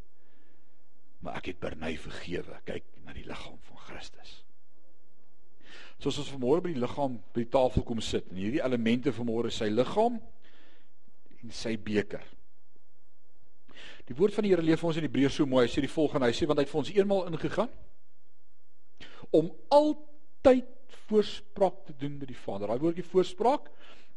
maar 1.25 1.41
ek 1.41 1.53
het 1.53 1.63
Bernay 1.63 1.97
vergewe. 1.99 2.61
Kyk 2.69 2.87
na 3.03 3.17
die 3.17 3.27
liggaam 3.27 3.59
van 3.67 3.83
Christus. 3.89 4.38
Soos 5.99 6.21
ons 6.23 6.31
vanmôre 6.31 6.63
by 6.63 6.73
die 6.73 6.81
liggaam 6.81 7.17
by 7.35 7.43
die 7.43 7.51
tafel 7.51 7.83
kom 7.87 8.01
sit 8.05 8.29
en 8.31 8.39
hierdie 8.39 8.63
elemente 8.63 9.11
vanmôre 9.15 9.51
sy 9.55 9.67
liggaam 9.73 10.21
en 11.43 11.55
sy 11.55 11.75
beker. 11.75 12.23
Die 14.09 14.17
woord 14.17 14.37
van 14.37 14.47
die 14.47 14.55
Here 14.55 14.65
leef 14.65 14.85
ons 14.87 14.97
in 14.97 15.05
Hebreërs 15.05 15.37
so 15.37 15.47
mooi. 15.47 15.67
Hy 15.67 15.73
sê 15.73 15.83
die 15.85 15.91
volgende, 15.91 16.31
hy 16.31 16.37
sê 16.37 16.47
want 16.49 16.61
hy 16.61 16.65
het 16.65 16.73
vir 16.73 16.81
ons 16.81 16.93
eenmal 16.95 17.27
ingegaan 17.29 17.73
om 19.37 19.51
altyd 19.75 20.71
voorspraak 21.09 21.83
te 21.89 21.95
doen 22.01 22.15
met 22.17 22.31
die 22.31 22.39
Vader. 22.39 22.71
Daai 22.71 22.81
woordjie 22.81 23.05
voorspraak 23.05 23.67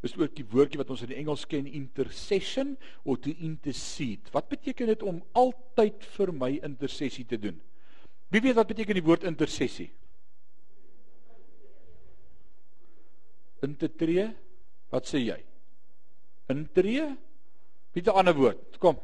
is 0.05 0.15
ook 0.17 0.33
die 0.37 0.45
woordjie 0.47 0.79
wat 0.79 0.93
ons 0.93 1.03
in 1.03 1.11
die 1.11 1.19
Engels 1.19 1.43
ken 1.49 1.67
intercession 1.67 2.77
of 3.03 3.19
to 3.25 3.33
intercede. 3.43 4.31
Wat 4.33 4.47
beteken 4.49 4.93
dit 4.93 5.03
om 5.03 5.19
altyd 5.37 6.05
vir 6.15 6.31
my 6.33 6.53
intersessie 6.63 7.25
te 7.27 7.41
doen? 7.41 7.59
Wie 8.31 8.41
weet 8.41 8.57
wat 8.57 8.71
beteken 8.71 8.97
die 8.97 9.05
woord 9.05 9.27
intersessie? 9.27 9.89
In 13.63 13.75
te 13.77 13.89
tree. 13.89 14.27
Wat 14.91 15.07
sê 15.07 15.21
jy? 15.23 15.39
Intree? 16.51 17.07
Wie 17.93 18.03
'n 18.03 18.09
ander 18.09 18.35
woord? 18.35 18.79
Kom. 18.79 18.97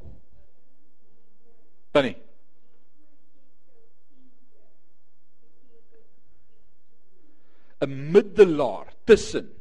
Tannie. 1.92 2.18
‘n 7.80 8.12
middelaar 8.12 8.90
tussen 9.06 9.58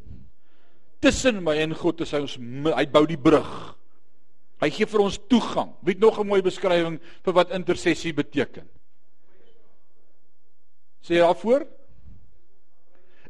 tussen 1.01 1.43
my 1.45 1.57
en 1.63 1.75
God 1.77 2.01
is 2.01 2.13
hy 2.15 2.23
ons 2.25 2.37
hy 2.75 2.87
bou 2.91 3.05
die 3.07 3.21
brug. 3.21 3.51
Hy 4.63 4.71
gee 4.73 4.89
vir 4.89 5.03
ons 5.05 5.19
toegang. 5.29 5.75
Wie 5.85 5.95
het 5.95 6.01
nog 6.01 6.19
'n 6.19 6.27
mooi 6.27 6.43
beskrywing 6.43 6.99
vir 7.25 7.35
wat 7.35 7.51
intersessie 7.51 8.13
beteken? 8.13 8.69
Sê 11.03 11.21
daarvoor? 11.21 11.67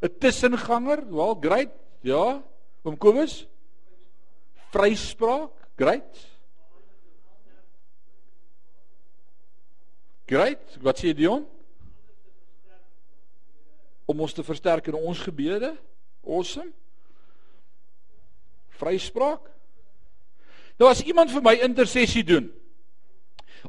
'n 0.01 0.17
tussenganger, 0.19 1.05
wel 1.09 1.35
great. 1.39 1.71
Ja. 2.01 2.43
Oom 2.83 2.97
Kobus? 2.97 3.47
Vryspraak, 4.71 5.51
great. 5.75 6.27
Great. 10.27 10.77
Wat 10.81 10.99
sê 10.99 11.13
Dion? 11.15 11.47
Om 14.05 14.19
ons 14.19 14.33
te 14.33 14.43
versterk 14.43 14.87
in 14.87 14.93
ons 14.99 15.19
gebede. 15.19 15.77
Awesome. 16.27 16.71
Vryspraak. 18.77 19.47
Nou 20.77 20.89
as 20.91 21.01
iemand 21.01 21.31
vir 21.33 21.41
my 21.41 21.55
intersessie 21.65 22.23
doen 22.23 22.51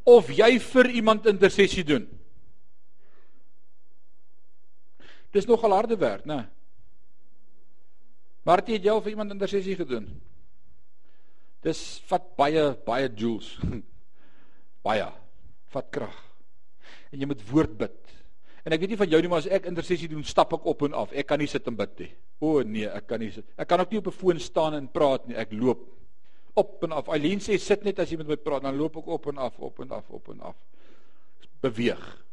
of 0.05 0.29
jy 0.31 0.59
vir 0.61 0.91
iemand 1.01 1.27
intersessie 1.27 1.85
doen, 1.85 2.05
Dis 5.35 5.49
nogal 5.49 5.75
harde 5.77 5.99
werk, 6.01 6.25
né? 6.25 6.47
Maar 8.49 8.63
het 8.63 8.71
jy 8.81 8.93
al 8.93 9.03
vir 9.05 9.13
iemand 9.13 9.35
intersessie 9.35 9.77
gedoen? 9.77 10.07
Dis 11.65 12.01
vat 12.09 12.31
baie 12.39 12.71
baie 12.87 13.11
joules. 13.13 13.51
baie 14.87 15.09
vat 15.75 15.91
krag. 15.93 16.17
En 17.13 17.21
jy 17.21 17.29
moet 17.29 17.43
woord 17.51 17.75
bid. 17.81 17.99
En 18.65 18.75
ek 18.77 18.83
weet 18.83 18.93
nie 18.93 19.01
van 19.01 19.11
jou 19.13 19.21
nie, 19.23 19.29
maar 19.33 19.43
as 19.45 19.51
ek 19.53 19.69
intersessie 19.69 20.09
doen, 20.11 20.25
stap 20.25 20.53
ek 20.57 20.67
op 20.69 20.83
en 20.87 20.97
af. 20.97 21.13
Ek 21.17 21.29
kan 21.29 21.41
nie 21.41 21.49
sit 21.51 21.69
en 21.69 21.77
bid 21.77 21.95
nie. 22.03 22.11
O 22.45 22.59
nee, 22.65 22.89
ek 22.89 23.09
kan 23.11 23.21
nie 23.21 23.31
sit. 23.35 23.47
Ek 23.57 23.69
kan 23.69 23.81
ook 23.81 23.93
nie 23.93 24.01
op 24.01 24.11
'n 24.13 24.17
foon 24.17 24.41
staan 24.41 24.75
en 24.75 24.89
praat 24.89 25.29
nie. 25.29 25.37
Ek 25.37 25.53
loop 25.53 25.85
op 26.59 26.83
en 26.83 26.93
af. 26.93 27.09
Eileen 27.09 27.41
sê 27.41 27.59
sit 27.59 27.85
net 27.85 27.99
as 27.99 28.11
jy 28.11 28.19
met 28.19 28.29
my 28.29 28.37
praat, 28.37 28.63
dan 28.63 28.77
loop 28.77 28.97
ek 28.97 29.07
op 29.07 29.27
en 29.27 29.39
af, 29.39 29.59
op 29.59 29.81
en 29.81 29.91
af, 29.91 30.11
op 30.11 30.29
en 30.29 30.41
af. 30.41 30.57
Beweeg. 31.61 32.28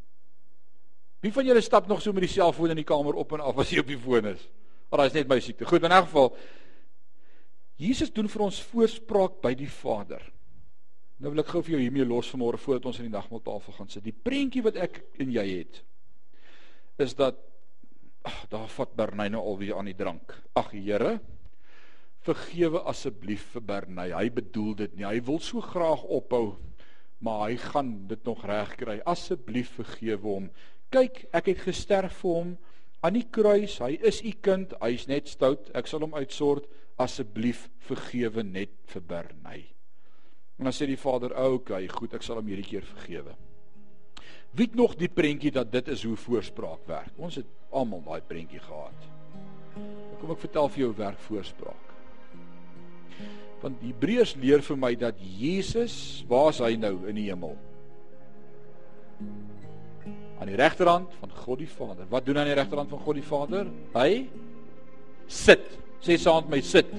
Wie 1.26 1.34
van 1.34 1.48
julle 1.48 1.62
stap 1.64 1.88
nog 1.90 1.98
so 2.02 2.14
met 2.14 2.22
die 2.22 2.30
selfoon 2.30 2.70
in 2.70 2.78
die 2.78 2.86
kamer 2.86 3.16
op 3.18 3.32
en 3.34 3.42
af 3.42 3.58
as 3.58 3.72
jy 3.74 3.82
op 3.82 3.90
die 3.90 3.98
foon 3.98 4.28
is? 4.30 4.44
Maar 4.86 5.02
daai 5.02 5.08
is 5.10 5.16
net 5.16 5.30
my 5.30 5.40
siekte. 5.42 5.66
Goed, 5.66 5.82
in 5.82 5.90
'n 5.90 6.06
geval 6.06 6.36
Jesus 7.76 8.12
doen 8.12 8.28
vir 8.28 8.42
ons 8.42 8.62
voorspraak 8.62 9.40
by 9.42 9.52
die 9.54 9.68
Vader. 9.68 10.22
Nou 11.18 11.32
wil 11.32 11.42
ek 11.42 11.50
gou 11.52 11.62
vir 11.62 11.76
jou 11.76 11.80
hiermee 11.80 12.04
los 12.04 12.30
vanmôre 12.30 12.60
voordat 12.60 12.86
ons 12.86 12.98
aan 13.00 13.08
die 13.10 13.16
nagmaaltafel 13.16 13.72
gaan 13.72 13.88
sit. 13.88 14.04
Die 14.04 14.16
prentjie 14.16 14.62
wat 14.62 14.76
ek 14.76 15.02
en 15.18 15.32
jy 15.32 15.46
het 15.58 15.82
is 16.98 17.14
dat 17.14 17.36
ag 18.24 18.46
daar 18.48 18.68
vat 18.68 18.96
Bernay 18.96 19.28
nou 19.28 19.42
alweer 19.42 19.76
aan 19.76 19.90
die 19.90 19.96
drank. 19.96 20.32
Ag 20.54 20.70
Here, 20.70 21.20
vergewe 22.20 22.80
asseblief 22.88 23.52
vir 23.52 23.62
Bernay. 23.62 24.12
Hy 24.12 24.30
bedoel 24.30 24.74
dit 24.74 24.96
nie. 24.96 25.04
Hy 25.04 25.20
wil 25.20 25.38
so 25.38 25.60
graag 25.60 26.02
ophou, 26.02 26.56
maar 27.18 27.50
hy 27.50 27.56
gaan 27.56 28.06
dit 28.08 28.24
nog 28.24 28.44
reg 28.44 28.76
kry. 28.76 29.00
Asseblief 29.04 29.70
vergewe 29.76 30.22
hom. 30.22 30.50
Kyk, 30.94 31.26
ek 31.34 31.50
het 31.52 31.62
gesterf 31.66 32.20
vir 32.22 32.36
hom 32.36 32.52
aan 33.04 33.16
die 33.18 33.26
kruis. 33.30 33.78
Hy 33.82 33.96
is 34.06 34.22
u 34.22 34.32
kind. 34.42 34.74
Hy's 34.82 35.06
net 35.10 35.30
stout. 35.30 35.70
Ek 35.74 35.88
sal 35.90 36.04
hom 36.06 36.14
uitsort. 36.14 36.68
Asseblief 37.02 37.66
vergewe 37.88 38.44
net 38.46 38.72
vir 38.92 39.02
Bernay. 39.04 39.64
En 40.56 40.68
dan 40.68 40.72
sê 40.72 40.86
die 40.88 40.96
vader: 40.96 41.34
"Oké, 41.36 41.82
goed, 41.92 42.14
ek 42.14 42.22
sal 42.22 42.40
hom 42.40 42.46
hierdie 42.48 42.64
keer 42.64 42.82
vergewe." 42.82 43.36
Wie 44.56 44.66
het 44.66 44.74
nog 44.74 44.94
die 44.96 45.10
prentjie 45.12 45.52
dat 45.52 45.72
dit 45.72 45.88
is 45.88 46.02
hoe 46.04 46.16
voorspraak 46.16 46.86
werk? 46.88 47.12
Ons 47.20 47.34
het 47.34 47.48
almal 47.70 48.00
daai 48.06 48.22
prentjie 48.24 48.60
gehad. 48.60 49.08
Kom 50.20 50.30
ek 50.32 50.40
vertel 50.40 50.70
vir 50.72 50.80
jou 50.80 50.88
hoe 50.94 50.98
werk 51.02 51.20
voorspraak. 51.26 51.92
Want 53.60 53.82
Hebreërs 53.84 54.36
leer 54.40 54.62
vir 54.64 54.78
my 54.80 54.94
dat 54.96 55.20
Jesus, 55.20 56.24
waar 56.28 56.48
is 56.54 56.60
hy 56.64 56.76
nou 56.80 56.94
in 57.10 57.20
die 57.20 57.28
hemel? 57.28 57.56
Aan 60.40 60.50
die 60.50 60.58
regterhand 60.58 61.12
van 61.20 61.30
God 61.44 61.60
die 61.62 61.70
Vader. 61.70 62.04
Wat 62.10 62.26
doen 62.26 62.38
aan 62.38 62.50
die 62.50 62.58
regterhand 62.58 62.90
van 62.92 63.04
God 63.04 63.16
die 63.18 63.26
Vader? 63.26 63.70
Hy 63.96 64.10
sit. 65.26 65.64
Sê 66.04 66.18
saam 66.20 66.44
met 66.44 66.58
my 66.58 66.60
sit. 66.64 66.90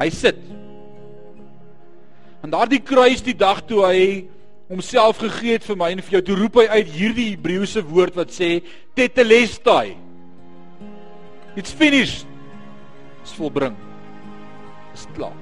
Hy 0.00 0.08
sit. 0.12 0.40
En 2.44 2.52
daardie 2.52 2.80
kruis 2.84 3.22
die 3.24 3.36
dag 3.36 3.62
toe 3.68 3.82
hy 3.84 4.00
homself 4.70 5.20
gegee 5.22 5.56
het 5.56 5.66
vir 5.66 5.78
my 5.78 5.90
en 5.94 6.02
vir 6.02 6.18
jou. 6.18 6.22
Toe 6.28 6.38
roep 6.40 6.60
hy 6.62 6.66
uit 6.78 6.92
hierdie 6.94 7.30
Hebreëse 7.34 7.82
woord 7.86 8.18
wat 8.18 8.34
sê 8.34 8.58
tetelestai. 8.98 9.96
It's 11.56 11.72
finished. 11.72 12.26
Dit's 13.22 13.34
volbring. 13.38 13.76
Dit's 14.92 15.06
klaar. 15.16 15.36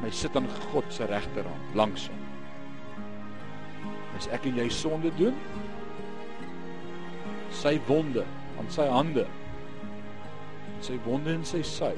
Hy 0.00 0.10
sit 0.16 0.36
aan 0.38 0.48
God 0.70 0.88
se 0.94 1.08
regterhand 1.08 1.76
langs 1.76 2.08
hom. 2.08 2.19
As 4.20 4.28
ek 4.36 4.50
en 4.50 4.58
jy 4.60 4.66
sonde 4.68 5.08
doen, 5.16 5.36
sy 7.56 7.78
wonde 7.88 8.26
aan 8.60 8.68
sy 8.68 8.84
hande. 8.92 9.24
Sy 10.84 10.98
wonde 11.06 11.32
in 11.38 11.46
sy 11.48 11.62
sy. 11.64 11.94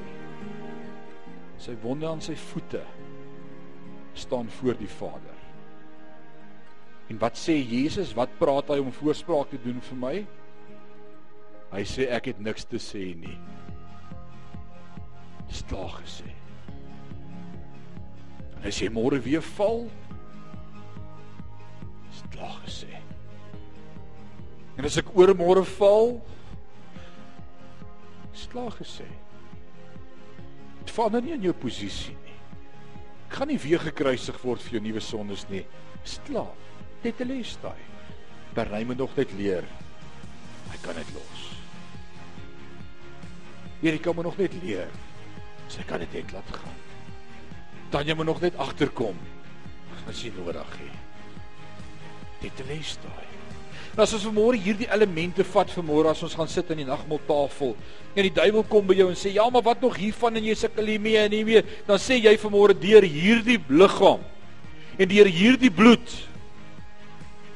Sy 1.59 1.75
wonde 1.83 2.07
aan 2.07 2.23
sy 2.23 2.37
voete 2.39 2.85
staan 4.14 4.47
voor 4.61 4.79
die 4.79 4.91
Vader. 5.01 5.39
En 7.11 7.18
wat 7.18 7.35
sê 7.41 7.57
Jesus? 7.59 8.14
Wat 8.14 8.31
praat 8.39 8.70
hy 8.70 8.79
om 8.85 8.93
voorspraak 8.95 9.51
te 9.51 9.59
doen 9.64 9.81
vir 9.89 9.99
my? 9.99 10.14
Hy 11.73 11.83
sê 11.89 12.07
ek 12.12 12.31
het 12.31 12.45
niks 12.45 12.68
te 12.70 12.79
sê 12.83 13.03
nie. 13.18 13.35
Dis 15.49 15.64
klaar 15.66 15.99
gesê. 15.99 16.31
As 18.62 18.79
jy 18.79 18.93
môre 18.95 19.18
weer 19.25 19.43
val, 19.57 19.89
is 22.43 22.49
klaar 22.49 22.62
gesê. 22.66 23.01
En 24.78 24.84
as 24.84 24.97
ek 24.99 25.11
oor 25.14 25.34
môre 25.36 25.62
val, 25.78 26.16
is 28.32 28.49
klaar 28.51 28.72
gesê. 28.72 29.07
Dit 30.80 30.90
verander 30.90 31.22
nie 31.22 31.36
in 31.36 31.47
jou 31.47 31.55
posisie 31.55 32.16
nie. 32.24 32.38
Ek 33.28 33.38
gaan 33.38 33.49
nie 33.49 33.61
weer 33.61 33.80
gekruisig 33.80 34.38
word 34.43 34.61
vir 34.61 34.78
jou 34.78 34.82
nuwe 34.82 35.01
sondes 35.01 35.47
nie. 35.51 35.64
Dis 36.03 36.18
klaar 36.26 36.53
tetelestai. 37.03 37.78
Berei 38.57 38.84
moet 38.84 38.99
nog 38.99 39.14
net 39.16 39.32
leer. 39.38 39.64
Hy 40.72 40.80
kan 40.82 40.99
dit 40.99 41.14
los. 41.14 41.47
Hierdie 43.82 44.03
kan 44.03 44.16
moet 44.16 44.28
nog 44.28 44.38
net 44.38 44.57
leer. 44.62 44.90
Sy 45.72 45.84
kan 45.88 46.03
dit 46.03 46.18
net 46.18 46.34
laat 46.34 46.53
gaan. 46.59 46.82
Tanya 47.93 48.16
moet 48.16 48.28
nog 48.28 48.43
net 48.43 48.59
agterkom 48.61 49.16
as 50.09 50.20
jy 50.24 50.32
nodig 50.34 50.78
het. 50.80 51.11
Tetelestai. 52.43 53.28
Nou 53.93 54.07
as 54.07 54.14
ons 54.16 54.24
vanmôre 54.24 54.57
hierdie 54.57 54.88
elemente 54.88 55.45
vat 55.53 55.72
vanmôre 55.74 56.12
as 56.14 56.22
ons 56.24 56.34
gaan 56.38 56.49
sit 56.49 56.70
aan 56.72 56.80
die 56.80 56.88
nagmaaltafel 56.88 57.74
en 58.16 58.24
die 58.24 58.32
duiwel 58.32 58.64
kom 58.64 58.86
by 58.88 58.97
jou 58.97 59.11
en 59.12 59.18
sê 59.20 59.34
ja, 59.34 59.45
maar 59.53 59.64
wat 59.66 59.82
nog 59.84 59.99
hiervan 60.01 60.38
en 60.40 60.47
jy 60.49 60.55
sukkel 60.57 60.88
hiermee 60.95 61.20
en 61.20 61.32
nie 61.32 61.43
meer, 61.45 61.66
dan 61.84 62.01
sê 62.01 62.16
jy 62.16 62.32
vanmôre 62.40 62.76
deur 62.80 63.05
hierdie 63.05 63.59
liggaam 63.68 64.24
en 64.97 65.11
deur 65.12 65.28
hierdie 65.28 65.72
bloed 65.72 66.16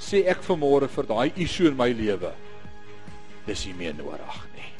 sê 0.07 0.26
ek 0.28 0.45
vanmôre 0.45 0.91
vir 0.93 1.09
daai 1.09 1.41
issue 1.41 1.70
in 1.70 1.78
my 1.78 1.89
lewe. 1.97 2.34
Dis 3.49 3.64
nie 3.70 3.76
meer 3.80 3.97
nodig 3.97 4.39
nie. 4.53 4.70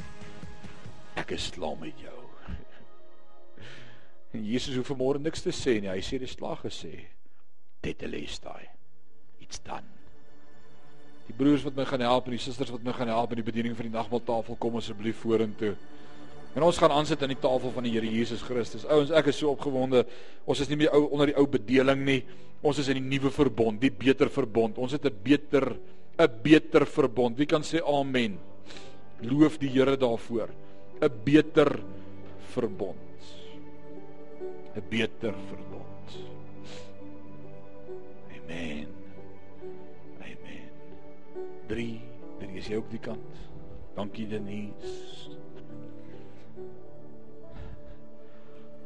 Ek 1.17 1.33
is 1.33 1.49
klaar 1.55 1.77
met 1.81 1.97
jou. 2.03 2.13
En 4.37 4.45
Jesus 4.45 4.77
hoef 4.77 4.91
vanmôre 4.91 5.23
niks 5.23 5.41
te 5.41 5.55
sê 5.55 5.79
nie. 5.81 5.89
Hy 5.89 6.03
sê 6.05 6.21
dis 6.21 6.37
klaar 6.37 6.59
gesê. 6.61 6.93
Dit 7.81 8.05
lees 8.05 8.37
daai. 8.43 8.67
It's 9.41 9.63
done. 9.65 9.96
Die 11.27 11.35
broers 11.35 11.63
wat 11.63 11.75
my 11.75 11.85
gaan 11.85 12.03
help 12.05 12.25
en 12.29 12.37
die 12.37 12.41
susters 12.41 12.71
wat 12.71 12.83
my 12.83 12.93
gaan 12.95 13.11
help 13.11 13.33
in 13.35 13.41
die 13.41 13.47
bediening 13.47 13.75
van 13.75 13.89
die 13.89 13.93
nagmaaltafel 13.93 14.55
kom 14.59 14.79
asseblief 14.79 15.19
vorentoe. 15.23 15.75
En 16.57 16.63
ons 16.65 16.79
gaan 16.81 16.93
aansit 16.95 17.21
aan 17.21 17.35
die 17.35 17.41
tafel 17.41 17.71
van 17.75 17.85
die 17.85 17.93
Here 17.93 18.09
Jesus 18.09 18.41
Christus. 18.41 18.87
Ouens, 18.89 19.11
ek 19.13 19.29
is 19.29 19.37
so 19.37 19.51
opgewonde. 19.51 20.05
Ons 20.49 20.63
is 20.63 20.71
nie 20.71 20.79
meer 20.81 20.95
ou 20.95 21.03
onder 21.11 21.29
die 21.29 21.37
ou 21.37 21.45
bedeling 21.45 22.01
nie. 22.07 22.21
Ons 22.65 22.79
is 22.81 22.89
in 22.89 22.97
die 22.97 23.09
nuwe 23.11 23.29
verbond, 23.29 23.77
die 23.83 23.93
beter 23.93 24.31
verbond. 24.33 24.79
Ons 24.81 24.95
het 24.97 25.05
'n 25.05 25.13
beter 25.23 25.75
'n 26.17 26.31
beter 26.41 26.85
verbond. 26.85 27.37
Wie 27.37 27.45
kan 27.45 27.61
sê 27.61 27.77
amen? 27.85 28.39
Loof 29.21 29.59
die 29.59 29.69
Here 29.69 29.97
daarvoor. 29.97 30.49
'n 31.01 31.11
Beter 31.23 31.79
verbond. 32.53 32.97
'n 34.75 34.83
Beter 34.89 35.33
verbond. 35.49 35.66
3, 41.67 41.87
3 42.39 42.57
is 42.57 42.69
jy 42.69 42.79
ook 42.79 42.89
die 42.91 43.01
kant. 43.01 43.43
Dankie 43.97 44.27
Denise. 44.29 45.35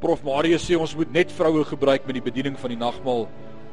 Prof 0.02 0.24
Marius 0.26 0.64
sê 0.66 0.78
ons 0.80 0.96
moet 0.98 1.12
net 1.14 1.34
vroue 1.36 1.62
gebruik 1.70 2.08
met 2.08 2.18
die 2.18 2.26
bediening 2.26 2.56
van 2.58 2.74
die 2.74 2.80
nagmaal. 2.80 3.28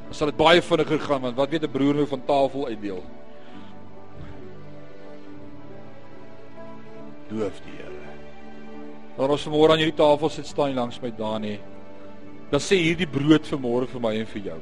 Dan 0.09 0.17
sal 0.17 0.29
dit 0.33 0.41
baie 0.41 0.61
vinniger 0.65 1.01
gaan 1.01 1.25
want 1.25 1.37
wat 1.37 1.51
weet 1.51 1.65
'n 1.65 1.73
broer 1.73 1.95
nou 1.95 2.07
van 2.07 2.25
tafel 2.25 2.67
uitdeel. 2.67 3.03
Doof 7.29 7.61
die 7.65 7.77
Here. 7.77 8.03
Maar 9.17 9.31
ons 9.31 9.47
môre 9.47 9.73
aan 9.73 9.79
hierdie 9.79 9.97
tafel 9.97 10.29
sit 10.31 10.47
staan 10.47 10.75
langs 10.75 11.01
my 11.03 11.11
Dani. 11.11 11.59
Dan 12.51 12.61
sê 12.61 12.77
hierdie 12.77 13.07
brood 13.07 13.47
vir 13.47 13.59
môre 13.59 13.87
vir 13.87 14.01
my 14.01 14.15
en 14.21 14.27
vir 14.27 14.43
jou. 14.43 14.61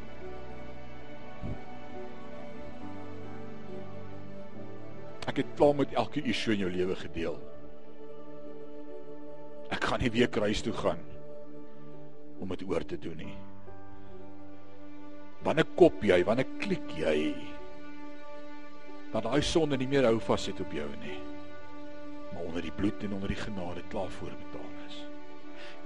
Ek 5.26 5.42
het 5.42 5.54
klaar 5.58 5.74
met 5.74 5.94
elke 5.98 6.22
issue 6.22 6.54
in 6.54 6.64
jou 6.64 6.70
lewe 6.70 6.96
gedeel. 6.96 7.36
Ek 9.74 9.84
gaan 9.90 10.02
nie 10.02 10.12
weer 10.14 10.30
kruis 10.30 10.62
toe 10.62 10.74
gaan 10.76 11.02
om 12.38 12.50
dit 12.52 12.62
oor 12.68 12.84
te 12.84 12.98
doen 13.00 13.16
nie. 13.16 13.34
Wanneer 15.46 15.66
kop 15.78 16.02
jy, 16.04 16.18
wanneer 16.26 16.48
klik 16.60 16.90
jy? 16.98 17.32
Dat 19.12 19.24
daai 19.24 19.42
sonde 19.42 19.78
nie 19.80 19.88
meer 19.88 20.04
hou 20.08 20.18
vas 20.28 20.46
het 20.50 20.60
op 20.60 20.72
jou 20.74 20.88
nie. 21.00 21.18
Maar 22.32 22.44
onder 22.44 22.62
die 22.66 22.74
bloed 22.74 23.04
en 23.06 23.14
onder 23.16 23.32
die 23.32 23.40
genade 23.40 23.84
klaar 23.90 24.10
voorbetaal 24.18 24.72
is. 24.86 24.98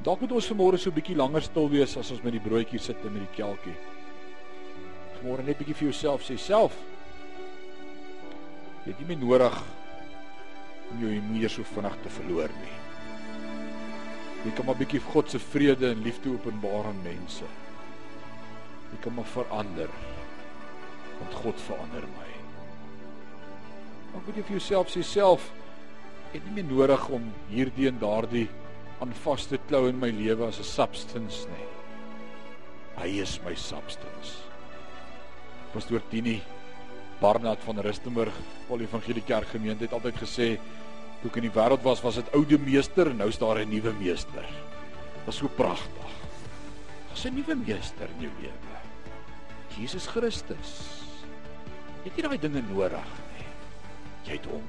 Dalk 0.05 0.24
moet 0.24 0.32
ons 0.32 0.49
vanmôre 0.51 0.78
so 0.78 0.91
'n 0.91 0.99
bietjie 0.99 1.16
langer 1.16 1.43
stil 1.43 1.68
wees 1.70 1.97
as 1.97 2.11
ons 2.11 2.22
met 2.22 2.32
die 2.32 2.41
broodjie 2.49 2.78
sit 2.78 3.05
en 3.05 3.12
met 3.12 3.22
die 3.22 3.36
kelkie. 3.36 3.76
Vanmôre 5.16 5.45
net 5.45 5.59
bietjie 5.59 5.74
vir 5.74 5.88
jouself 5.91 6.22
sê 6.22 6.36
self. 6.38 6.74
Jy 8.91 8.97
het 8.99 9.07
nie 9.07 9.20
nodig 9.20 9.57
om 10.91 11.03
jou 11.05 11.11
emosie 11.14 11.49
so 11.55 11.66
vinnig 11.76 11.95
te 12.03 12.11
verloor 12.11 12.51
nie. 12.59 12.72
Jy 14.43 14.51
kan 14.57 14.66
maar 14.66 14.74
'n 14.74 14.82
bietjie 14.82 15.01
God 15.12 15.30
se 15.30 15.38
vrede 15.38 15.91
en 15.91 16.03
liefde 16.03 16.30
openbaar 16.30 16.88
aan 16.91 17.03
mense. 17.05 17.45
Jy 18.91 18.99
kan 19.01 19.14
maar 19.14 19.30
verander. 19.30 19.88
Want 21.20 21.34
God 21.34 21.61
verander 21.61 22.03
my. 22.03 22.30
Dan 24.12 24.22
moet 24.26 24.36
jy 24.36 24.43
vir 24.43 24.59
jouself 24.59 24.88
sê 24.88 25.03
self 25.03 25.51
het 26.32 26.45
nie 26.45 26.55
meer 26.55 26.72
nodig 26.72 27.09
om 27.09 27.32
hierdie 27.49 27.88
en 27.88 27.99
daardie 27.99 28.49
aan 29.01 29.12
vas 29.12 29.47
te 29.47 29.59
klou 29.68 29.88
in 29.88 30.01
my 30.01 30.11
lewe 30.11 30.47
as 30.47 30.59
'n 30.59 30.64
substance 30.64 31.47
nie. 31.47 31.66
Hy 32.97 33.20
is 33.20 33.41
my 33.45 33.55
substance. 33.55 34.43
Pastoor 35.72 36.03
Tini 36.11 36.43
Barnard 37.20 37.60
van 37.64 37.80
Rustenburg, 37.84 38.34
Vol 38.66 38.80
Evangelie 38.80 39.22
Kerk 39.22 39.52
gemeente 39.52 39.84
het 39.84 39.92
altyd 39.92 40.16
gesê 40.22 40.46
toe 41.20 41.28
ek 41.28 41.36
in 41.36 41.50
die 41.50 41.52
wêreld 41.52 41.82
was, 41.84 42.00
was 42.00 42.16
dit 42.16 42.30
oude 42.36 42.58
meester 42.64 43.10
en 43.10 43.18
nou 43.20 43.28
is 43.28 43.38
daar 43.38 43.60
'n 43.60 43.68
nuwe 43.68 43.92
meester. 44.00 44.44
Dit 45.24 45.28
is 45.28 45.36
so 45.36 45.48
pragtig. 45.48 46.12
Daar's 47.08 47.24
'n 47.24 47.34
nuwe 47.34 47.54
meester 47.54 48.08
in 48.16 48.20
jou 48.24 48.32
lewe. 48.40 48.76
Jesus 49.76 50.06
Christus. 50.06 51.04
Jy 52.02 52.08
het 52.08 52.16
nie 52.16 52.22
daai 52.22 52.38
dinge 52.38 52.62
nodig 52.62 53.10
nie. 53.36 53.46
Jy 54.24 54.32
het 54.32 54.46
hom. 54.46 54.64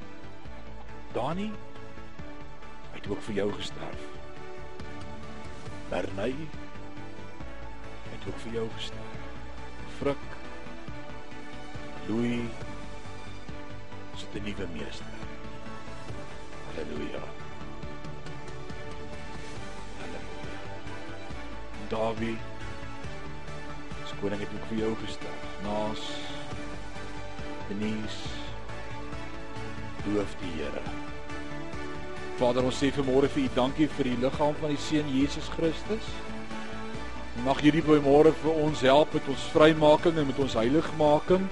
Dani 1.14 1.52
hy 2.92 3.00
het 3.00 3.08
ook 3.08 3.22
vir 3.22 3.36
jou 3.36 3.52
gesterf. 3.54 4.04
Bernay 5.90 6.36
het 8.12 8.28
ook 8.28 8.40
vir 8.44 8.54
jou 8.54 8.68
gesterf. 8.76 9.20
Frik 10.00 10.41
Louis 12.08 12.46
is 14.16 14.24
'n 14.34 14.44
nuwe 14.44 14.68
meester. 14.74 15.06
Halleluja. 16.76 17.24
Halleluja. 20.00 20.50
Dawie 21.90 22.38
koning 24.22 24.42
het 24.42 24.54
ook 24.54 24.68
vir 24.70 24.78
jou 24.78 24.92
gesterf. 25.02 25.46
Naas 25.66 26.02
Denise 27.70 28.30
loof 30.14 30.36
die 30.42 30.52
Here. 30.60 30.84
Vader, 32.38 32.66
ons 32.66 32.78
sê 32.78 32.92
vanmôre 32.94 33.30
vir 33.34 33.46
U 33.46 33.50
dankie 33.56 33.88
vir 33.98 34.12
die 34.12 34.20
liggaam 34.22 34.54
van 34.62 34.74
die 34.74 34.82
seun 34.82 35.10
Jesus 35.14 35.50
Christus. 35.56 36.06
Mag 37.46 37.62
hierdie 37.66 37.82
môre 38.06 38.34
vir 38.44 38.62
ons 38.66 38.82
help 38.86 39.14
met 39.18 39.28
ons 39.32 39.50
vrymaking 39.56 40.18
en 40.22 40.30
met 40.30 40.42
ons 40.46 40.58
heiligmaking 40.60 41.48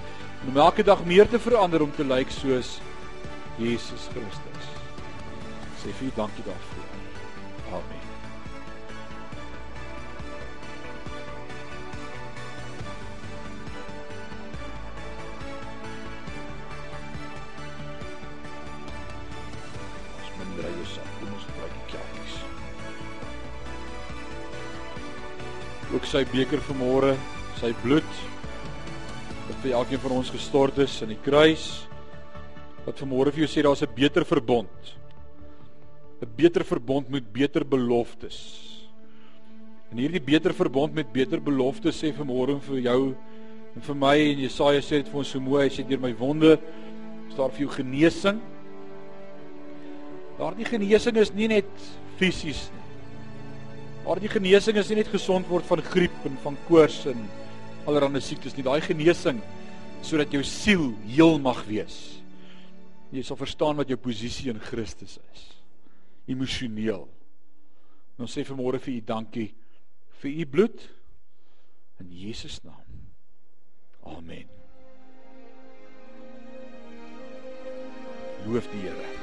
om 0.47 0.57
elke 0.57 0.83
dag 0.83 1.05
meer 1.05 1.27
te 1.29 1.39
verander 1.39 1.81
om 1.81 1.91
te 1.95 2.03
lyk 2.03 2.31
soos 2.31 2.79
Jesus 3.59 4.07
Christus. 4.13 4.67
Sê 5.83 5.91
vir 5.99 6.07
U 6.07 6.11
dankie 6.15 6.43
daarvoor. 6.47 6.87
Amen. 7.71 7.99
Ook 25.89 26.05
sy 26.05 26.21
beker 26.29 26.61
vanmôre, 26.61 27.15
sy 27.57 27.71
bloed 27.81 28.05
vir 29.59 29.75
elkeen 29.75 29.99
van 29.99 30.13
ons 30.15 30.31
gestort 30.31 30.77
is 30.79 30.93
aan 31.03 31.11
die 31.11 31.19
kruis. 31.19 31.65
Wat 32.85 33.01
vanmôre 33.01 33.33
vir 33.35 33.43
jou 33.43 33.49
sê 33.51 33.63
daar's 33.63 33.81
'n 33.83 33.95
beter 33.95 34.23
verbond. 34.25 34.95
'n 36.21 36.27
Beter 36.35 36.63
verbond 36.63 37.09
met 37.09 37.31
beter 37.33 37.65
beloftes. 37.65 38.37
En 39.91 39.97
hierdie 39.97 40.21
beter 40.21 40.53
verbond 40.53 40.93
met 40.93 41.11
beter 41.11 41.41
beloftes 41.41 41.97
sê 42.01 42.13
vanmôre 42.13 42.59
vir 42.61 42.79
jou 42.79 43.15
en 43.75 43.81
vir 43.81 43.95
my 43.95 44.17
en 44.17 44.39
Jesaja 44.39 44.79
sê 44.81 45.01
dit 45.03 45.07
vir 45.07 45.17
ons 45.17 45.27
so 45.27 45.39
mooi, 45.39 45.63
hy 45.63 45.69
sê 45.69 45.87
deur 45.87 45.99
my 45.99 46.13
wonde 46.13 46.59
is 47.29 47.35
daar 47.35 47.49
vir 47.49 47.59
jou 47.59 47.69
genesing. 47.69 48.39
Daardie 50.37 50.65
genesing 50.65 51.17
is 51.17 51.33
nie 51.33 51.47
net 51.47 51.69
fisies 52.17 52.69
nie. 52.71 52.83
Daardie 54.05 54.29
genesing 54.29 54.77
is 54.77 54.89
nie 54.89 54.95
net 54.95 55.07
gesond 55.07 55.47
word 55.47 55.65
van 55.65 55.81
griep 55.81 56.25
en 56.25 56.37
van 56.43 56.57
koors 56.67 57.05
en 57.05 57.27
allerlei 57.87 58.21
siektes 58.23 58.55
nie. 58.57 58.65
Daai 58.65 58.81
genesing 58.83 59.41
sodat 60.05 60.31
jou 60.33 60.43
siel 60.47 60.91
heel 61.07 61.39
mag 61.43 61.61
wees. 61.67 62.19
Jy 63.11 63.23
sal 63.25 63.39
verstaan 63.39 63.79
wat 63.79 63.89
jou 63.89 63.97
posisie 63.99 64.51
in 64.51 64.61
Christus 64.63 65.17
is. 65.33 65.45
Emosioneel. 66.29 67.07
En 68.17 68.27
ons 68.27 68.35
sê 68.35 68.45
vanmôre 68.47 68.81
vir 68.83 68.99
u 68.99 69.01
dankie 69.07 69.49
vir 70.19 70.41
u 70.43 70.45
bloed 70.45 70.83
in 71.99 72.11
Jesus 72.11 72.59
naam. 72.63 72.83
Amen. 74.03 74.47
Loof 78.47 78.67
die 78.71 78.85
Here. 78.87 79.18